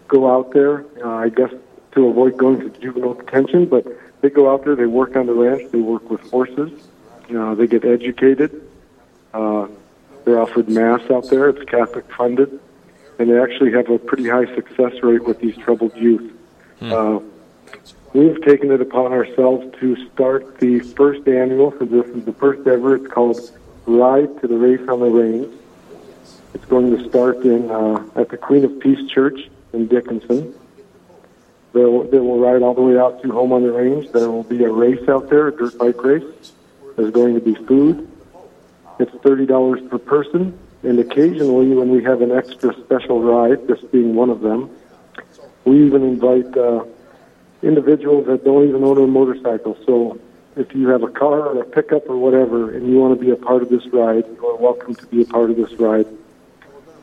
go 0.08 0.30
out 0.34 0.52
there, 0.52 0.86
uh, 1.04 1.16
I 1.16 1.30
guess, 1.30 1.52
to 1.93 2.08
avoid 2.08 2.38
going 2.38 2.60
to 2.60 2.70
juvenile 2.80 3.14
detention, 3.14 3.66
but 3.66 3.86
they 4.22 4.30
go 4.30 4.52
out 4.52 4.66
there, 4.66 4.76
they 4.76 4.86
work 4.86 5.16
on 5.16 5.28
the 5.28 5.34
ranch, 5.34 5.72
they 5.72 5.80
work 5.80 6.10
with 6.10 6.22
horses, 6.30 6.72
uh, 7.36 7.56
they 7.56 7.68
get 7.68 7.86
educated. 7.86 8.68
Uh, 9.36 9.68
they're 10.24 10.40
offered 10.40 10.70
mass 10.70 11.02
out 11.12 11.30
there. 11.30 11.50
It's 11.50 11.70
Catholic 11.70 12.06
funded, 12.16 12.58
and 13.20 13.30
they 13.30 13.38
actually 13.38 13.74
have 13.74 13.90
a 13.90 14.00
pretty 14.00 14.30
high 14.30 14.46
success 14.56 14.94
rate 15.04 15.26
with 15.26 15.40
these 15.40 15.58
troubled 15.58 15.96
youth. 15.98 16.32
Hmm. 16.80 16.94
Uh, 16.94 17.20
we've 18.14 18.42
taken 18.44 18.72
it 18.72 18.80
upon 18.80 19.12
ourselves 19.12 19.76
to 19.82 20.10
start 20.10 20.60
the 20.60 20.80
first 20.80 21.28
annual. 21.28 21.72
So 21.78 21.86
this 21.86 22.08
is 22.16 22.24
the 22.24 22.34
first 22.34 22.66
ever. 22.66 22.96
It's 22.96 23.08
called 23.08 23.38
Ride 23.86 24.40
to 24.42 24.48
the 24.48 24.58
Race 24.58 24.88
on 24.88 25.02
the 25.02 25.08
Range. 25.08 25.54
It's 26.54 26.66
going 26.66 26.98
to 26.98 27.10
start 27.10 27.44
in 27.44 27.70
uh, 27.70 28.06
at 28.16 28.30
the 28.30 28.38
Queen 28.38 28.64
of 28.64 28.80
Peace 28.80 29.12
Church 29.12 29.50
in 29.74 29.88
Dickinson. 29.88 30.56
They'll, 31.74 32.04
they 32.06 32.20
will 32.20 32.40
ride 32.40 32.62
all 32.62 32.74
the 32.74 32.82
way 32.82 32.98
out 32.98 33.22
to 33.22 33.32
Home 33.34 33.52
on 33.52 33.64
the 33.64 33.74
Range. 33.74 34.10
There 34.14 34.32
will 34.32 34.44
be 34.44 34.64
a 34.64 34.72
race 34.72 35.10
out 35.10 35.30
there, 35.30 35.50
a 35.50 35.52
dirt 35.52 35.78
bike 35.78 36.02
race. 36.02 36.54
There's 36.96 37.12
going 37.12 37.34
to 37.34 37.42
be 37.42 37.54
food. 37.66 38.10
It's 39.00 39.12
thirty 39.24 39.46
dollars 39.46 39.82
per 39.89 39.98
person, 39.98 40.58
and 40.84 41.00
occasionally, 41.00 41.70
when 41.70 41.89
we 41.89 42.04
have 42.04 42.22
an 42.22 42.32
extra 42.32 42.74
special 42.86 43.22
ride, 43.22 43.68
this 43.68 43.82
being 43.91 44.16
one 44.16 44.30
of 44.30 44.41
them, 44.41 44.70
we 45.66 45.86
even 45.86 46.04
invite 46.04 46.56
uh, 46.58 46.86
individuals 47.62 48.28
that 48.28 48.46
don't 48.46 48.70
even 48.70 48.84
own 48.84 48.98
a 48.98 49.08
motorcycle. 49.08 49.78
So, 49.86 50.20
if 50.56 50.74
you 50.74 50.88
have 50.89 51.04
a 51.04 51.10
car 51.10 51.48
or 51.48 51.62
a 51.62 51.66
pickup 51.66 52.10
or 52.10 52.18
whatever, 52.18 52.74
and 52.74 52.88
you 52.88 52.98
want 52.98 53.20
to 53.20 53.26
be 53.26 53.32
a 53.32 53.36
part 53.36 53.64
of 53.64 53.70
this 53.70 53.86
ride, 53.88 54.26
you 54.28 54.48
are 54.48 54.56
welcome 54.56 54.96
to 54.96 55.06
be 55.08 55.24
a 55.24 55.26
part 55.26 55.50
of 55.50 55.58
this 55.58 55.74
ride. 55.74 56.08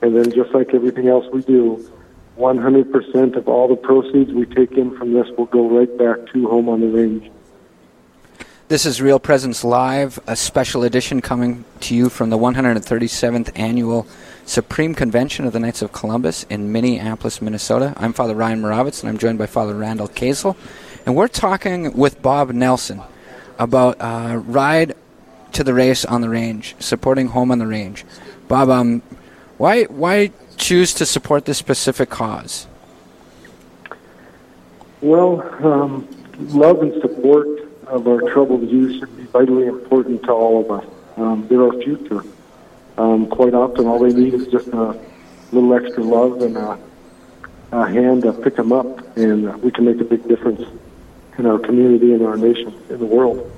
And 0.00 0.16
then, 0.16 0.30
just 0.32 0.54
like 0.54 0.72
everything 0.74 1.08
else 1.08 1.26
we 1.32 1.42
do, 1.42 1.88
100% 2.38 3.36
of 3.36 3.48
all 3.48 3.68
the 3.68 3.76
proceeds 3.76 4.32
we 4.32 4.46
take 4.46 4.72
in 4.72 4.96
from 4.96 5.12
this 5.12 5.26
will 5.36 5.46
go 5.46 5.68
right 5.68 5.98
back 5.98 6.32
to 6.32 6.48
Home 6.48 6.68
on 6.68 6.80
the 6.80 6.88
Range. 6.88 7.30
This 8.72 8.86
is 8.86 9.02
Real 9.02 9.20
Presence 9.20 9.64
Live, 9.64 10.18
a 10.26 10.34
special 10.34 10.82
edition 10.82 11.20
coming 11.20 11.66
to 11.80 11.94
you 11.94 12.08
from 12.08 12.30
the 12.30 12.38
137th 12.38 13.52
Annual 13.54 14.06
Supreme 14.46 14.94
Convention 14.94 15.44
of 15.44 15.52
the 15.52 15.60
Knights 15.60 15.82
of 15.82 15.92
Columbus 15.92 16.44
in 16.44 16.72
Minneapolis, 16.72 17.42
Minnesota. 17.42 17.92
I'm 17.98 18.14
Father 18.14 18.34
Ryan 18.34 18.62
Moravitz, 18.62 19.02
and 19.02 19.10
I'm 19.10 19.18
joined 19.18 19.36
by 19.36 19.44
Father 19.44 19.74
Randall 19.74 20.08
Kazel. 20.08 20.56
And 21.04 21.14
we're 21.14 21.28
talking 21.28 21.92
with 21.94 22.22
Bob 22.22 22.50
Nelson 22.52 23.02
about 23.58 23.98
uh, 24.00 24.40
Ride 24.42 24.96
to 25.52 25.62
the 25.62 25.74
Race 25.74 26.06
on 26.06 26.22
the 26.22 26.30
Range, 26.30 26.74
supporting 26.78 27.26
Home 27.26 27.50
on 27.50 27.58
the 27.58 27.66
Range. 27.66 28.02
Bob, 28.48 28.70
um, 28.70 29.02
why, 29.58 29.84
why 29.84 30.30
choose 30.56 30.94
to 30.94 31.04
support 31.04 31.44
this 31.44 31.58
specific 31.58 32.08
cause? 32.08 32.66
Well, 35.02 35.42
um, 35.62 36.08
love 36.38 36.80
and 36.80 36.98
support 37.02 37.61
of 37.92 38.08
our 38.08 38.22
troubled 38.32 38.68
youth 38.70 38.98
should 38.98 39.16
be 39.18 39.24
vitally 39.24 39.66
important 39.66 40.22
to 40.22 40.32
all 40.32 40.64
of 40.64 40.70
us. 40.70 40.90
Um, 41.18 41.46
they're 41.46 41.62
our 41.62 41.78
future. 41.82 42.22
Um, 42.96 43.26
quite 43.26 43.52
often, 43.52 43.86
all 43.86 43.98
they 43.98 44.14
need 44.14 44.32
is 44.32 44.46
just 44.46 44.68
a 44.68 44.98
little 45.52 45.74
extra 45.74 46.02
love 46.02 46.40
and 46.40 46.56
a, 46.56 46.78
a 47.72 47.86
hand 47.86 48.22
to 48.22 48.32
pick 48.32 48.56
them 48.56 48.72
up, 48.72 49.16
and 49.18 49.62
we 49.62 49.70
can 49.70 49.84
make 49.84 50.00
a 50.00 50.04
big 50.04 50.26
difference 50.26 50.62
in 51.36 51.44
our 51.44 51.58
community, 51.58 52.14
in 52.14 52.24
our 52.24 52.38
nation, 52.38 52.74
in 52.88 52.98
the 52.98 53.04
world. 53.04 53.50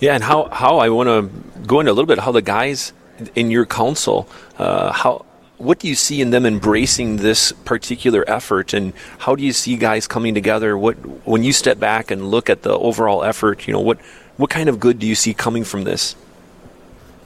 Yeah, 0.00 0.14
and 0.14 0.24
how, 0.24 0.48
how 0.50 0.78
I 0.78 0.88
want 0.88 1.08
to 1.08 1.62
go 1.66 1.80
into 1.80 1.92
a 1.92 1.94
little 1.94 2.06
bit 2.06 2.20
how 2.20 2.32
the 2.32 2.42
guys 2.42 2.94
in 3.34 3.50
your 3.50 3.66
council, 3.66 4.28
uh, 4.58 4.92
how 4.92 5.26
what 5.58 5.78
do 5.78 5.88
you 5.88 5.94
see 5.94 6.20
in 6.20 6.30
them 6.30 6.44
embracing 6.44 7.16
this 7.16 7.52
particular 7.64 8.24
effort, 8.28 8.74
and 8.74 8.92
how 9.18 9.34
do 9.34 9.42
you 9.42 9.52
see 9.52 9.76
guys 9.76 10.06
coming 10.06 10.34
together? 10.34 10.76
What 10.76 10.94
when 11.26 11.42
you 11.42 11.52
step 11.52 11.78
back 11.78 12.10
and 12.10 12.30
look 12.30 12.50
at 12.50 12.62
the 12.62 12.72
overall 12.72 13.24
effort, 13.24 13.66
you 13.66 13.72
know 13.72 13.80
what 13.80 13.98
what 14.36 14.50
kind 14.50 14.68
of 14.68 14.78
good 14.80 14.98
do 14.98 15.06
you 15.06 15.14
see 15.14 15.32
coming 15.34 15.64
from 15.64 15.84
this 15.84 16.14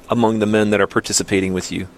among 0.09 0.39
the 0.39 0.47
men 0.47 0.71
that 0.71 0.81
are 0.81 0.87
participating 0.87 1.53
with 1.53 1.73
you? 1.73 1.89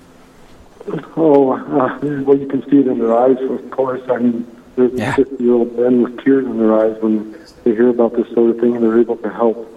Oh, 1.17 1.53
uh, 1.53 1.99
well, 2.03 2.37
you 2.37 2.47
can 2.49 2.69
see 2.69 2.79
it 2.81 2.87
in 2.89 2.99
their 2.99 3.17
eyes, 3.17 3.37
of 3.41 3.71
course. 3.71 4.03
I 4.11 4.19
mean, 4.19 4.47
there's 4.77 4.93
Yeah. 4.93 5.15
50 5.15 5.43
year 5.43 5.55
old 5.55 5.79
men 5.79 6.03
with 6.03 6.25
tears 6.25 6.45
in 6.45 6.59
their 6.59 6.75
eyes 6.75 6.97
when 7.01 7.35
they 7.65 7.73
hear 7.73 7.89
about 7.89 8.15
this 8.15 8.27
sort 8.35 8.51
of 8.51 8.59
thing 8.59 8.75
and 8.75 8.85
they're 8.85 8.99
able 8.99 9.17
to 9.19 9.31
help. 9.31 9.69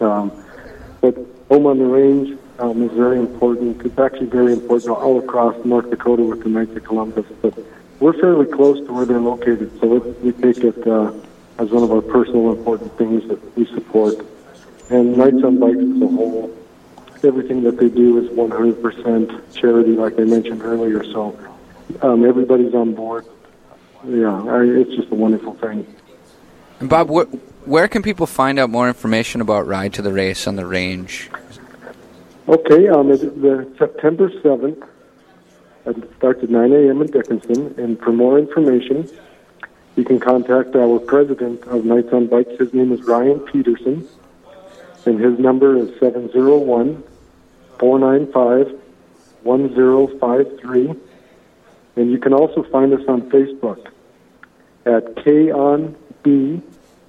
Um, 0.00 0.30
but 1.00 1.16
Home 1.48 1.66
on 1.66 1.78
the 1.78 1.86
Range 1.86 2.36
um, 2.60 2.82
is 2.82 2.92
very 2.92 3.18
important. 3.18 3.84
It's 3.84 3.98
actually 3.98 4.26
very 4.26 4.52
important 4.52 4.90
all 4.96 5.18
across 5.18 5.56
North 5.64 5.88
Dakota 5.90 6.22
with 6.22 6.42
the 6.42 6.50
Knights 6.50 6.76
of 6.76 6.84
Columbus. 6.84 7.26
But 7.40 7.54
we're 7.98 8.12
fairly 8.12 8.46
close 8.46 8.78
to 8.86 8.92
where 8.92 9.06
they're 9.06 9.20
located, 9.20 9.78
so 9.80 9.96
it, 9.96 10.22
we 10.22 10.32
take 10.32 10.58
it 10.58 10.86
uh, 10.86 11.12
as 11.58 11.70
one 11.70 11.82
of 11.82 11.90
our 11.90 12.02
personal 12.02 12.52
important 12.52 12.96
things 12.98 13.26
that 13.28 13.56
we 13.56 13.66
support. 13.66 14.14
And 14.90 15.16
Knights 15.16 15.42
on 15.42 15.58
Bikes 15.58 15.78
as 15.78 16.02
a 16.02 16.06
whole, 16.06 16.56
everything 17.24 17.62
that 17.62 17.78
they 17.78 17.88
do 17.88 18.18
is 18.18 18.30
100% 18.30 19.54
charity, 19.54 19.92
like 19.92 20.18
I 20.18 20.24
mentioned 20.24 20.62
earlier. 20.62 21.02
So 21.04 21.38
um, 22.02 22.24
everybody's 22.24 22.74
on 22.74 22.94
board. 22.94 23.26
Yeah, 24.06 24.42
I, 24.44 24.62
it's 24.64 24.94
just 24.94 25.10
a 25.10 25.14
wonderful 25.14 25.54
thing. 25.54 25.86
And 26.80 26.88
Bob, 26.88 27.08
wh- 27.08 27.68
where 27.68 27.88
can 27.88 28.02
people 28.02 28.26
find 28.26 28.58
out 28.58 28.70
more 28.70 28.88
information 28.88 29.40
about 29.40 29.66
Ride 29.66 29.92
to 29.94 30.02
the 30.02 30.12
Race 30.12 30.46
on 30.46 30.56
the 30.56 30.66
Range? 30.66 31.30
Okay, 32.50 32.88
um, 32.88 33.12
it's 33.12 33.22
the 33.22 33.72
September 33.78 34.28
7th. 34.28 34.84
It 35.86 36.10
starts 36.16 36.42
at 36.42 36.50
9 36.50 36.72
a.m. 36.72 37.00
in 37.00 37.06
Dickinson. 37.06 37.76
And 37.78 37.96
for 38.00 38.10
more 38.10 38.40
information, 38.40 39.08
you 39.94 40.02
can 40.02 40.18
contact 40.18 40.74
our 40.74 40.98
president 40.98 41.62
of 41.68 41.84
Knights 41.84 42.12
on 42.12 42.26
Bikes. 42.26 42.50
His 42.58 42.74
name 42.74 42.90
is 42.90 43.04
Ryan 43.04 43.38
Peterson. 43.38 44.08
And 45.06 45.20
his 45.20 45.38
number 45.38 45.76
is 45.76 45.90
701 46.00 47.04
495 47.78 48.80
1053. 49.44 50.94
And 51.94 52.10
you 52.10 52.18
can 52.18 52.32
also 52.32 52.64
find 52.64 52.92
us 52.92 53.06
on 53.06 53.30
Facebook 53.30 53.92
at 54.86 55.14
K 55.22 55.52
on 55.52 55.94
B 56.24 56.60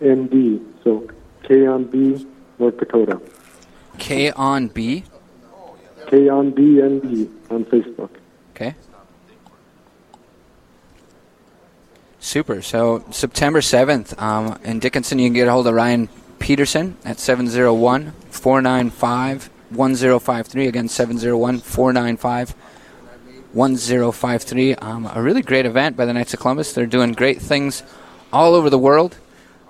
ND. 0.04 0.62
So 0.84 1.10
K 1.42 1.66
on 1.66 1.86
B, 1.86 2.28
North 2.60 2.78
Dakota. 2.78 3.20
K 6.12 6.28
on 6.28 6.51
B. 6.51 6.76
BND 6.76 7.30
on 7.49 7.64
Facebook. 7.66 8.09
Okay. 8.53 8.76
Super. 12.20 12.62
So 12.62 13.05
September 13.12 13.62
7th 13.62 14.22
um, 14.22 14.59
in 14.64 14.80
Dickinson, 14.80 15.20
you 15.20 15.28
can 15.28 15.34
get 15.34 15.47
a 15.47 15.51
hold 15.51 15.68
of 15.68 15.74
Ryan 15.74 16.09
Peterson 16.39 16.97
at 17.05 17.18
701 17.18 18.12
495 18.30 19.49
1053. 19.70 20.68
Again, 20.68 20.89
701 20.89 21.59
495 21.59 22.51
1053. 23.53 24.76
Um, 24.76 25.09
a 25.14 25.22
really 25.22 25.41
great 25.41 25.66
event 25.66 25.95
by 25.95 26.05
the 26.05 26.12
Knights 26.12 26.34
of 26.34 26.41
Columbus. 26.41 26.74
They're 26.74 26.86
doing 26.86 27.14
great 27.14 27.41
things 27.41 27.84
all 28.34 28.53
over 28.53 28.70
the 28.70 28.78
world. 28.78 29.18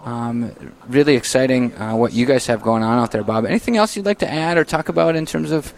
Um, 0.03 0.55
really 0.87 1.15
exciting 1.15 1.75
uh, 1.75 1.95
what 1.95 2.13
you 2.13 2.25
guys 2.25 2.47
have 2.47 2.63
going 2.63 2.81
on 2.81 2.97
out 2.97 3.11
there, 3.11 3.23
Bob. 3.23 3.45
Anything 3.45 3.77
else 3.77 3.95
you'd 3.95 4.07
like 4.07 4.17
to 4.19 4.31
add 4.31 4.57
or 4.57 4.65
talk 4.65 4.89
about 4.89 5.15
in 5.15 5.27
terms 5.27 5.51
of 5.51 5.71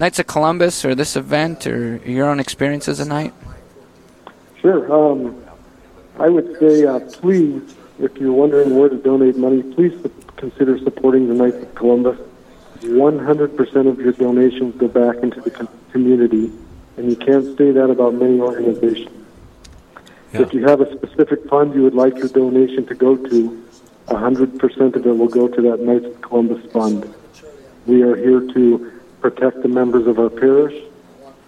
Knights 0.00 0.20
of 0.20 0.26
Columbus 0.28 0.84
or 0.84 0.94
this 0.94 1.16
event 1.16 1.66
or 1.66 1.96
your 2.08 2.28
own 2.28 2.38
experiences 2.38 2.98
tonight? 2.98 3.34
Sure. 4.60 4.92
Um, 4.92 5.42
I 6.20 6.28
would 6.28 6.56
say, 6.60 6.84
uh, 6.84 7.00
please, 7.00 7.74
if 7.98 8.16
you're 8.16 8.32
wondering 8.32 8.76
where 8.78 8.88
to 8.88 8.96
donate 8.96 9.36
money, 9.36 9.62
please 9.62 9.92
su- 10.00 10.12
consider 10.36 10.78
supporting 10.78 11.26
the 11.28 11.34
Knights 11.34 11.62
of 11.62 11.74
Columbus. 11.74 12.18
100% 12.80 13.88
of 13.88 13.98
your 13.98 14.12
donations 14.12 14.76
go 14.76 14.86
back 14.86 15.16
into 15.16 15.40
the 15.40 15.50
com- 15.50 15.68
community, 15.90 16.52
and 16.96 17.10
you 17.10 17.16
can't 17.16 17.58
say 17.58 17.72
that 17.72 17.90
about 17.90 18.14
many 18.14 18.38
organizations. 18.40 19.10
If 20.32 20.52
you 20.54 20.64
have 20.68 20.80
a 20.80 20.92
specific 20.96 21.48
fund 21.48 21.74
you 21.74 21.82
would 21.82 21.94
like 21.94 22.16
your 22.18 22.28
donation 22.28 22.86
to 22.86 22.94
go 22.94 23.16
to, 23.16 23.64
100% 24.08 24.94
of 24.94 25.06
it 25.06 25.18
will 25.18 25.28
go 25.28 25.48
to 25.48 25.62
that 25.62 25.80
Knights 25.80 26.06
of 26.06 26.20
Columbus 26.20 26.70
fund. 26.70 27.12
We 27.86 28.02
are 28.02 28.14
here 28.14 28.40
to 28.52 28.97
protect 29.20 29.62
the 29.62 29.68
members 29.68 30.06
of 30.06 30.18
our 30.18 30.30
parish, 30.30 30.74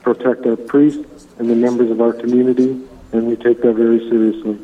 protect 0.02 0.46
our 0.46 0.56
priests, 0.56 1.26
and 1.38 1.48
the 1.48 1.54
members 1.54 1.90
of 1.90 2.00
our 2.00 2.12
community, 2.12 2.80
and 3.12 3.26
we 3.26 3.36
take 3.36 3.62
that 3.62 3.74
very 3.74 4.00
seriously. 4.10 4.58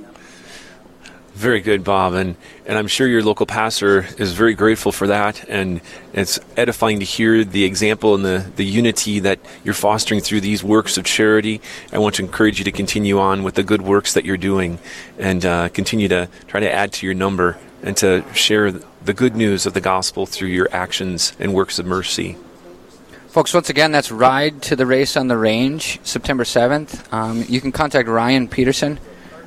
Very 1.34 1.61
good, 1.61 1.84
Bob, 1.84 2.14
and 2.14 2.34
and 2.64 2.78
I'm 2.78 2.86
sure 2.86 3.07
your 3.07 3.22
local 3.22 3.44
pastor 3.44 4.07
is 4.16 4.32
very 4.32 4.54
grateful 4.54 4.90
for 4.90 5.07
that, 5.09 5.46
and 5.50 5.82
it's 6.14 6.40
edifying 6.57 6.98
to 7.00 7.04
hear 7.04 7.44
the 7.44 7.64
example 7.64 8.14
and 8.14 8.24
the 8.24 8.50
the 8.57 8.64
unity 8.64 9.20
that 9.20 9.38
you're 9.62 9.74
fostering 9.74 10.22
through 10.22 10.40
these 10.40 10.64
works 10.64 10.96
of 10.96 11.04
charity. 11.04 11.61
I 11.92 11.98
want 11.98 12.14
to 12.14 12.22
encourage 12.22 12.59
you 12.59 12.64
to 12.64 12.72
continue 12.72 13.18
on 13.18 13.42
with 13.42 13.54
the 13.54 13.62
good 13.62 13.82
works 13.82 14.14
that 14.14 14.24
you're 14.24 14.38
doing, 14.38 14.78
and 15.18 15.44
uh, 15.44 15.68
continue 15.68 16.09
to 16.09 16.30
try 16.46 16.61
to 16.61 16.72
add 16.72 16.94
to 16.94 17.07
your 17.07 17.14
number 17.14 17.59
and 17.82 17.94
to 17.98 18.24
share 18.32 18.72
the 18.72 19.12
good 19.12 19.36
news 19.36 19.66
of 19.66 19.74
the 19.74 19.82
gospel 19.82 20.24
through 20.24 20.48
your 20.48 20.68
actions 20.72 21.34
and 21.38 21.52
works 21.52 21.78
of 21.78 21.84
mercy. 21.84 22.36
Folks, 23.37 23.53
once 23.53 23.68
again, 23.68 23.93
that's 23.93 24.11
Ride 24.11 24.62
to 24.62 24.76
the 24.76 24.87
Race 24.87 25.14
on 25.14 25.28
the 25.28 25.37
Range, 25.37 26.01
September 26.03 26.43
7th. 26.43 27.12
Um, 27.12 27.45
you 27.47 27.61
can 27.61 27.70
contact 27.70 28.09
Ryan 28.09 28.49
Peterson 28.49 28.99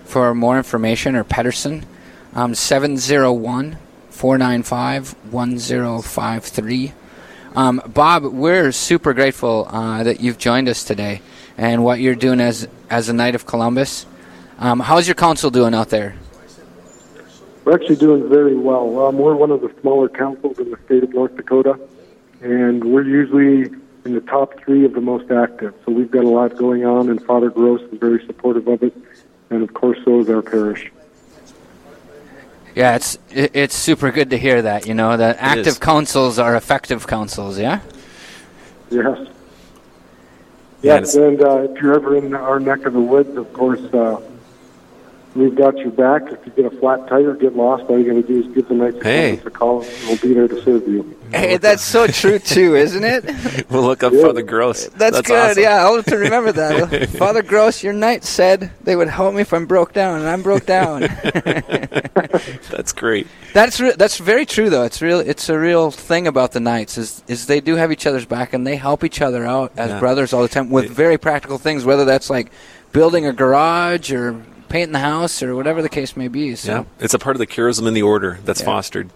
for 0.04 0.36
more 0.36 0.58
information 0.58 1.16
or 1.16 1.24
Pedersen. 1.24 1.88
Um, 2.36 2.54
701 2.54 3.80
495 4.12 5.16
1053. 5.32 6.94
Um, 7.56 7.82
Bob, 7.88 8.26
we're 8.26 8.72
super 8.72 9.16
grateful 9.16 9.68
uh, 9.68 10.04
that 10.04 10.20
you've 10.20 10.38
joined 10.38 10.70
us 10.70 10.84
today 10.84 11.24
and 11.58 11.84
what 11.84 12.00
you're 12.00 12.14
doing 12.14 12.42
as, 12.42 12.68
as 12.92 13.10
a 13.10 13.14
Knight 13.14 13.34
of 13.34 13.48
Columbus. 13.48 14.06
Um, 14.60 14.82
how's 14.82 15.08
your 15.08 15.16
council 15.16 15.50
doing 15.50 15.74
out 15.74 15.90
there? 15.90 16.16
We're 17.66 17.74
actually 17.74 17.96
doing 17.96 18.30
very 18.30 18.56
well. 18.56 19.08
Um, 19.08 19.18
we're 19.18 19.34
one 19.34 19.50
of 19.50 19.62
the 19.62 19.74
smaller 19.82 20.10
councils 20.10 20.60
in 20.60 20.70
the 20.70 20.78
state 20.86 21.02
of 21.02 21.12
North 21.12 21.36
Dakota, 21.36 21.80
and 22.42 22.84
we're 22.84 23.02
usually 23.02 23.79
in 24.06 24.14
the 24.14 24.22
top 24.22 24.60
three 24.60 24.86
of 24.86 24.94
the 24.94 25.02
most 25.02 25.32
active. 25.32 25.74
So 25.86 25.92
we've 25.92 26.12
got 26.12 26.24
a 26.24 26.30
lot 26.30 26.56
going 26.56 26.86
on, 26.86 27.10
and 27.10 27.24
Father 27.24 27.50
Gross 27.50 27.82
is 27.82 28.00
very 28.00 28.26
supportive 28.26 28.68
of 28.68 28.84
it, 28.84 28.96
and 29.50 29.64
of 29.64 29.74
course, 29.74 29.98
so 30.06 30.20
is 30.20 30.30
our 30.30 30.42
parish. 30.42 30.92
Yeah, 32.76 32.96
it's 32.96 33.18
it's 33.32 33.76
super 33.76 34.12
good 34.12 34.30
to 34.30 34.38
hear 34.38 34.62
that. 34.62 34.88
You 34.88 34.94
know, 34.94 35.18
that 35.18 35.38
active 35.40 35.80
councils 35.80 36.40
are 36.40 36.56
effective 36.56 37.08
councils. 37.08 37.60
Yeah. 37.60 37.82
Yes. 38.90 39.28
Yeah, 40.82 40.96
Yes, 40.96 41.16
and 41.16 41.42
uh, 41.42 41.64
if 41.64 41.82
you're 41.82 41.96
ever 41.96 42.16
in 42.16 42.34
our 42.34 42.60
neck 42.60 42.86
of 42.86 42.94
the 42.94 43.02
woods, 43.02 43.36
of 43.36 43.52
course, 43.52 43.82
uh, 43.94 44.22
we've 45.40 45.56
got 45.56 45.78
your 45.78 45.92
back. 45.92 46.32
If 46.32 46.46
you 46.46 46.52
get 46.52 46.66
a 46.66 46.78
flat 46.80 47.08
tire, 47.08 47.34
get 47.34 47.56
lost, 47.56 47.84
all 47.90 47.98
you 48.00 48.06
got 48.06 48.22
to 48.22 48.28
do 48.28 48.48
is 48.48 48.54
give 48.56 48.68
the 48.68 48.74
Knights 48.76 49.02
Hey. 49.02 49.40
A 49.46 49.50
call, 49.50 49.82
and 49.84 49.92
we'll 50.08 50.18
be 50.18 50.34
there 50.34 50.48
to 50.48 50.62
serve 50.62 50.88
you. 50.88 51.16
Hey, 51.32 51.58
that's 51.58 51.84
so 51.84 52.08
true 52.08 52.40
too, 52.40 52.76
isn't 52.76 53.04
it? 53.04 53.66
We'll 53.70 53.84
look 53.84 54.02
up 54.02 54.14
Father 54.14 54.42
Gross. 54.42 54.88
That's, 54.88 55.22
good. 55.22 55.36
awesome. 55.52 55.62
Yeah, 55.62 55.84
I'll 55.86 55.98
have 55.98 56.06
to 56.06 56.18
remember 56.18 56.52
that. 56.54 57.10
Father 57.20 57.44
Gross, 57.44 57.84
your 57.84 57.94
knight 57.94 58.24
said 58.24 58.72
they 58.84 58.96
would 58.96 59.10
help 59.10 59.36
me 59.36 59.42
if 59.42 59.54
I'm 59.54 59.68
broke 59.68 59.94
down, 59.94 60.20
and 60.22 60.28
I'm 60.28 60.42
broke 60.42 60.66
down. 60.66 61.02
That's 62.72 62.94
great. 62.94 63.28
that's 63.54 63.80
re- 63.80 63.94
that's 63.98 64.18
very 64.18 64.46
true, 64.46 64.70
though. 64.70 64.84
It's 64.84 65.02
real. 65.02 65.20
It's 65.20 65.50
a 65.50 65.58
real 65.60 65.92
thing 65.92 66.28
about 66.28 66.52
the 66.52 66.60
knights 66.60 66.98
is 66.98 67.24
is 67.28 67.46
they 67.46 67.60
do 67.62 67.76
have 67.76 67.92
each 67.92 68.06
other's 68.08 68.26
back, 68.26 68.54
and 68.54 68.66
they 68.66 68.76
help 68.76 69.04
each 69.04 69.22
other 69.22 69.46
out 69.46 69.72
as 69.78 69.90
Yeah. 69.92 70.00
brothers 70.00 70.34
all 70.34 70.42
the 70.42 70.48
time 70.48 70.70
with 70.70 70.90
very 70.90 71.18
practical 71.18 71.58
things, 71.58 71.86
whether 71.86 72.06
that's 72.06 72.30
like 72.30 72.52
building 72.92 73.26
a 73.26 73.34
garage 73.34 74.12
or 74.12 74.42
painting 74.70 74.94
the 74.94 75.00
house 75.00 75.42
or 75.44 75.56
whatever 75.56 75.82
the 75.82 75.90
case 75.90 76.16
may 76.16 76.28
be. 76.28 76.56
So. 76.56 76.72
Yeah, 76.72 76.84
it's 77.00 77.14
a 77.14 77.20
part 77.20 77.36
of 77.36 77.40
the 77.40 77.48
charism 77.48 77.88
in 77.88 77.94
the 77.94 78.04
order 78.04 78.40
that's 78.46 78.60
Yeah. 78.62 78.66
fostered. 78.68 79.10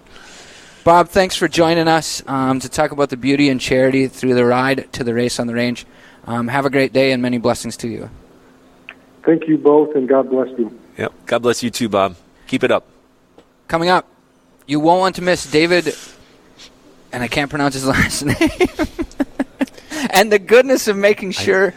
Bob, 0.83 1.07
thanks 1.09 1.35
for 1.37 1.47
joining 1.47 1.87
us 1.87 2.21
um, 2.27 2.59
to 2.59 2.67
talk 2.67 2.91
about 2.91 3.09
the 3.09 3.15
beauty 3.17 3.47
and 3.49 3.61
charity 3.61 4.07
through 4.07 4.33
the 4.33 4.45
ride 4.45 4.91
to 4.93 5.03
the 5.03 5.13
race 5.13 5.39
on 5.39 5.47
the 5.47 5.53
range. 5.53 5.85
Um, 6.27 6.49
have 6.49 6.65
a 6.65 6.69
great 6.69 6.91
day 6.91 7.11
and 7.13 7.21
many 7.21 7.37
blessings 7.37 7.77
to 7.77 7.87
you. 7.87 8.09
Thank 9.23 9.47
you 9.47 9.57
both, 9.57 9.95
and 9.95 10.09
God 10.09 10.29
bless 10.29 10.49
you. 10.59 10.77
Yep. 10.97 11.13
God 11.25 11.41
bless 11.41 11.63
you 11.63 11.69
too, 11.69 11.87
Bob. 11.87 12.15
Keep 12.47 12.65
it 12.65 12.71
up. 12.71 12.85
Coming 13.69 13.87
up, 13.89 14.07
you 14.67 14.81
won't 14.81 14.99
want 14.99 15.15
to 15.15 15.21
miss 15.21 15.49
David, 15.49 15.95
and 17.13 17.23
I 17.23 17.27
can't 17.29 17.49
pronounce 17.49 17.73
his 17.75 17.85
last 17.95 18.23
name, 18.25 18.35
and 20.09 20.31
the 20.31 20.39
goodness 20.39 20.89
of 20.89 20.97
making 20.97 21.31
sure 21.31 21.73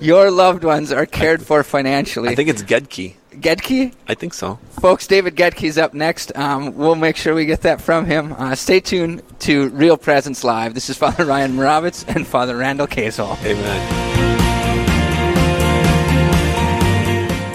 your 0.00 0.30
loved 0.30 0.64
ones 0.64 0.92
are 0.92 1.06
cared 1.06 1.42
for 1.42 1.62
financially. 1.64 2.28
I 2.28 2.34
think 2.34 2.50
it's 2.50 2.62
Gedke. 2.62 3.14
Gedke? 3.30 3.92
I 4.08 4.14
think 4.14 4.34
so. 4.34 4.58
Folks, 4.80 5.06
David 5.06 5.36
Gedke's 5.36 5.78
up 5.78 5.94
next. 5.94 6.36
Um, 6.36 6.76
we'll 6.76 6.94
make 6.94 7.16
sure 7.16 7.34
we 7.34 7.46
get 7.46 7.62
that 7.62 7.80
from 7.80 8.06
him. 8.06 8.32
Uh, 8.32 8.54
stay 8.54 8.80
tuned 8.80 9.22
to 9.40 9.68
Real 9.70 9.96
Presence 9.96 10.44
Live. 10.44 10.74
This 10.74 10.90
is 10.90 10.96
Father 10.98 11.24
Ryan 11.24 11.52
Moravitz 11.52 12.06
and 12.14 12.26
Father 12.26 12.56
Randall 12.56 12.86
Casel. 12.86 13.38
Amen. 13.42 14.10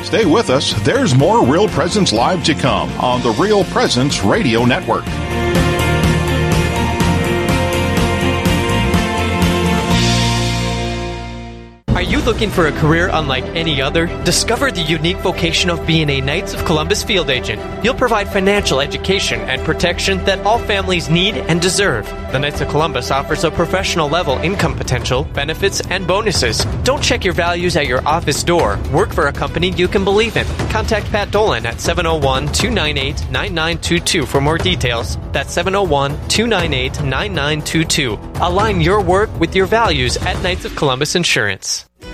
Stay 0.06 0.26
with 0.26 0.50
us. 0.50 0.74
There's 0.84 1.16
more 1.16 1.46
Real 1.46 1.68
Presence 1.68 2.14
Live 2.14 2.44
to 2.46 2.54
come 2.54 2.90
on 3.00 3.22
the 3.22 3.32
Real 3.32 3.64
Presence 3.66 4.24
Radio 4.24 4.64
Network. 4.64 5.04
Are 11.96 12.02
you 12.02 12.20
looking 12.20 12.50
for 12.50 12.68
a 12.68 12.74
career 12.74 13.10
unlike 13.14 13.46
any 13.56 13.82
other? 13.82 14.08
Discover 14.26 14.70
the 14.72 14.82
unique 14.82 15.16
vocation 15.20 15.70
of 15.70 15.88
being 15.88 16.10
a 16.10 16.20
Knights 16.20 16.54
of 16.54 16.66
Columbus 16.66 17.06
field 17.06 17.30
agent. 17.30 17.62
You'll 17.86 17.96
provide 17.96 18.28
financial 18.28 18.82
education 18.82 19.39
and 19.39 19.62
protection 19.64 20.22
that 20.26 20.46
all 20.46 20.60
families 20.60 21.10
need 21.10 21.36
and 21.36 21.62
deserve. 21.62 22.06
The 22.34 22.39
Knights 22.39 22.60
of 22.60 22.68
Columbus 22.68 23.12
offers 23.12 23.46
a 23.46 23.50
professional 23.50 24.10
level 24.10 24.36
income 24.39 24.76
potential, 24.76 25.24
benefits, 25.24 25.80
and 25.89 26.06
bonuses. 26.06 26.66
Don't 26.84 27.02
check 27.02 27.24
your 27.24 27.34
values 27.34 27.78
at 27.78 27.88
your 27.88 28.06
office 28.06 28.43
door. 28.43 28.78
Work 28.91 29.14
for 29.14 29.28
a 29.28 29.32
company 29.32 29.72
you 29.72 29.88
can 29.88 30.04
believe 30.04 30.36
in. 30.36 30.46
Contact 30.72 31.10
Pat 31.12 31.32
Dolan 31.32 31.66
at 31.66 31.80
701 31.80 32.52
298 32.52 33.32
9922 33.32 34.26
for 34.26 34.41
more 34.41 34.58
details. 34.58 35.18
That's 35.32 35.54
701 35.54 36.12
298 36.28 37.06
9922. 37.06 38.20
Align 38.41 38.82
your 38.82 39.02
work 39.02 39.30
with 39.39 39.56
your 39.56 39.66
values 39.66 40.18
at 40.18 40.43
Knights 40.43 40.66
of 40.66 40.76
Columbus 40.76 41.16
Insurance. 41.16 41.85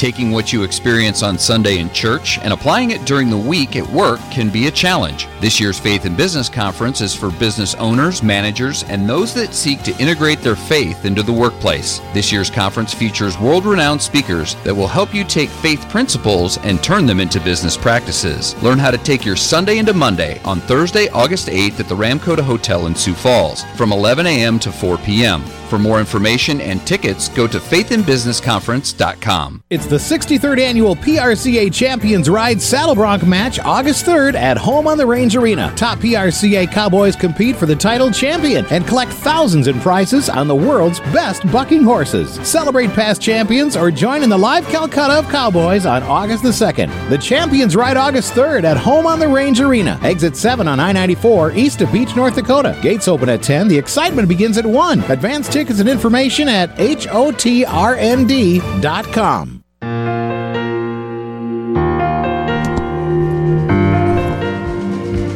Taking 0.00 0.30
what 0.30 0.50
you 0.50 0.62
experience 0.62 1.22
on 1.22 1.36
Sunday 1.36 1.76
in 1.76 1.90
church 1.90 2.38
and 2.38 2.54
applying 2.54 2.90
it 2.90 3.04
during 3.04 3.28
the 3.28 3.36
week 3.36 3.76
at 3.76 3.86
work 3.86 4.18
can 4.30 4.48
be 4.48 4.66
a 4.66 4.70
challenge. 4.70 5.28
This 5.42 5.60
year's 5.60 5.78
Faith 5.78 6.06
and 6.06 6.16
Business 6.16 6.48
Conference 6.48 7.02
is 7.02 7.14
for 7.14 7.30
business 7.32 7.74
owners, 7.74 8.22
managers, 8.22 8.82
and 8.84 9.06
those 9.06 9.34
that 9.34 9.52
seek 9.52 9.82
to 9.82 9.94
integrate 9.98 10.40
their 10.40 10.56
faith 10.56 11.04
into 11.04 11.22
the 11.22 11.34
workplace. 11.34 12.00
This 12.14 12.32
year's 12.32 12.48
conference 12.48 12.94
features 12.94 13.38
world 13.38 13.66
renowned 13.66 14.00
speakers 14.00 14.54
that 14.64 14.74
will 14.74 14.88
help 14.88 15.12
you 15.12 15.22
take 15.22 15.50
faith 15.50 15.86
principles 15.90 16.56
and 16.62 16.82
turn 16.82 17.04
them 17.04 17.20
into 17.20 17.38
business 17.38 17.76
practices. 17.76 18.54
Learn 18.62 18.78
how 18.78 18.90
to 18.90 18.96
take 18.96 19.26
your 19.26 19.36
Sunday 19.36 19.76
into 19.76 19.92
Monday 19.92 20.40
on 20.46 20.60
Thursday, 20.60 21.10
August 21.10 21.48
8th 21.48 21.78
at 21.78 21.90
the 21.90 21.94
Ramkota 21.94 22.40
Hotel 22.40 22.86
in 22.86 22.94
Sioux 22.94 23.12
Falls 23.12 23.64
from 23.76 23.92
11 23.92 24.26
a.m. 24.26 24.58
to 24.60 24.72
4 24.72 24.96
p.m. 24.96 25.44
For 25.70 25.78
more 25.78 26.00
information 26.00 26.60
and 26.60 26.84
tickets, 26.84 27.28
go 27.28 27.46
to 27.46 27.58
faithandbusinessconference.com. 27.58 29.62
It's 29.70 29.86
the 29.90 29.96
63rd 29.96 30.60
annual 30.60 30.94
PRCA 30.94 31.74
Champions 31.74 32.30
Ride 32.30 32.62
Saddle 32.62 32.94
Bronc 32.94 33.26
match 33.26 33.58
August 33.58 34.06
3rd 34.06 34.34
at 34.34 34.56
home 34.56 34.86
on 34.86 34.96
the 34.96 35.04
Range 35.04 35.34
Arena. 35.34 35.72
Top 35.74 35.98
PRCA 35.98 36.70
Cowboys 36.70 37.16
compete 37.16 37.56
for 37.56 37.66
the 37.66 37.74
title 37.74 38.08
champion 38.12 38.64
and 38.70 38.86
collect 38.86 39.12
thousands 39.12 39.66
in 39.66 39.80
prizes 39.80 40.28
on 40.28 40.46
the 40.46 40.54
world's 40.54 41.00
best 41.12 41.42
bucking 41.50 41.82
horses. 41.82 42.34
Celebrate 42.48 42.90
past 42.90 43.20
champions 43.20 43.76
or 43.76 43.90
join 43.90 44.22
in 44.22 44.30
the 44.30 44.38
live 44.38 44.64
Calcutta 44.68 45.14
of 45.14 45.28
Cowboys 45.28 45.86
on 45.86 46.04
August 46.04 46.44
the 46.44 46.50
2nd. 46.50 47.08
The 47.08 47.18
Champions 47.18 47.74
Ride 47.74 47.96
August 47.96 48.34
3rd 48.34 48.62
at 48.62 48.76
home 48.76 49.08
on 49.08 49.18
the 49.18 49.26
Range 49.26 49.60
Arena. 49.60 49.98
Exit 50.04 50.36
7 50.36 50.68
on 50.68 50.78
I 50.78 50.92
94 50.92 51.50
east 51.52 51.80
of 51.80 51.92
Beach, 51.92 52.14
North 52.14 52.36
Dakota. 52.36 52.78
Gates 52.80 53.08
open 53.08 53.28
at 53.28 53.42
10. 53.42 53.66
The 53.66 53.78
excitement 53.78 54.28
begins 54.28 54.56
at 54.56 54.64
1. 54.64 55.00
Advance 55.10 55.48
tickets 55.48 55.80
and 55.80 55.88
information 55.88 56.48
at 56.48 56.76
hotrnd.com. 56.76 57.60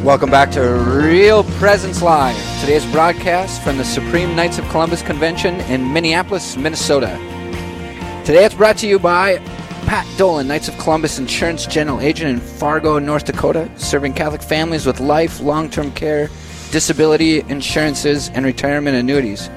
Welcome 0.05 0.29
back 0.29 0.51
to 0.51 0.61
Real 0.61 1.43
Presence 1.57 2.03
Live. 2.03 2.37
Today's 2.59 2.85
broadcast 2.91 3.63
from 3.63 3.77
the 3.77 3.83
Supreme 3.83 4.35
Knights 4.35 4.59
of 4.59 4.69
Columbus 4.69 5.01
Convention 5.01 5.59
in 5.61 5.91
Minneapolis, 5.91 6.55
Minnesota. 6.55 7.07
Today 8.23 8.45
it's 8.45 8.53
brought 8.53 8.77
to 8.77 8.87
you 8.87 8.99
by 8.99 9.39
Pat 9.87 10.05
Dolan, 10.15 10.47
Knights 10.47 10.67
of 10.67 10.77
Columbus 10.77 11.17
Insurance 11.17 11.65
General 11.65 11.99
Agent 12.01 12.29
in 12.29 12.39
Fargo, 12.39 12.99
North 12.99 13.25
Dakota, 13.25 13.67
serving 13.77 14.13
Catholic 14.13 14.43
families 14.43 14.85
with 14.85 14.99
life, 14.99 15.39
long 15.39 15.71
term 15.71 15.91
care, 15.93 16.29
disability 16.69 17.39
insurances, 17.49 18.29
and 18.29 18.45
retirement 18.45 18.95
annuities. 18.95 19.47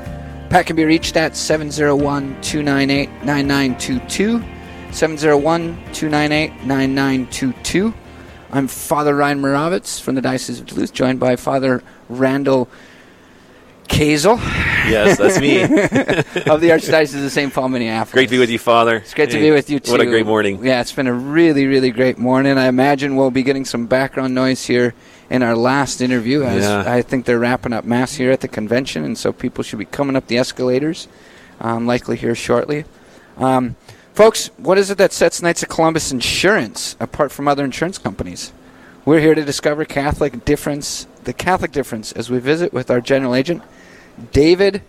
Pat 0.49 0.65
can 0.65 0.77
be 0.77 0.87
reached 0.87 1.19
at 1.19 1.37
701 1.37 2.41
298 2.41 3.11
9922. 3.23 4.43
701 4.93 5.75
298 5.93 6.65
9922. 6.65 7.93
I'm 8.51 8.67
Father 8.67 9.15
Ryan 9.15 9.43
Moravitz 9.43 10.01
from 10.01 10.15
the 10.15 10.23
Diocese 10.23 10.59
of 10.61 10.67
Duluth, 10.67 10.93
joined 10.93 11.21
by 11.21 11.37
Father 11.37 11.83
Randall 12.09 12.69
Kazel. 13.89 14.39
Yes, 14.89 15.19
that's 15.19 15.39
me. 15.39 15.63
of 15.63 16.61
the 16.63 16.71
Archdiocese 16.71 17.25
of 17.25 17.31
St. 17.31 17.53
Paul, 17.53 17.69
Minneapolis. 17.69 18.13
Great 18.13 18.27
to 18.27 18.31
be 18.31 18.39
with 18.39 18.49
you, 18.49 18.59
Father. 18.59 18.97
It's 18.97 19.13
great 19.13 19.31
to 19.31 19.39
be 19.39 19.51
with 19.51 19.69
you 19.69 19.81
too. 19.81 19.91
What 19.93 20.01
a 20.01 20.07
great 20.07 20.25
morning. 20.25 20.65
Yeah, 20.65 20.81
it's 20.81 20.93
been 20.93 21.07
a 21.07 21.13
really, 21.13 21.67
really 21.67 21.91
great 21.91 22.17
morning. 22.17 22.57
I 22.57 22.69
imagine 22.69 23.17
we'll 23.17 23.31
be 23.31 23.43
getting 23.43 23.67
some 23.67 23.87
background 23.87 24.35
noise 24.35 24.65
here 24.65 24.95
in 25.29 25.43
our 25.43 25.55
last 25.55 26.01
interview 26.01 26.43
as 26.43 26.65
Yeah. 26.65 26.91
I 26.91 27.03
think 27.03 27.27
they're 27.27 27.39
wrapping 27.39 27.75
up 27.75 27.85
Mass 27.85 28.15
here 28.15 28.31
at 28.31 28.41
the 28.41 28.49
convention, 28.49 29.05
and 29.05 29.19
so 29.19 29.31
people 29.31 29.63
should 29.63 29.79
be 29.79 29.85
coming 29.85 30.17
up 30.17 30.27
the 30.27 30.39
escalators, 30.39 31.07
um, 31.61 31.87
likely 31.87 32.17
here 32.17 32.35
shortly. 32.35 32.87
Um, 33.37 33.77
folks, 34.19 34.51
what 34.57 34.77
is 34.77 34.91
it 34.91 34.99
that 34.99 35.13
sets 35.13 35.41
Knights 35.41 35.63
of 35.63 35.69
Columbus 35.69 36.11
Insurance 36.11 36.97
apart 36.99 37.31
from 37.31 37.47
other 37.47 37.65
insurance 37.65 37.99
companies? 37.99 38.53
We're 39.05 39.21
here 39.21 39.37
to 39.37 39.45
discover 39.45 39.85
Catholic 39.85 40.45
difference, 40.45 41.07
the 41.23 41.33
Catholic 41.33 41.71
difference, 41.71 42.11
as 42.11 42.29
we 42.29 42.41
visit 42.41 42.73
with 42.73 42.91
our 42.91 43.01
general 43.01 43.37
agent, 43.37 43.63
David 44.33 44.83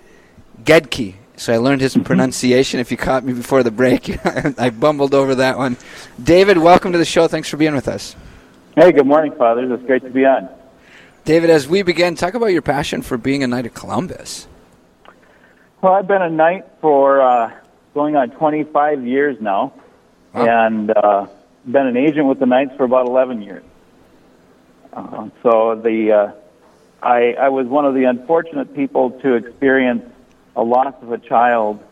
Gedke. 0.63 1.13
So 1.37 1.53
I 1.53 1.57
learned 1.57 1.81
his 1.81 1.95
pronunciation. 1.95 2.79
If 2.79 2.89
you 2.89 2.97
caught 2.97 3.23
me 3.23 3.33
before 3.33 3.61
the 3.61 3.69
break, 3.69 4.17
I 4.59 4.71
bumbled 4.71 5.13
over 5.13 5.35
that 5.35 5.59
one. 5.59 5.77
David, 6.23 6.57
welcome 6.57 6.91
to 6.93 6.97
the 6.97 7.05
show. 7.05 7.27
Thanks 7.27 7.49
for 7.49 7.57
being 7.57 7.75
with 7.75 7.87
us. 7.87 8.15
Hey, 8.75 8.91
good 8.91 9.05
morning, 9.05 9.35
fathers. 9.37 9.69
It's 9.71 9.85
great 9.85 10.01
to 10.05 10.09
be 10.09 10.25
on. 10.25 10.49
David, 11.25 11.51
as 11.51 11.67
we 11.67 11.83
begin, 11.83 12.15
talk 12.15 12.33
about 12.33 12.47
your 12.47 12.63
passion 12.63 13.03
for 13.03 13.15
being 13.15 13.43
a 13.43 13.47
Knight 13.47 13.67
of 13.67 13.75
Columbus. 13.75 14.47
Well, 15.83 15.93
I've 15.93 16.07
been 16.07 16.23
a 16.23 16.31
knight 16.31 16.65
for 16.81 17.21
uh, 17.21 17.51
going 17.99 18.15
on 18.15 18.29
25 18.29 19.05
years 19.05 19.41
now, 19.41 19.73
and 20.33 20.89
uh, 20.89 21.27
been 21.65 21.85
an 21.85 21.97
agent 21.97 22.25
with 22.27 22.39
the 22.39 22.45
Knights 22.45 22.71
for 22.77 22.85
about 22.85 23.07
11 23.07 23.41
years. 23.41 23.63
Uh, 24.93 25.27
so 25.43 25.75
the 25.75 26.13
uh, 26.13 26.31
I, 27.03 27.33
I 27.33 27.49
was 27.49 27.67
one 27.67 27.85
of 27.85 27.95
the 27.95 28.05
unfortunate 28.05 28.73
people 28.73 29.11
to 29.19 29.33
experience 29.33 30.05
a 30.55 30.63
loss 30.63 30.93
of 31.01 31.11
a 31.11 31.17
child 31.17 31.83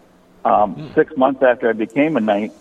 um, 0.46 0.94
six 0.96 1.16
months 1.18 1.44
after 1.44 1.70
I 1.70 1.74
became 1.74 2.16
a 2.16 2.22
knight, 2.22 2.54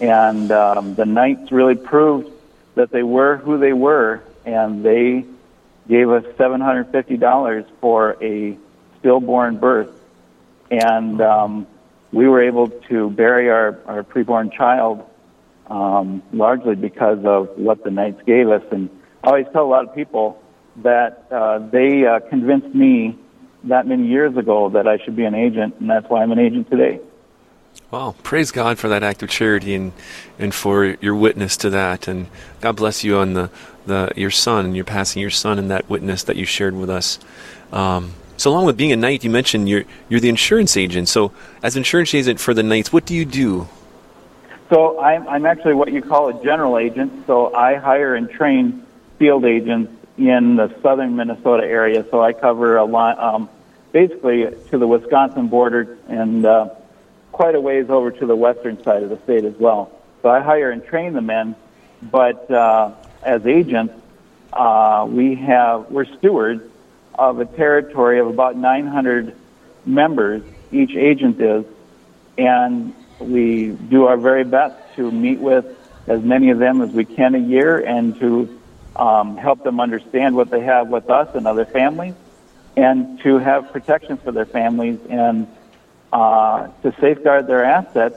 and 0.00 0.50
um, 0.50 0.94
the 0.94 1.04
Knights 1.04 1.52
really 1.52 1.76
proved 1.76 2.30
that 2.74 2.90
they 2.90 3.02
were 3.02 3.36
who 3.36 3.58
they 3.58 3.74
were, 3.74 4.22
and 4.46 4.82
they 4.82 5.26
gave 5.88 6.08
us 6.08 6.24
$750 6.38 7.66
for 7.82 8.16
a 8.22 8.56
stillborn 8.98 9.58
birth. 9.58 9.90
And 10.70 11.20
um, 11.20 11.66
we 12.12 12.26
were 12.26 12.42
able 12.42 12.68
to 12.68 13.10
bury 13.10 13.50
our, 13.50 13.78
our 13.86 14.02
preborn 14.02 14.52
child 14.52 15.08
um, 15.66 16.22
largely 16.32 16.74
because 16.74 17.24
of 17.24 17.48
what 17.56 17.84
the 17.84 17.90
Knights 17.90 18.22
gave 18.26 18.48
us. 18.48 18.62
And 18.70 18.88
I 19.22 19.28
always 19.28 19.46
tell 19.52 19.64
a 19.64 19.68
lot 19.68 19.86
of 19.86 19.94
people 19.94 20.42
that 20.76 21.26
uh, 21.30 21.58
they 21.58 22.06
uh, 22.06 22.20
convinced 22.20 22.74
me 22.74 23.18
that 23.64 23.86
many 23.86 24.06
years 24.06 24.36
ago 24.36 24.70
that 24.70 24.86
I 24.86 24.98
should 24.98 25.16
be 25.16 25.24
an 25.24 25.34
agent, 25.34 25.76
and 25.80 25.90
that's 25.90 26.08
why 26.08 26.22
I'm 26.22 26.32
an 26.32 26.38
agent 26.38 26.70
today. 26.70 27.00
Wow, 27.90 28.14
praise 28.22 28.50
God 28.50 28.78
for 28.78 28.88
that 28.88 29.02
act 29.02 29.22
of 29.22 29.28
charity 29.28 29.74
and, 29.74 29.92
and 30.38 30.54
for 30.54 30.96
your 31.00 31.14
witness 31.14 31.56
to 31.58 31.70
that. 31.70 32.08
And 32.08 32.28
God 32.60 32.76
bless 32.76 33.04
you 33.04 33.16
on 33.18 33.34
the, 33.34 33.50
the 33.86 34.12
your 34.16 34.30
son 34.30 34.66
and 34.66 34.76
your 34.76 34.84
passing 34.84 35.20
your 35.20 35.30
son 35.30 35.58
and 35.58 35.70
that 35.70 35.88
witness 35.88 36.24
that 36.24 36.36
you 36.36 36.44
shared 36.44 36.74
with 36.74 36.90
us. 36.90 37.18
Um, 37.72 38.14
so 38.38 38.50
along 38.50 38.66
with 38.66 38.76
being 38.76 38.92
a 38.92 38.96
knight, 38.96 39.24
you 39.24 39.30
mentioned 39.30 39.68
you're 39.68 39.84
you're 40.08 40.20
the 40.20 40.28
insurance 40.28 40.76
agent. 40.76 41.08
So 41.08 41.32
as 41.62 41.76
insurance 41.76 42.14
agent 42.14 42.38
for 42.38 42.54
the 42.54 42.62
knights, 42.62 42.92
what 42.92 43.04
do 43.04 43.14
you 43.14 43.24
do? 43.24 43.68
So 44.70 45.00
I'm, 45.00 45.26
I'm 45.26 45.44
actually 45.44 45.74
what 45.74 45.92
you 45.92 46.02
call 46.02 46.28
a 46.28 46.44
general 46.44 46.78
agent. 46.78 47.26
So 47.26 47.54
I 47.54 47.74
hire 47.74 48.14
and 48.14 48.30
train 48.30 48.86
field 49.18 49.44
agents 49.44 49.92
in 50.16 50.56
the 50.56 50.72
southern 50.82 51.16
Minnesota 51.16 51.64
area. 51.64 52.04
So 52.10 52.22
I 52.22 52.32
cover 52.32 52.76
a 52.76 52.84
lot, 52.84 53.18
um, 53.18 53.48
basically 53.92 54.46
to 54.70 54.78
the 54.78 54.86
Wisconsin 54.86 55.48
border 55.48 55.98
and 56.08 56.44
uh, 56.44 56.68
quite 57.32 57.56
a 57.56 57.60
ways 57.60 57.88
over 57.88 58.10
to 58.10 58.26
the 58.26 58.36
western 58.36 58.82
side 58.84 59.02
of 59.02 59.10
the 59.10 59.18
state 59.24 59.44
as 59.44 59.54
well. 59.58 59.90
So 60.22 60.28
I 60.28 60.40
hire 60.40 60.70
and 60.70 60.84
train 60.84 61.12
the 61.12 61.22
men, 61.22 61.56
but 62.02 62.50
uh, 62.50 62.92
as 63.22 63.46
agents, 63.46 63.94
uh, 64.52 65.06
we 65.08 65.34
have 65.36 65.90
we're 65.90 66.04
stewards 66.04 66.62
of 67.18 67.40
a 67.40 67.44
territory 67.44 68.20
of 68.20 68.28
about 68.28 68.56
900 68.56 69.34
members. 69.84 70.42
Each 70.70 70.94
agent 70.94 71.40
is, 71.40 71.64
and 72.38 72.94
we 73.18 73.70
do 73.70 74.06
our 74.06 74.16
very 74.16 74.44
best 74.44 74.76
to 74.96 75.10
meet 75.10 75.40
with 75.40 75.66
as 76.06 76.22
many 76.22 76.50
of 76.50 76.58
them 76.58 76.80
as 76.80 76.90
we 76.90 77.04
can 77.04 77.34
a 77.34 77.38
year 77.38 77.78
and 77.78 78.18
to 78.20 78.60
um, 78.96 79.36
help 79.36 79.64
them 79.64 79.80
understand 79.80 80.34
what 80.34 80.50
they 80.50 80.60
have 80.60 80.88
with 80.88 81.10
us 81.10 81.34
and 81.34 81.46
other 81.46 81.64
families 81.64 82.14
and 82.76 83.20
to 83.20 83.38
have 83.38 83.72
protections 83.72 84.20
for 84.22 84.32
their 84.32 84.46
families 84.46 84.98
and 85.10 85.48
uh, 86.12 86.68
to 86.82 86.94
safeguard 87.00 87.46
their 87.46 87.64
assets 87.64 88.16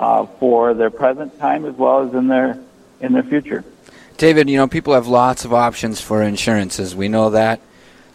uh, 0.00 0.26
for 0.38 0.74
their 0.74 0.90
present 0.90 1.38
time 1.38 1.64
as 1.64 1.74
well 1.74 2.06
as 2.06 2.12
in 2.14 2.26
their 2.28 2.58
in 3.00 3.12
their 3.12 3.22
future. 3.22 3.64
David, 4.16 4.48
you 4.48 4.56
know, 4.56 4.66
people 4.66 4.94
have 4.94 5.06
lots 5.06 5.44
of 5.44 5.52
options 5.52 6.00
for 6.00 6.22
insurances. 6.22 6.96
We 6.96 7.08
know 7.08 7.30
that. 7.30 7.60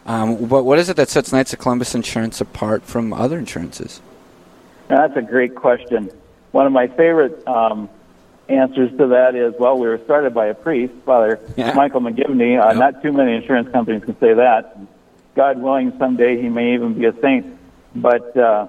Um, 0.05 0.45
but 0.45 0.63
what 0.63 0.79
is 0.79 0.89
it 0.89 0.95
that 0.97 1.09
sets 1.09 1.31
Knights 1.31 1.53
of 1.53 1.59
Columbus 1.59 1.93
Insurance 1.93 2.41
apart 2.41 2.83
from 2.83 3.13
other 3.13 3.37
insurances? 3.37 4.01
Now, 4.89 5.07
that's 5.07 5.17
a 5.17 5.21
great 5.21 5.55
question. 5.55 6.09
One 6.51 6.65
of 6.65 6.73
my 6.73 6.87
favorite 6.87 7.47
um, 7.47 7.89
answers 8.49 8.89
to 8.97 9.07
that 9.07 9.35
is, 9.35 9.53
well, 9.59 9.77
we 9.77 9.87
were 9.87 9.99
started 9.99 10.33
by 10.33 10.47
a 10.47 10.53
priest, 10.53 10.93
Father 11.05 11.39
Yeah. 11.55 11.73
Michael 11.73 12.01
McGivney. 12.01 12.59
Uh, 12.59 12.73
Not 12.73 13.01
too 13.01 13.13
many 13.13 13.35
insurance 13.35 13.69
companies 13.71 14.03
can 14.03 14.19
say 14.19 14.33
that. 14.33 14.77
God 15.35 15.61
willing, 15.61 15.97
someday 15.97 16.41
he 16.41 16.49
may 16.49 16.73
even 16.73 16.93
be 16.93 17.05
a 17.05 17.13
saint. 17.21 17.57
But 17.95 18.35
uh, 18.35 18.67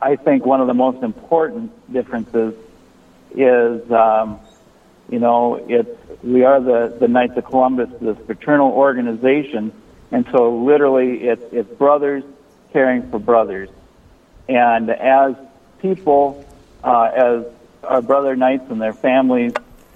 I 0.00 0.16
think 0.16 0.46
one 0.46 0.60
of 0.60 0.66
the 0.68 0.74
most 0.74 1.02
important 1.02 1.70
differences 1.92 2.54
is, 3.34 3.90
um, 3.90 4.40
you 5.10 5.18
know, 5.18 5.56
it's 5.68 5.90
we 6.22 6.44
are 6.44 6.60
the 6.60 6.96
the 6.98 7.08
Knights 7.08 7.36
of 7.36 7.44
Columbus, 7.44 7.90
this 8.00 8.16
fraternal 8.26 8.70
organization, 8.72 9.72
and 10.12 10.26
so 10.30 10.56
literally 10.56 11.24
it's 11.24 11.42
it's 11.52 11.68
brothers 11.74 12.22
caring 12.72 13.10
for 13.10 13.18
brothers. 13.18 13.68
And 14.48 14.90
as 14.90 15.34
people, 15.80 16.44
uh, 16.84 17.02
as 17.04 17.44
our 17.82 18.02
brother 18.02 18.36
knights 18.36 18.70
and 18.70 18.80
their 18.80 18.92
families 18.92 19.52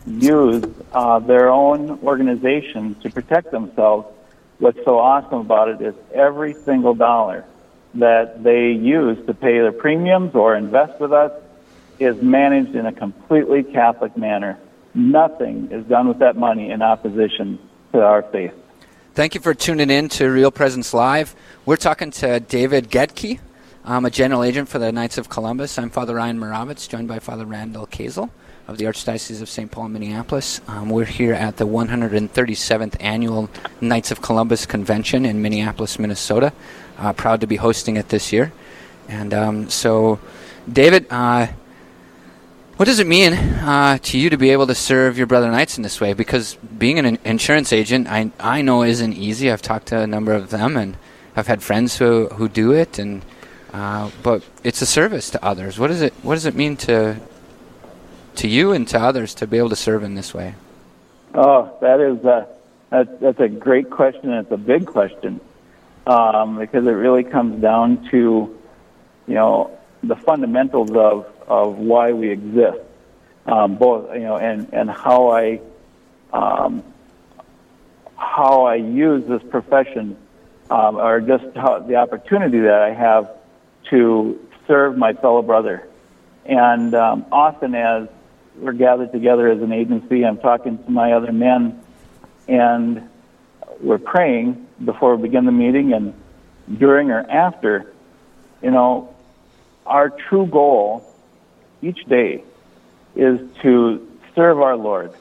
use 0.07 0.65
uh, 0.93 1.19
their 1.19 1.51
own 1.51 1.99
organization 2.03 2.95
to 2.97 3.11
protect 3.11 3.51
themselves, 3.51 4.07
what's 4.59 4.83
so 4.85 4.99
awesome 4.99 5.41
about 5.41 5.69
it 5.69 5.81
is 5.81 5.95
every 6.13 6.55
single 6.55 6.95
dollar 6.95 7.45
that 7.95 8.43
they 8.43 8.71
use 8.71 9.25
to 9.27 9.35
pay 9.35 9.59
their 9.59 9.73
premiums 9.73 10.35
or 10.35 10.55
invest 10.55 11.01
with 11.01 11.13
us 11.13 11.33
is 11.99 12.21
managed 12.23 12.75
in 12.75 12.87
a 12.87 12.93
completely 12.93 13.63
Catholic 13.63 14.17
manner. 14.17 14.59
Nothing 14.95 15.69
is 15.71 15.85
done 15.87 16.09
with 16.09 16.19
that 16.19 16.37
money 16.37 16.71
in 16.71 16.83
opposition 16.83 17.59
to 17.93 18.03
our 18.03 18.23
faith. 18.23 18.55
Thank 19.17 19.35
you 19.35 19.41
for 19.41 19.55
tuning 19.55 19.89
in 19.89 20.11
to 20.11 20.29
Real 20.29 20.51
Presence 20.51 20.93
Live. 20.93 21.35
We're 21.65 21.79
talking 21.79 22.11
to 22.11 22.39
David 22.39 22.91
Gedke. 22.91 23.41
I'm 23.83 24.05
a 24.05 24.11
general 24.11 24.43
agent 24.43 24.69
for 24.69 24.79
the 24.79 24.93
Knights 24.93 25.17
of 25.17 25.31
Columbus. 25.31 25.79
I'm 25.79 25.89
Father 25.89 26.17
Ryan 26.17 26.39
Moravitz, 26.39 26.87
joined 26.87 27.09
by 27.09 27.19
Father 27.19 27.47
Randall 27.47 27.87
Kazel 27.87 28.29
of 28.69 28.77
the 28.77 28.85
Archdiocese 28.85 29.41
of 29.41 29.49
St. 29.49 29.71
Paul, 29.71 29.89
Minneapolis. 29.89 30.61
Um, 30.69 30.91
we're 30.91 31.07
here 31.07 31.33
at 31.33 31.57
the 31.57 31.67
137th 31.67 32.97
Annual 33.01 33.49
Knights 33.81 34.11
of 34.11 34.21
Columbus 34.21 34.67
Convention 34.67 35.25
in 35.25 35.41
Minneapolis, 35.41 35.99
Minnesota. 35.99 36.53
Uh, 36.99 37.15
proud 37.15 37.41
to 37.41 37.47
be 37.47 37.57
hosting 37.57 37.97
it 37.97 38.11
this 38.11 38.35
year. 38.35 38.53
And 39.09 39.33
um, 39.33 39.71
so, 39.71 40.21
David, 40.71 41.07
uh, 41.09 41.47
what 42.77 42.87
does 42.87 42.99
it 42.99 43.07
mean 43.07 43.33
uh, 43.33 43.99
to 43.99 44.19
you 44.19 44.31
to 44.31 44.37
be 44.37 44.51
able 44.51 44.67
to 44.67 44.75
serve 44.75 45.19
your 45.19 45.27
brother 45.27 45.51
knights 45.51 45.77
in 45.77 45.83
this 45.83 46.01
way? 46.01 46.13
Because 46.13 46.55
being 46.79 46.99
an 46.99 47.19
insurance 47.25 47.73
agent, 47.73 48.09
I 48.09 48.31
I 48.39 48.63
know 48.63 48.83
isn't 48.83 49.15
easy. 49.15 49.51
I've 49.51 49.63
talked 49.63 49.87
to 49.89 50.01
a 50.01 50.07
number 50.07 50.33
of 50.33 50.51
them, 50.51 50.77
and 50.77 50.97
I've 51.35 51.47
had 51.47 51.63
friends 51.63 51.99
who 51.99 52.29
who 52.29 52.49
do 52.49 52.73
it, 52.73 52.99
and 52.99 53.25
uh, 53.73 54.11
but 54.23 54.43
it's 54.65 54.83
a 54.83 54.87
service 54.87 55.31
to 55.31 55.45
others. 55.45 55.79
What 55.79 55.89
does 55.89 56.03
it 56.03 56.13
What 56.23 56.35
does 56.35 56.47
it 56.47 56.55
mean 56.55 56.77
to 56.79 57.17
to 58.37 58.49
you 58.49 58.73
and 58.73 58.87
to 58.89 59.01
others 59.01 59.35
to 59.35 59.47
be 59.47 59.59
able 59.59 59.71
to 59.71 59.77
serve 59.77 60.03
in 60.03 60.15
this 60.15 60.33
way? 60.35 60.55
Oh, 61.35 61.77
that 61.81 62.01
is 62.01 62.25
a, 62.25 62.47
that, 62.91 63.21
that's 63.21 63.41
a 63.41 63.49
great 63.49 63.91
question. 63.91 64.33
It's 64.33 64.51
a 64.51 64.57
big 64.57 64.87
question 64.87 65.41
um, 66.07 66.59
because 66.59 66.87
it 66.87 66.93
really 66.93 67.25
comes 67.25 67.61
down 67.61 68.09
to, 68.11 68.59
you 69.27 69.35
know, 69.35 69.79
the 70.03 70.17
fundamentals 70.17 70.93
of, 70.93 71.27
of 71.47 71.79
why 71.79 72.13
we 72.13 72.31
exist. 72.31 72.81
um, 73.47 73.77
both 73.77 74.13
you 74.15 74.21
know, 74.21 74.37
and 74.37 74.73
and 74.73 74.91
how 74.91 75.31
I 75.31 75.61
um, 76.33 76.83
how 78.17 78.65
I 78.65 78.77
use 78.77 79.27
this 79.27 79.43
profession, 79.51 80.17
um, 80.71 80.97
or 80.97 81.21
just 81.21 81.45
how, 81.57 81.79
the 81.79 81.97
opportunity 81.97 82.61
that 82.61 82.83
I 82.83 82.93
have 82.93 83.31
to 83.91 84.41
serve 84.67 84.97
my 84.97 85.13
fellow 85.13 85.43
brother. 85.43 85.89
And 86.45 86.95
um, 86.95 87.27
often, 87.31 87.75
as 87.75 88.09
we're 88.57 88.73
gathered 88.73 89.13
together 89.13 89.49
as 89.49 89.61
an 89.63 89.73
agency, 89.73 90.25
I'm 90.25 90.39
talking 90.39 90.83
to 90.83 90.91
my 90.91 91.13
other 91.13 91.33
men, 91.33 91.81
and 92.49 93.09
we're 93.81 93.99
praying 93.99 94.67
before 94.85 95.17
we 95.17 95.23
begin 95.23 95.45
the 95.45 95.53
meeting 95.53 95.93
and 95.93 96.15
during 96.79 97.11
or 97.11 97.21
after. 97.31 97.93
You 98.63 98.71
know, 98.71 99.15
our 99.85 100.11
true 100.11 100.47
goal 100.47 101.05
each 101.83 102.05
day 102.07 102.43
is 103.15 103.41
to 103.63 104.07
serve 104.35 104.61
our 104.61 104.77
Lord 104.77 105.13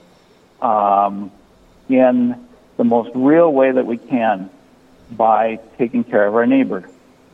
um, 0.61 1.31
in 1.89 2.47
the 2.77 2.83
most 2.83 3.11
real 3.15 3.51
way 3.51 3.71
that 3.71 3.85
we 3.85 3.97
can 3.97 4.49
by 5.11 5.59
taking 5.77 6.03
care 6.03 6.25
of 6.27 6.35
our 6.35 6.45
neighbor 6.45 6.89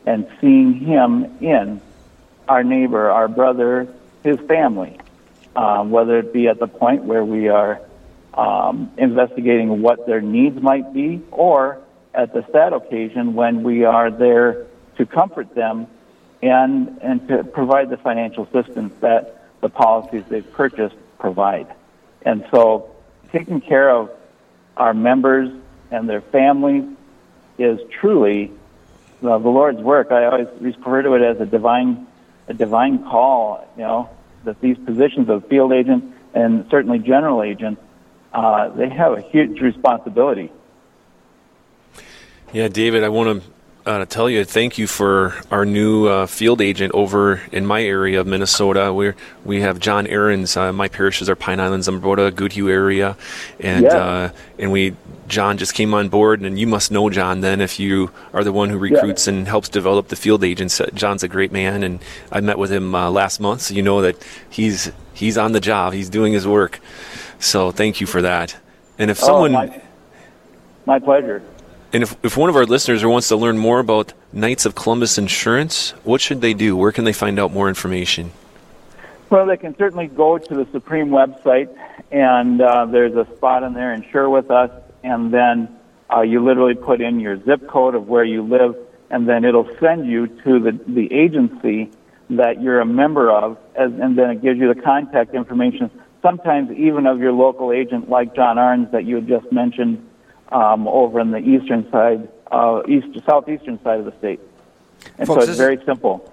and 0.06 0.28
seeing 0.40 0.74
Him 0.74 1.38
in 1.42 1.82
our 2.48 2.64
neighbor, 2.64 3.10
our 3.10 3.28
brother, 3.28 3.88
his 4.24 4.40
family, 4.42 5.00
um, 5.56 5.90
whether 5.90 6.20
it 6.20 6.34
be 6.34 6.48
at 6.48 6.60
the 6.60 6.68
point 6.68 7.04
where 7.04 7.24
we 7.24 7.48
are 7.48 7.82
um, 8.34 8.92
investigating 8.98 9.82
what 9.82 10.06
their 10.06 10.22
needs 10.22 10.62
might 10.62 10.94
be, 10.94 11.22
or 11.32 11.80
at 12.14 12.34
the 12.34 12.46
sad 12.52 12.74
occasion 12.74 13.34
when 13.34 13.64
we 13.64 13.84
are 13.86 14.12
there 14.12 14.66
to 14.98 15.06
comfort 15.06 15.54
them 15.56 15.88
and 16.42 17.00
and 17.02 17.28
to 17.28 17.44
provide 17.44 17.90
the 17.90 17.98
financial 17.98 18.46
assistance 18.46 18.94
that 19.02 19.46
the 19.62 19.70
policies 19.70 20.24
they've 20.30 20.52
purchased 20.54 20.96
provide. 21.20 21.68
And 22.24 22.46
so, 22.52 22.96
taking 23.32 23.62
care 23.62 23.90
of 23.90 24.12
our 24.78 24.94
members 24.94 25.52
and 25.92 26.10
their 26.10 26.22
families 26.22 26.86
is 27.58 27.80
truly 28.00 28.52
uh, 29.24 29.38
the 29.38 29.50
Lord's 29.50 29.82
work. 29.82 30.12
I 30.12 30.26
always 30.26 30.48
refer 30.60 31.04
to 31.04 31.14
it 31.14 31.22
as 31.22 31.40
a 31.40 31.46
divine 31.46 32.08
a 32.48 32.54
divine 32.54 33.04
call. 33.04 33.68
You 33.78 33.84
know 33.84 34.10
that 34.44 34.60
these 34.62 34.78
positions 34.78 35.30
of 35.30 35.48
field 35.48 35.72
agent 35.72 36.16
and 36.34 36.66
certainly 36.72 36.98
general 37.00 37.44
agent, 37.44 37.78
uh, 38.34 38.70
they 38.70 38.90
have 38.90 39.14
a 39.14 39.22
huge 39.22 39.60
responsibility. 39.60 40.52
Yeah, 42.54 42.68
David, 42.68 43.04
I 43.04 43.10
want 43.10 43.44
to 43.44 43.52
uh, 43.86 44.06
tell 44.06 44.30
you 44.30 44.46
thank 44.46 44.78
you 44.78 44.86
for 44.88 45.34
our 45.50 45.66
new 45.66 46.08
uh, 46.08 46.26
field 46.28 46.62
agent 46.62 46.94
over 46.94 47.42
in 47.52 47.66
my 47.66 47.82
area 47.84 48.20
of 48.20 48.28
Minnesota. 48.28 48.94
We 48.94 49.14
we 49.44 49.62
have 49.62 49.80
John 49.80 50.06
Aarons. 50.08 50.56
Uh, 50.56 50.72
my 50.72 50.88
parishes 50.88 51.30
are 51.30 51.36
Pine 51.36 51.60
Islands, 51.60 51.88
Zumbrota, 51.88 52.34
Goodhue 52.36 52.70
area, 52.70 53.18
and 53.60 53.86
Yeah. 53.86 53.98
uh, 53.98 54.30
and 54.60 54.72
we 54.72 54.96
John 55.28 55.58
just 55.58 55.74
came 55.74 55.94
on 55.94 56.10
board, 56.10 56.42
and 56.42 56.60
you 56.60 56.68
must 56.68 56.92
know 56.92 57.10
John 57.10 57.42
then 57.42 57.62
if 57.62 57.80
you 57.80 58.12
are 58.34 58.44
the 58.44 58.52
one 58.52 58.70
who 58.70 58.78
recruits 58.78 59.28
and 59.28 59.48
helps 59.48 59.70
develop 59.70 60.10
the 60.10 60.16
field 60.16 60.44
agents. 60.44 60.80
Uh, 60.80 60.90
John's 60.94 61.24
a 61.24 61.28
great 61.28 61.52
man, 61.52 61.84
and 61.84 62.00
I 62.32 62.42
met 62.42 62.58
with 62.58 62.72
him 62.72 62.94
uh, 62.94 63.10
last 63.10 63.40
month, 63.40 63.62
so 63.62 63.74
you 63.74 63.82
know 63.82 64.02
that 64.02 64.16
he's 64.50 64.92
he's 65.14 65.38
on 65.38 65.54
the 65.54 65.60
job. 65.62 65.94
He's 65.94 66.10
doing 66.10 66.34
his 66.34 66.46
work. 66.46 66.80
So 67.40 67.72
thank 67.72 68.00
you 68.02 68.06
for 68.08 68.22
that. 68.22 68.56
And 69.00 69.10
if 69.10 69.20
Oh, 69.24 69.26
someone 69.26 69.52
my, 69.54 69.82
my 70.86 71.00
pleasure. 71.00 71.42
And 71.94 72.04
if, 72.04 72.16
if 72.24 72.38
one 72.38 72.50
of 72.50 72.56
our 72.56 72.66
listeners 72.66 73.04
wants 73.04 73.28
to 73.30 73.36
learn 73.36 73.58
more 73.58 73.80
about 73.80 74.14
Knights 74.32 74.66
of 74.66 74.76
Columbus 74.76 75.18
Insurance, 75.18 75.92
what 76.04 76.22
should 76.22 76.42
they 76.42 76.54
do? 76.54 76.76
Where 76.78 76.92
can 76.92 77.04
they 77.04 77.14
find 77.14 77.40
out 77.40 77.52
more 77.52 77.68
information? 77.68 78.32
Well, 79.30 79.46
they 79.46 79.58
can 79.58 79.76
certainly 79.78 80.08
go 80.08 80.38
to 80.38 80.56
the 80.56 80.68
Supreme 80.72 81.10
website, 81.10 81.70
and 82.12 82.62
uh, 82.62 82.86
there's 82.86 83.16
a 83.16 83.26
spot 83.36 83.64
in 83.64 83.74
there, 83.74 83.94
Insure 83.94 84.30
with 84.30 84.52
Us, 84.52 84.72
and 85.04 85.34
then 85.34 85.70
uh, 86.14 86.22
you 86.22 86.44
literally 86.44 86.76
put 86.76 87.02
in 87.02 87.20
your 87.20 87.42
zip 87.44 87.68
code 87.68 87.96
of 87.96 88.08
where 88.08 88.26
you 88.26 88.44
live, 88.44 88.76
and 89.10 89.28
then 89.28 89.46
it'll 89.46 89.70
send 89.80 90.06
you 90.06 90.28
to 90.28 90.60
the, 90.60 90.80
the 90.88 91.14
agency 91.14 91.90
that 92.30 92.62
you're 92.62 92.80
a 92.80 92.86
member 92.86 93.30
of, 93.30 93.58
as, 93.76 93.92
and 94.02 94.18
then 94.18 94.30
it 94.30 94.42
gives 94.42 94.60
you 94.60 94.74
the 94.74 94.82
contact 94.82 95.34
information, 95.34 95.92
sometimes 96.22 96.72
even 96.72 97.06
of 97.06 97.20
your 97.20 97.34
local 97.34 97.72
agent 97.72 98.10
like 98.10 98.36
John 98.36 98.58
Arns 98.58 98.92
that 98.92 99.06
you 99.06 99.16
had 99.16 99.28
just 99.28 99.52
mentioned 99.52 100.08
um, 100.52 100.88
over 100.88 101.20
in 101.20 101.32
the 101.32 101.40
eastern 101.40 101.90
side, 101.92 102.28
uh, 102.52 102.82
east, 102.88 103.08
southeastern 103.26 103.82
side 103.84 104.00
of 104.00 104.06
the 104.06 104.18
state. 104.18 104.40
And 105.18 105.28
Folks, 105.28 105.46
so 105.46 105.50
it's 105.52 105.60
very 105.60 105.84
simple. 105.86 106.32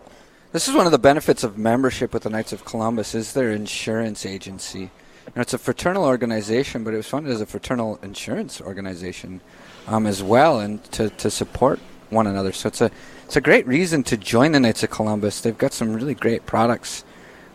This 0.52 0.66
is 0.66 0.74
one 0.74 0.86
of 0.86 0.92
the 0.92 0.98
benefits 0.98 1.44
of 1.44 1.58
membership 1.58 2.12
with 2.12 2.22
the 2.22 2.30
Knights 2.30 2.52
of 2.52 2.64
Columbus 2.64 3.14
is 3.14 3.32
their 3.32 3.50
insurance 3.52 4.24
agency. 4.24 4.80
You 4.80 5.32
know, 5.36 5.42
it's 5.42 5.52
a 5.52 5.58
fraternal 5.58 6.04
organization, 6.04 6.84
but 6.84 6.94
it 6.94 6.96
was 6.96 7.06
funded 7.06 7.32
as 7.32 7.40
a 7.40 7.46
fraternal 7.46 7.98
insurance 8.02 8.60
organization 8.60 9.42
um, 9.86 10.06
as 10.06 10.22
well, 10.22 10.60
and 10.60 10.82
to, 10.92 11.10
to 11.10 11.30
support 11.30 11.80
one 12.08 12.26
another. 12.26 12.52
So 12.52 12.68
it's 12.68 12.80
a 12.80 12.90
it's 13.26 13.36
a 13.36 13.42
great 13.42 13.66
reason 13.66 14.02
to 14.04 14.16
join 14.16 14.52
the 14.52 14.60
Knights 14.60 14.82
of 14.82 14.88
Columbus. 14.88 15.42
They've 15.42 15.56
got 15.56 15.74
some 15.74 15.92
really 15.92 16.14
great 16.14 16.46
products, 16.46 17.04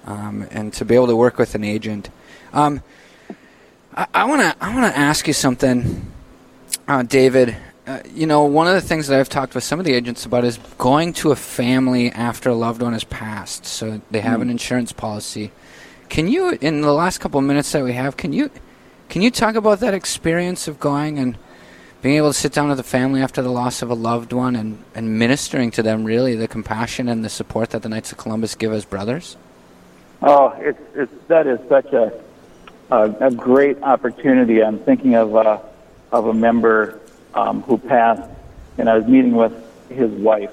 um, 0.05 0.47
and 0.51 0.71
to 0.73 0.85
be 0.85 0.93
able 0.93 1.07
to 1.07 1.15
work 1.15 1.39
with 1.39 1.55
an 1.55 1.63
agent. 1.63 2.11
Um, 2.53 2.83
I 3.95 4.25
want 4.25 4.41
to 4.41 4.55
I 4.63 4.73
want 4.75 4.93
to 4.93 4.97
ask 4.97 5.27
you 5.27 5.33
something, 5.33 6.12
uh, 6.87 7.03
David. 7.03 7.55
Uh, 7.85 7.99
you 8.13 8.25
know, 8.25 8.45
one 8.45 8.65
of 8.67 8.73
the 8.75 8.81
things 8.81 9.07
that 9.07 9.19
I've 9.19 9.27
talked 9.27 9.55
with 9.55 9.63
some 9.63 9.77
of 9.77 9.85
the 9.85 9.93
agents 9.93 10.25
about 10.25 10.45
is 10.45 10.57
going 10.77 11.11
to 11.13 11.31
a 11.31 11.35
family 11.35 12.11
after 12.11 12.49
a 12.49 12.53
loved 12.53 12.81
one 12.81 12.93
has 12.93 13.03
passed, 13.03 13.65
so 13.65 13.99
they 14.09 14.21
have 14.21 14.41
an 14.41 14.47
Mhm. 14.47 14.51
insurance 14.51 14.93
policy. 14.93 15.51
Can 16.07 16.29
you, 16.29 16.57
in 16.61 16.79
the 16.81 16.93
last 16.93 17.17
couple 17.19 17.39
of 17.39 17.45
minutes 17.45 17.71
that 17.73 17.83
we 17.83 17.93
have, 17.93 18.15
can 18.15 18.31
you 18.31 18.49
can 19.09 19.21
you 19.21 19.29
talk 19.29 19.55
about 19.55 19.79
that 19.81 19.93
experience 19.93 20.67
of 20.67 20.79
going 20.79 21.19
and 21.19 21.37
being 22.01 22.15
able 22.15 22.29
to 22.29 22.33
sit 22.33 22.51
down 22.53 22.69
with 22.69 22.77
the 22.77 22.83
family 22.83 23.21
after 23.21 23.41
the 23.41 23.51
loss 23.51 23.81
of 23.81 23.89
a 23.89 23.93
loved 23.93 24.33
one 24.33 24.55
and, 24.55 24.77
and 24.95 25.19
ministering 25.19 25.71
to 25.71 25.83
them 25.83 26.03
really 26.03 26.35
the 26.35 26.47
compassion 26.47 27.07
and 27.07 27.23
the 27.23 27.29
support 27.29 27.69
that 27.71 27.81
the 27.81 27.89
Knights 27.89 28.11
of 28.11 28.17
Columbus 28.17 28.55
give 28.55 28.73
as 28.73 28.85
brothers? 28.85 29.35
Oh, 30.21 30.53
it's 30.59 30.79
it's 30.95 31.13
that 31.27 31.47
is 31.47 31.59
such 31.67 31.91
a 31.91 32.13
a, 32.91 33.27
a 33.27 33.31
great 33.31 33.81
opportunity. 33.83 34.63
I'm 34.63 34.79
thinking 34.79 35.15
of 35.15 35.35
uh, 35.35 35.57
of 36.13 36.27
a 36.27 36.33
member 36.33 36.99
um, 37.33 37.63
who 37.63 37.77
passed, 37.77 38.29
and 38.77 38.87
I 38.87 38.97
was 38.97 39.07
meeting 39.07 39.35
with 39.35 39.53
his 39.89 40.11
wife, 40.11 40.51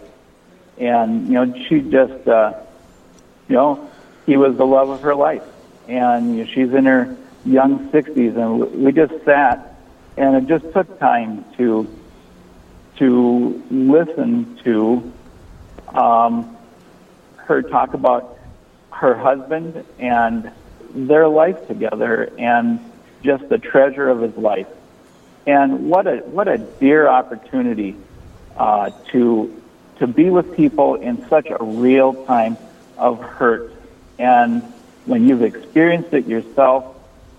and 0.79 1.29
you 1.29 1.35
know 1.35 1.55
she 1.69 1.81
just 1.81 2.27
uh, 2.27 2.55
you 3.49 3.55
know 3.55 3.91
he 4.27 4.37
was 4.37 4.57
the 4.57 4.67
love 4.67 4.89
of 4.89 5.03
her 5.03 5.15
life, 5.15 5.45
and 5.87 6.37
you 6.37 6.45
know, 6.45 6.51
she's 6.51 6.73
in 6.73 6.87
her 6.87 7.17
young 7.45 7.91
60s, 7.91 8.37
and 8.37 8.83
we 8.83 8.91
just 8.91 9.25
sat, 9.25 9.77
and 10.17 10.37
it 10.37 10.47
just 10.49 10.73
took 10.73 10.99
time 10.99 11.45
to 11.59 11.87
to 12.97 13.63
listen 13.71 14.59
to 14.65 15.13
um, 15.89 16.57
her 17.37 17.63
talk 17.63 17.95
about 17.95 18.39
her 18.91 19.15
husband 19.15 19.85
and 19.99 20.51
their 20.95 21.27
life 21.29 21.67
together 21.67 22.31
and 22.39 22.79
just 23.23 23.49
the 23.49 23.59
treasure 23.59 24.09
of 24.09 24.21
his 24.21 24.37
life. 24.37 24.67
And 25.51 25.91
what 25.91 26.07
a 26.07 26.19
what 26.19 26.47
a 26.47 26.59
dear 26.59 27.09
opportunity 27.09 27.97
uh, 28.57 28.91
to 29.11 29.61
to 29.97 30.07
be 30.07 30.31
with 30.31 30.55
people 30.55 30.95
in 30.95 31.29
such 31.29 31.49
a 31.51 31.59
real 31.61 32.25
time 32.25 32.57
of 32.97 33.21
hurt. 33.21 33.73
And 34.17 34.63
when 35.07 35.27
you've 35.27 35.43
experienced 35.43 36.15
it 36.15 36.29
yourself, 36.29 36.85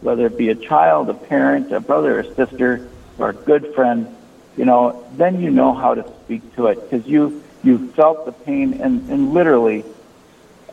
whether 0.02 0.26
it 0.26 0.38
be 0.38 0.50
a 0.50 0.56
child, 0.56 1.10
a 1.10 1.14
parent, 1.14 1.72
a 1.72 1.80
brother 1.80 2.20
or 2.20 2.24
sister, 2.36 2.86
or 3.18 3.30
a 3.30 3.34
good 3.34 3.74
friend, 3.74 4.14
you 4.58 4.66
know, 4.66 5.08
then 5.16 5.40
you 5.40 5.50
know 5.50 5.74
how 5.74 5.96
to 5.96 6.04
speak 6.26 6.56
to 6.58 6.68
it 6.68 6.82
because 6.82 7.08
you 7.08 7.42
you 7.64 7.88
felt 7.94 8.26
the 8.26 8.34
pain 8.34 8.74
and, 8.82 9.10
and 9.10 9.34
literally 9.34 9.86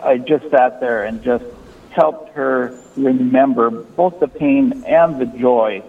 I 0.03 0.19
just 0.19 0.51
sat 0.51 0.81
there 0.81 1.05
and 1.05 1.23
just 1.23 1.45
helped 1.91 2.35
her 2.35 2.77
remember 2.97 3.71
both 3.71 4.19
the 4.19 4.27
pain 4.27 4.83
and 4.89 5.21
the 5.21 5.27
joy 5.27 5.85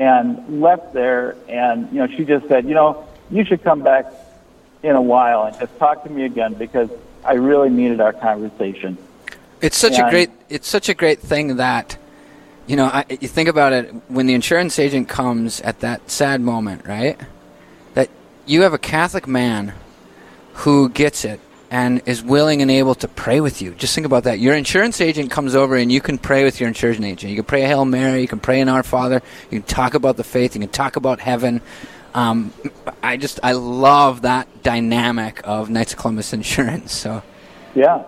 and 0.00 0.60
left 0.60 0.92
there 0.92 1.36
and 1.48 1.86
you 1.92 1.98
know 1.98 2.08
she 2.08 2.24
just 2.24 2.48
said 2.48 2.66
you 2.66 2.74
know 2.74 3.06
you 3.30 3.44
should 3.44 3.62
come 3.62 3.82
back 3.82 4.06
in 4.82 4.96
a 4.96 5.02
while 5.02 5.44
and 5.44 5.56
just 5.60 5.76
talk 5.78 6.02
to 6.02 6.10
me 6.10 6.24
again 6.24 6.54
because 6.54 6.90
i 7.24 7.34
really 7.34 7.70
needed 7.70 8.00
our 8.00 8.12
conversation 8.12 8.98
It's 9.60 9.76
such 9.76 9.98
a 9.98 10.08
great 10.10 10.30
it's 10.48 10.66
such 10.66 10.88
a 10.88 10.94
great 10.94 11.20
thing 11.20 11.56
that 11.56 11.96
you 12.70 12.76
know, 12.76 12.86
I, 12.86 13.04
you 13.08 13.26
think 13.26 13.48
about 13.48 13.72
it 13.72 13.92
when 14.06 14.26
the 14.26 14.34
insurance 14.34 14.78
agent 14.78 15.08
comes 15.08 15.60
at 15.62 15.80
that 15.80 16.08
sad 16.08 16.40
moment, 16.40 16.86
right? 16.86 17.18
That 17.94 18.08
you 18.46 18.62
have 18.62 18.72
a 18.72 18.78
Catholic 18.78 19.26
man 19.26 19.74
who 20.52 20.88
gets 20.88 21.24
it 21.24 21.40
and 21.70 22.02
is 22.06 22.22
willing 22.22 22.62
and 22.62 22.70
able 22.70 22.96
to 22.96 23.06
pray 23.06 23.40
with 23.40 23.62
you. 23.62 23.72
Just 23.74 23.94
think 23.94 24.04
about 24.04 24.24
that. 24.24 24.40
Your 24.40 24.54
insurance 24.54 25.00
agent 25.00 25.30
comes 25.30 25.54
over 25.54 25.76
and 25.76 25.90
you 25.90 26.00
can 26.00 26.18
pray 26.18 26.42
with 26.42 26.58
your 26.58 26.68
insurance 26.68 27.00
agent. 27.00 27.30
You 27.30 27.36
can 27.36 27.44
pray 27.44 27.62
a 27.62 27.68
Hail 27.68 27.84
Mary, 27.84 28.22
you 28.22 28.28
can 28.28 28.40
pray 28.40 28.60
an 28.60 28.68
Our 28.68 28.82
Father, 28.82 29.22
you 29.50 29.60
can 29.60 29.68
talk 29.68 29.94
about 29.94 30.16
the 30.16 30.24
faith, 30.24 30.54
you 30.54 30.60
can 30.60 30.70
talk 30.70 30.96
about 30.96 31.20
heaven. 31.20 31.60
Um, 32.12 32.52
I 33.02 33.16
just 33.16 33.38
I 33.42 33.52
love 33.52 34.22
that 34.22 34.62
dynamic 34.64 35.40
of 35.44 35.70
Knights 35.70 35.92
of 35.92 35.98
Columbus 36.00 36.32
Insurance. 36.40 36.92
So 36.92 37.22
Yeah. 37.74 38.02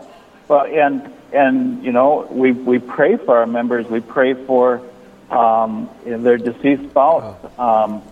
Well, 0.49 0.67
and 0.67 1.13
and 1.33 1.85
you 1.85 1.93
know, 1.93 2.27
we 2.31 2.53
we 2.53 2.79
pray 2.79 3.17
for 3.17 3.39
our 3.39 3.47
members. 3.47 3.87
We 3.87 4.01
pray 4.01 4.35
for 4.35 4.83
um, 5.31 5.89
their 6.05 6.37
deceased 6.37 6.91
spouse. 6.91 7.37
Um, 7.59 8.03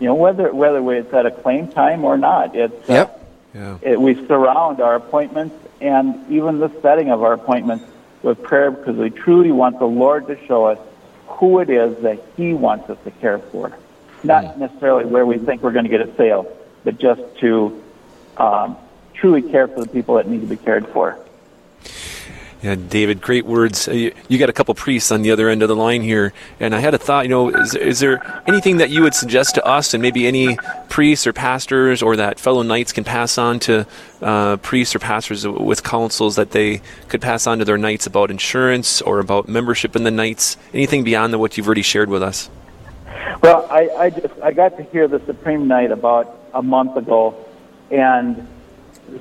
you 0.00 0.06
know, 0.06 0.14
whether 0.14 0.54
whether 0.54 0.92
it's 0.94 1.12
at 1.12 1.26
a 1.26 1.30
claim 1.30 1.68
time 1.68 2.04
or 2.04 2.16
not, 2.16 2.54
it's 2.54 2.88
uh, 2.88 2.92
Yep. 2.92 3.17
Yeah. 3.54 3.78
it, 3.82 4.00
we 4.00 4.14
surround 4.26 4.80
our 4.80 4.94
appointments 4.94 5.56
and 5.80 6.30
even 6.30 6.58
the 6.58 6.70
setting 6.82 7.10
of 7.10 7.22
our 7.22 7.32
appointments 7.32 7.84
with 8.22 8.42
prayer 8.42 8.70
because 8.70 8.96
we 8.96 9.10
truly 9.10 9.52
want 9.52 9.78
the 9.78 9.86
Lord 9.86 10.26
to 10.26 10.46
show 10.46 10.66
us 10.66 10.78
who 11.26 11.60
it 11.60 11.70
is 11.70 11.96
that 12.02 12.20
He 12.36 12.52
wants 12.52 12.90
us 12.90 12.98
to 13.04 13.10
care 13.10 13.38
for. 13.38 13.76
Not 14.24 14.58
necessarily 14.58 15.04
where 15.04 15.24
we 15.24 15.38
think 15.38 15.62
we're 15.62 15.72
going 15.72 15.84
to 15.84 15.90
get 15.90 16.00
a 16.00 16.14
sale, 16.16 16.50
but 16.82 16.98
just 16.98 17.22
to 17.38 17.82
um, 18.36 18.76
truly 19.14 19.42
care 19.42 19.68
for 19.68 19.80
the 19.80 19.88
people 19.88 20.16
that 20.16 20.28
need 20.28 20.40
to 20.40 20.46
be 20.46 20.56
cared 20.56 20.88
for. 20.88 21.18
Yeah, 22.62 22.74
David, 22.74 23.20
great 23.20 23.46
words. 23.46 23.86
Uh, 23.86 24.10
You, 24.28 24.38
got 24.38 24.48
a 24.48 24.52
couple 24.52 24.74
priests 24.74 25.12
on 25.12 25.22
the 25.22 25.30
other 25.30 25.48
end 25.48 25.62
of 25.62 25.68
the 25.68 25.76
line 25.76 26.02
here, 26.02 26.32
and 26.58 26.74
I 26.74 26.80
had 26.80 26.92
a 26.92 26.98
thought. 26.98 27.24
You 27.24 27.28
know, 27.28 27.48
is, 27.50 27.74
is 27.74 28.00
there 28.00 28.42
anything 28.48 28.78
that 28.78 28.90
you 28.90 29.02
would 29.02 29.14
suggest 29.14 29.54
to 29.54 29.64
us, 29.64 29.94
and 29.94 30.02
maybe 30.02 30.26
any 30.26 30.58
priests 30.88 31.24
or 31.24 31.32
pastors, 31.32 32.02
or 32.02 32.16
that 32.16 32.40
fellow 32.40 32.62
knights 32.62 32.92
can 32.92 33.04
pass 33.04 33.38
on 33.38 33.60
to 33.60 33.86
uh, 34.22 34.56
priests 34.56 34.96
or 34.96 34.98
pastors 34.98 35.46
with 35.46 35.84
councils 35.84 36.34
that 36.34 36.50
they 36.50 36.82
could 37.06 37.20
pass 37.20 37.46
on 37.46 37.60
to 37.60 37.64
their 37.64 37.78
knights 37.78 38.06
about 38.06 38.28
insurance 38.28 39.00
or 39.02 39.20
about 39.20 39.48
membership 39.48 39.94
in 39.94 40.02
the 40.02 40.10
knights? 40.10 40.56
Anything 40.74 41.04
beyond 41.04 41.38
what 41.38 41.56
you've 41.56 41.66
already 41.66 41.82
shared 41.82 42.10
with 42.10 42.24
us? 42.24 42.50
Well, 43.40 43.68
I, 43.70 43.88
I 43.90 44.10
just 44.10 44.34
I 44.42 44.50
got 44.50 44.76
to 44.78 44.82
hear 44.82 45.06
the 45.06 45.20
Supreme 45.26 45.68
Knight 45.68 45.92
about 45.92 46.36
a 46.52 46.62
month 46.62 46.96
ago, 46.96 47.36
and 47.88 48.48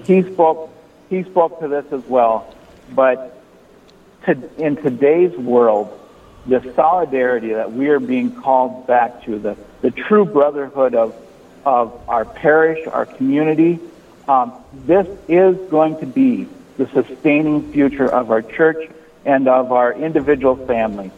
he 0.06 0.24
spoke 0.24 0.72
he 1.08 1.22
spoke 1.22 1.60
to 1.60 1.68
this 1.68 1.86
as 1.92 2.04
well. 2.08 2.52
But 2.94 3.42
to, 4.26 4.50
in 4.58 4.76
today's 4.78 5.38
world, 5.38 5.98
the 6.46 6.74
solidarity 6.76 7.54
that 7.54 7.74
we 7.74 7.90
are 7.90 8.00
being 8.00 8.34
called 8.34 8.88
back 8.88 9.24
to, 9.26 9.38
the, 9.40 9.58
the 9.82 9.92
true 9.92 10.26
brotherhood 10.26 10.96
of 10.96 11.16
of 11.68 12.02
our 12.08 12.24
parish, 12.24 12.88
our 12.88 13.06
community, 13.06 13.78
um, 14.30 14.54
this 14.86 15.06
is 15.28 15.58
going 15.70 16.00
to 16.00 16.06
be 16.06 16.48
the 16.78 16.88
sustaining 16.94 17.74
future 17.74 18.08
of 18.08 18.32
our 18.32 18.42
church 18.42 18.90
and 19.26 19.50
of 19.50 19.74
our 19.74 19.92
individual 19.92 20.56
families. 20.56 21.12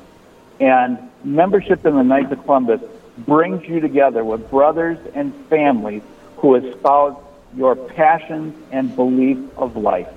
And 0.60 0.98
membership 1.24 1.86
in 1.86 1.96
the 1.96 2.04
Knights 2.04 2.32
of 2.32 2.44
Columbus 2.46 2.82
brings 3.20 3.68
you 3.68 3.80
together 3.80 4.24
with 4.24 4.50
brothers 4.50 4.98
and 5.14 5.36
families 5.52 6.02
who 6.38 6.56
espouse 6.56 7.16
your 7.56 7.76
passions 7.76 8.56
and 8.72 8.96
beliefs 8.96 9.52
of 9.56 9.78
life. 9.78 10.10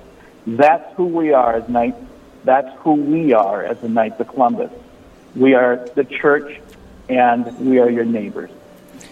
That's 0.45 0.95
who 0.95 1.05
we 1.05 1.33
are 1.33 1.55
as 1.55 1.69
Knights. 1.69 1.97
That's 2.43 2.69
who 2.79 2.93
we 2.93 3.33
are 3.33 3.63
as 3.63 3.79
the 3.79 3.89
Knights 3.89 4.19
of 4.19 4.27
Columbus. 4.27 4.71
We 5.35 5.53
are 5.53 5.77
the 5.95 6.03
church 6.03 6.59
and 7.09 7.57
we 7.59 7.79
are 7.79 7.89
your 7.89 8.05
neighbors. 8.05 8.51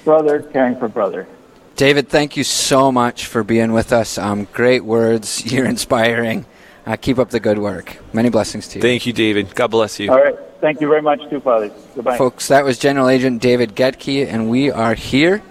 Brother 0.03 0.41
caring 0.41 0.75
for 0.77 0.88
brother. 0.88 1.27
David, 1.75 2.09
thank 2.09 2.38
you 2.38 2.43
so 2.43 2.91
much 2.91 3.25
for 3.25 3.43
being 3.43 3.71
with 3.71 3.93
us. 3.93 4.17
Um, 4.17 4.47
great 4.51 4.84
words. 4.84 5.45
You're 5.51 5.65
inspiring. 5.65 6.45
Uh, 6.86 6.95
keep 6.95 7.19
up 7.19 7.29
the 7.29 7.39
good 7.39 7.59
work. 7.59 7.97
Many 8.13 8.29
blessings 8.29 8.67
to 8.69 8.79
you. 8.79 8.82
Thank 8.82 9.05
you, 9.05 9.13
David. 9.13 9.53
God 9.55 9.67
bless 9.67 9.99
you. 9.99 10.11
All 10.11 10.21
right. 10.21 10.36
Thank 10.59 10.82
you 10.82 10.88
very 10.88 11.01
much, 11.01 11.27
too, 11.29 11.39
Father. 11.39 11.71
Goodbye. 11.95 12.17
Folks, 12.17 12.47
that 12.49 12.63
was 12.63 12.77
General 12.77 13.09
Agent 13.09 13.41
David 13.41 13.75
Getke, 13.75 14.27
and 14.27 14.49
we 14.49 14.69
are 14.69 14.93
here 14.93 15.41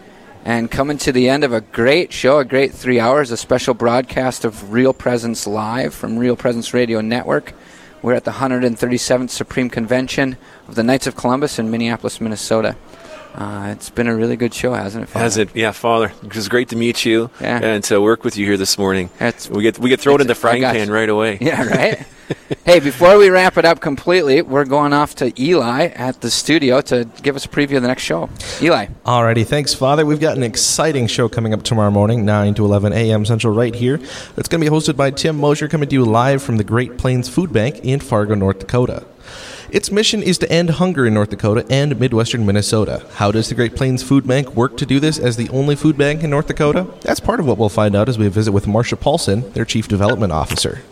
and 0.45 0.71
coming 0.71 0.97
to 0.99 1.13
the 1.13 1.29
end 1.29 1.45
of 1.45 1.53
a 1.53 1.61
great 1.61 2.13
show, 2.13 2.39
a 2.39 2.45
great 2.45 2.73
three 2.73 2.99
hours, 2.99 3.31
a 3.31 3.37
special 3.37 3.75
broadcast 3.75 4.45
of 4.45 4.73
Real 4.73 4.95
Presence 4.95 5.47
Live 5.47 5.93
from 5.93 6.19
Real 6.19 6.37
Presence 6.37 6.73
Radio 6.73 7.01
Network. 7.01 7.53
We're 8.01 8.15
at 8.15 8.25
the 8.25 8.31
137th 8.31 9.29
Supreme 9.29 9.69
Convention 9.69 10.39
of 10.67 10.75
the 10.75 10.83
Knights 10.83 11.07
of 11.07 11.17
Columbus 11.17 11.59
in 11.59 11.71
Minneapolis, 11.71 12.21
Minnesota. 12.21 12.77
Uh, 13.35 13.69
it's 13.73 13.91
been 13.91 14.07
a 14.09 14.15
really 14.15 14.37
good 14.37 14.53
show, 14.53 14.73
hasn't 14.75 15.05
it? 15.05 15.07
Father? 15.07 15.23
Has 15.25 15.37
it? 15.37 15.55
Yeah, 15.55 15.73
Father. 15.73 16.13
It 16.23 16.35
was 16.35 16.49
great 16.49 16.69
to 16.71 16.77
meet 16.77 17.05
you 17.05 17.31
Yeah. 17.41 17.61
and 17.63 17.85
to 17.85 18.01
work 18.01 18.25
with 18.25 18.37
you 18.37 18.47
here 18.47 18.57
this 18.57 18.77
morning. 18.79 19.11
we 19.51 19.63
get 19.63 19.79
we 19.79 19.89
get 19.89 20.01
thrown 20.01 20.21
in 20.21 20.27
the 20.27 20.35
frying 20.35 20.63
pan 20.63 20.91
right 20.91 21.09
away. 21.09 21.39
Yeah, 21.41 21.65
right. 21.65 22.07
hey, 22.65 22.79
before 22.81 23.19
we 23.19 23.29
wrap 23.29 23.57
it 23.57 23.65
up 23.65 23.81
completely, 23.81 24.43
we're 24.43 24.65
going 24.65 24.93
off 24.93 25.15
to 25.17 25.33
Eli 25.43 25.87
at 25.87 26.21
the 26.21 26.31
studio 26.31 26.81
to 26.83 27.09
give 27.23 27.35
us 27.35 27.45
a 27.45 27.49
preview 27.49 27.77
of 27.77 27.83
the 27.83 27.89
next 27.89 28.03
show. 28.03 28.29
Eli. 28.63 28.87
Alrighty, 29.05 29.45
thanks, 29.47 29.75
Father. 29.75 30.07
We've 30.07 30.21
got 30.21 30.37
an 30.37 30.43
exciting 30.45 31.07
show 31.09 31.29
coming 31.29 31.53
up 31.55 31.63
tomorrow 31.65 31.91
morning, 31.91 32.25
9 32.25 32.55
to 32.55 32.65
11 32.65 32.93
a.m. 32.93 33.25
Central, 33.25 33.53
right 33.55 33.75
here. 33.75 33.97
It's 34.37 34.49
going 34.49 34.63
to 34.63 34.71
be 34.71 34.75
hosted 34.75 34.97
by 34.97 35.11
Tim 35.11 35.39
Mosher, 35.39 35.67
coming 35.67 35.89
to 35.89 35.93
you 35.95 36.05
live 36.05 36.43
from 36.43 36.57
the 36.57 36.65
Great 36.65 36.99
Plains 36.99 37.29
Food 37.29 37.53
Bank 37.53 37.81
in 37.85 37.99
Fargo, 38.01 38.35
North 38.35 38.61
Dakota. 38.61 39.05
Its 39.73 39.93
mission 39.93 40.21
is 40.21 40.37
to 40.39 40.51
end 40.51 40.69
hunger 40.69 41.07
in 41.07 41.15
North 41.15 41.31
Dakota 41.31 41.65
and 41.71 41.99
Midwestern 42.01 42.45
Minnesota. 42.45 43.07
How 43.15 43.31
does 43.31 43.49
the 43.49 43.55
Great 43.55 43.77
Plains 43.77 44.03
Food 44.03 44.27
Bank 44.27 44.57
work 44.57 44.77
to 44.79 44.87
do 44.87 44.99
this 44.99 45.17
as 45.17 45.37
the 45.37 45.49
only 45.51 45.77
food 45.77 45.97
bank 45.97 46.25
in 46.25 46.31
North 46.31 46.49
Dakota? 46.49 46.89
That's 47.03 47.21
part 47.21 47.39
of 47.39 47.47
what 47.47 47.57
we'll 47.57 47.69
find 47.69 47.95
out 47.95 48.09
as 48.09 48.19
we 48.19 48.27
visit 48.27 48.51
with 48.51 48.67
Marcia 48.67 48.97
Paulson, 48.97 49.53
their 49.53 49.65
Chief 49.65 49.87
Development 49.87 50.33
Officer. 50.33 50.83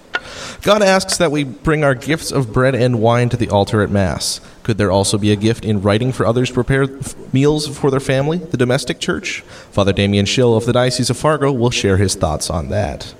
God 0.62 0.82
asks 0.82 1.16
that 1.16 1.32
we 1.32 1.42
bring 1.42 1.82
our 1.82 1.94
gifts 1.96 2.30
of 2.30 2.52
bread 2.52 2.76
and 2.76 3.00
wine 3.00 3.28
to 3.30 3.36
the 3.36 3.48
altar 3.48 3.82
at 3.82 3.90
Mass. 3.90 4.40
Could 4.62 4.78
there 4.78 4.92
also 4.92 5.18
be 5.18 5.32
a 5.32 5.36
gift 5.36 5.64
in 5.64 5.82
writing 5.82 6.12
for 6.12 6.24
others 6.24 6.48
to 6.48 6.54
prepare 6.54 6.86
meals 7.32 7.66
for 7.66 7.90
their 7.90 7.98
family, 7.98 8.38
the 8.38 8.56
domestic 8.56 9.00
church? 9.00 9.40
Father 9.72 9.92
Damien 9.92 10.26
Schill 10.26 10.56
of 10.56 10.66
the 10.66 10.72
Diocese 10.72 11.10
of 11.10 11.16
Fargo 11.16 11.50
will 11.50 11.70
share 11.70 11.96
his 11.96 12.14
thoughts 12.14 12.48
on 12.48 12.68
that. 12.68 13.14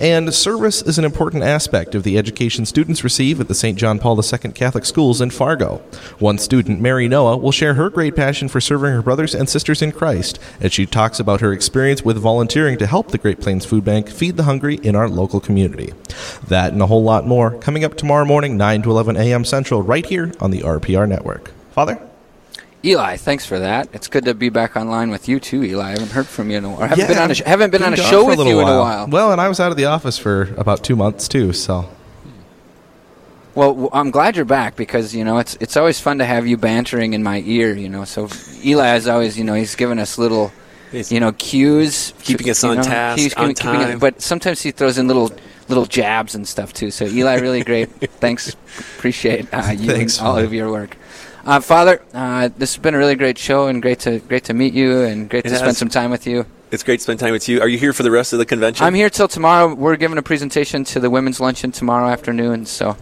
And 0.00 0.32
service 0.32 0.80
is 0.80 0.98
an 0.98 1.04
important 1.04 1.42
aspect 1.42 1.94
of 1.94 2.04
the 2.04 2.16
education 2.16 2.64
students 2.64 3.04
receive 3.04 3.38
at 3.38 3.48
the 3.48 3.54
St. 3.54 3.76
John 3.78 3.98
Paul 3.98 4.18
II 4.18 4.52
Catholic 4.52 4.86
Schools 4.86 5.20
in 5.20 5.28
Fargo. 5.28 5.82
One 6.18 6.38
student, 6.38 6.80
Mary 6.80 7.06
Noah, 7.06 7.36
will 7.36 7.52
share 7.52 7.74
her 7.74 7.90
great 7.90 8.16
passion 8.16 8.48
for 8.48 8.62
serving 8.62 8.92
her 8.92 9.02
brothers 9.02 9.34
and 9.34 9.46
sisters 9.46 9.82
in 9.82 9.92
Christ 9.92 10.38
as 10.58 10.72
she 10.72 10.86
talks 10.86 11.20
about 11.20 11.42
her 11.42 11.52
experience 11.52 12.02
with 12.02 12.16
volunteering 12.16 12.78
to 12.78 12.86
help 12.86 13.08
the 13.08 13.18
Great 13.18 13.42
Plains 13.42 13.66
Food 13.66 13.84
Bank 13.84 14.08
feed 14.08 14.38
the 14.38 14.44
hungry 14.44 14.76
in 14.76 14.96
our 14.96 15.06
local 15.06 15.38
community. 15.38 15.92
That 16.48 16.72
and 16.72 16.80
a 16.80 16.86
whole 16.86 17.02
lot 17.02 17.26
more 17.26 17.58
coming 17.58 17.84
up 17.84 17.98
tomorrow 17.98 18.24
morning, 18.24 18.56
9 18.56 18.80
to 18.82 18.90
11 18.90 19.18
a.m. 19.18 19.44
Central, 19.44 19.82
right 19.82 20.06
here 20.06 20.32
on 20.40 20.50
the 20.50 20.62
RPR 20.62 21.06
Network. 21.06 21.50
Father? 21.72 22.09
Eli, 22.82 23.16
thanks 23.16 23.44
for 23.44 23.58
that. 23.58 23.88
It's 23.92 24.08
good 24.08 24.24
to 24.24 24.32
be 24.34 24.48
back 24.48 24.74
online 24.74 25.10
with 25.10 25.28
you 25.28 25.38
too, 25.38 25.62
Eli. 25.62 25.84
I 25.88 25.90
haven't 25.90 26.12
heard 26.12 26.26
from 26.26 26.50
you 26.50 26.56
in 26.58 26.64
a 26.64 26.70
while. 26.70 26.82
I 26.82 26.86
haven't 26.86 26.98
Yeah, 26.98 27.08
been 27.08 27.18
on 27.18 27.30
a, 27.30 27.34
sh- 27.34 27.42
haven't 27.44 27.70
been 27.72 27.82
on 27.82 27.92
a 27.92 27.96
show 27.96 28.22
for 28.22 28.28
with 28.28 28.38
little 28.38 28.52
you 28.54 28.60
in 28.60 28.68
a 28.68 28.78
while. 28.78 29.06
Well, 29.06 29.32
and 29.32 29.40
I 29.40 29.48
was 29.48 29.60
out 29.60 29.70
of 29.70 29.76
the 29.76 29.84
office 29.84 30.16
for 30.16 30.54
about 30.56 30.82
two 30.82 30.96
months 30.96 31.28
too, 31.28 31.52
so. 31.52 31.88
Well, 33.54 33.90
I'm 33.92 34.10
glad 34.10 34.36
you're 34.36 34.44
back 34.46 34.76
because 34.76 35.14
you 35.14 35.24
know 35.24 35.38
it's 35.38 35.56
it's 35.60 35.76
always 35.76 36.00
fun 36.00 36.18
to 36.18 36.24
have 36.24 36.46
you 36.46 36.56
bantering 36.56 37.12
in 37.14 37.22
my 37.22 37.42
ear. 37.44 37.74
You 37.74 37.88
know, 37.88 38.04
so 38.04 38.28
Eli 38.64 38.96
is 38.96 39.08
always 39.08 39.36
you 39.36 39.44
know 39.44 39.54
he's 39.54 39.74
giving 39.74 39.98
us 39.98 40.16
little 40.18 40.52
you 40.92 41.20
know 41.20 41.32
cues, 41.32 42.14
keeping 42.22 42.48
us 42.48 42.62
on 42.64 42.76
know, 42.78 42.82
task, 42.82 43.18
he's 43.20 43.34
on 43.34 43.48
keeping- 43.54 43.72
keeping 43.72 43.80
time. 43.88 43.98
but 43.98 44.22
sometimes 44.22 44.62
he 44.62 44.70
throws 44.70 44.96
in 44.98 45.06
little 45.08 45.30
little 45.68 45.84
jabs 45.84 46.34
and 46.34 46.46
stuff 46.48 46.72
too. 46.72 46.90
So 46.90 47.04
Eli, 47.04 47.40
really 47.40 47.62
great. 47.64 47.88
Thanks, 48.20 48.54
appreciate 48.96 49.52
uh, 49.52 49.72
you 49.76 49.90
Thanks, 49.90 50.18
and 50.18 50.26
all 50.28 50.34
Father. 50.34 50.46
of 50.46 50.54
your 50.54 50.70
work. 50.70 50.96
Uh, 51.44 51.60
Father, 51.60 52.02
uh, 52.12 52.48
this 52.56 52.74
has 52.74 52.82
been 52.82 52.94
a 52.94 52.98
really 52.98 53.14
great 53.14 53.38
show 53.38 53.66
and 53.66 53.80
great 53.80 54.00
to 54.00 54.18
great 54.20 54.44
to 54.44 54.54
meet 54.54 54.74
you 54.74 55.02
and 55.02 55.28
great 55.28 55.46
It 55.46 55.50
to 55.50 55.56
spend 55.56 55.76
some 55.76 55.88
time 55.88 56.10
with 56.10 56.26
you. 56.26 56.46
It's 56.70 56.84
great 56.84 56.98
to 56.98 57.02
spend 57.02 57.18
time 57.18 57.32
with 57.32 57.48
you. 57.48 57.60
Are 57.60 57.68
you 57.68 57.78
here 57.78 57.92
for 57.92 58.02
the 58.02 58.10
rest 58.10 58.32
of 58.32 58.38
the 58.38 58.46
convention? 58.46 58.86
I'm 58.86 58.94
here 58.94 59.10
till 59.10 59.26
tomorrow. 59.26 59.74
We're 59.74 59.96
giving 59.96 60.18
a 60.18 60.22
presentation 60.22 60.84
to 60.84 61.00
the 61.00 61.10
women's 61.10 61.40
luncheon 61.40 61.72
tomorrow 61.72 62.08
afternoon. 62.08 62.66
So, 62.66 62.96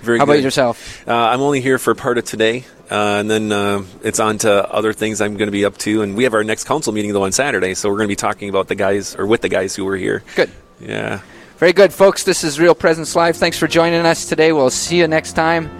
Very 0.00 0.18
how 0.18 0.24
good. 0.24 0.32
about 0.32 0.42
yourself? 0.42 1.06
Uh, 1.06 1.12
I'm 1.14 1.40
only 1.40 1.60
here 1.60 1.78
for 1.78 1.94
part 1.94 2.18
of 2.18 2.24
today, 2.24 2.64
uh, 2.90 3.18
and 3.20 3.30
then 3.30 3.52
uh, 3.52 3.84
it's 4.02 4.18
on 4.18 4.38
to 4.38 4.68
other 4.72 4.92
things 4.92 5.20
I'm 5.20 5.36
going 5.36 5.46
to 5.46 5.52
be 5.52 5.64
up 5.64 5.78
to. 5.78 6.02
And 6.02 6.16
we 6.16 6.24
have 6.24 6.34
our 6.34 6.42
next 6.42 6.64
council 6.64 6.92
meeting 6.92 7.12
though 7.12 7.24
on 7.24 7.32
Saturday, 7.32 7.74
so 7.74 7.88
we're 7.88 7.98
going 7.98 8.08
to 8.08 8.12
be 8.12 8.16
talking 8.16 8.48
about 8.48 8.66
the 8.66 8.74
guys 8.74 9.14
or 9.14 9.26
with 9.26 9.42
the 9.42 9.48
guys 9.48 9.76
who 9.76 9.84
were 9.84 9.96
here. 9.96 10.24
Good. 10.34 10.50
Yeah. 10.80 11.20
Very 11.58 11.72
good, 11.72 11.92
folks. 11.92 12.24
This 12.24 12.42
is 12.42 12.58
Real 12.58 12.74
Presence 12.74 13.14
Live. 13.14 13.36
Thanks 13.36 13.56
for 13.56 13.68
joining 13.68 14.04
us 14.04 14.28
today. 14.28 14.50
We'll 14.50 14.70
see 14.70 14.98
you 14.98 15.06
next 15.06 15.34
time. 15.34 15.70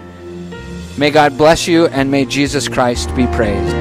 May 0.97 1.09
God 1.09 1.37
bless 1.37 1.67
you 1.67 1.87
and 1.87 2.11
may 2.11 2.25
Jesus 2.25 2.67
Christ 2.67 3.15
be 3.15 3.25
praised. 3.27 3.75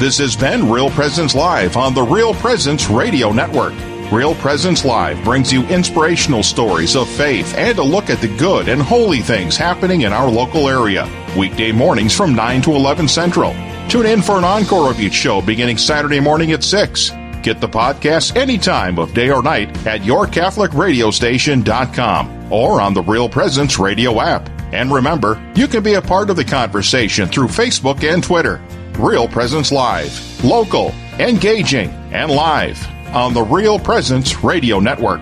This 0.00 0.18
has 0.18 0.34
been 0.34 0.68
Real 0.68 0.90
Presence 0.90 1.34
Live 1.34 1.76
on 1.76 1.94
the 1.94 2.02
Real 2.02 2.34
Presence 2.34 2.88
Radio 2.88 3.30
Network. 3.30 3.74
Real 4.10 4.34
Presence 4.34 4.84
Live 4.84 5.22
brings 5.22 5.52
you 5.52 5.62
inspirational 5.68 6.42
stories 6.42 6.96
of 6.96 7.08
faith 7.08 7.54
and 7.56 7.78
a 7.78 7.84
look 7.84 8.10
at 8.10 8.20
the 8.20 8.36
good 8.36 8.68
and 8.68 8.82
holy 8.82 9.20
things 9.20 9.56
happening 9.56 10.00
in 10.00 10.12
our 10.12 10.28
local 10.28 10.68
area. 10.68 11.08
Weekday 11.36 11.72
mornings 11.72 12.16
from 12.16 12.34
9 12.34 12.62
to 12.62 12.72
11 12.72 13.06
Central. 13.06 13.54
Tune 13.88 14.06
in 14.06 14.22
for 14.22 14.38
an 14.38 14.44
encore 14.44 14.90
of 14.90 14.98
each 14.98 15.14
show 15.14 15.40
beginning 15.40 15.78
Saturday 15.78 16.20
morning 16.20 16.50
at 16.52 16.64
6. 16.64 17.12
Get 17.42 17.60
the 17.60 17.68
podcast 17.68 18.36
any 18.36 18.56
time 18.56 18.98
of 18.98 19.12
day 19.14 19.30
or 19.30 19.42
night 19.42 19.68
at 19.86 20.00
yourcatholicradiostation.com 20.02 22.52
or 22.52 22.80
on 22.80 22.94
the 22.94 23.02
Real 23.02 23.28
Presence 23.28 23.78
Radio 23.78 24.20
app. 24.20 24.48
And 24.72 24.92
remember, 24.92 25.42
you 25.54 25.66
can 25.68 25.82
be 25.82 25.94
a 25.94 26.02
part 26.02 26.30
of 26.30 26.36
the 26.36 26.44
conversation 26.44 27.28
through 27.28 27.48
Facebook 27.48 28.02
and 28.08 28.22
Twitter. 28.22 28.62
Real 28.98 29.26
Presence 29.28 29.72
Live. 29.72 30.44
Local, 30.44 30.92
engaging, 31.18 31.90
and 32.12 32.30
live. 32.30 32.78
on 33.14 33.34
the 33.34 33.42
Real 33.42 33.78
Presence 33.78 34.42
Radio 34.42 34.80
Network. 34.80 35.20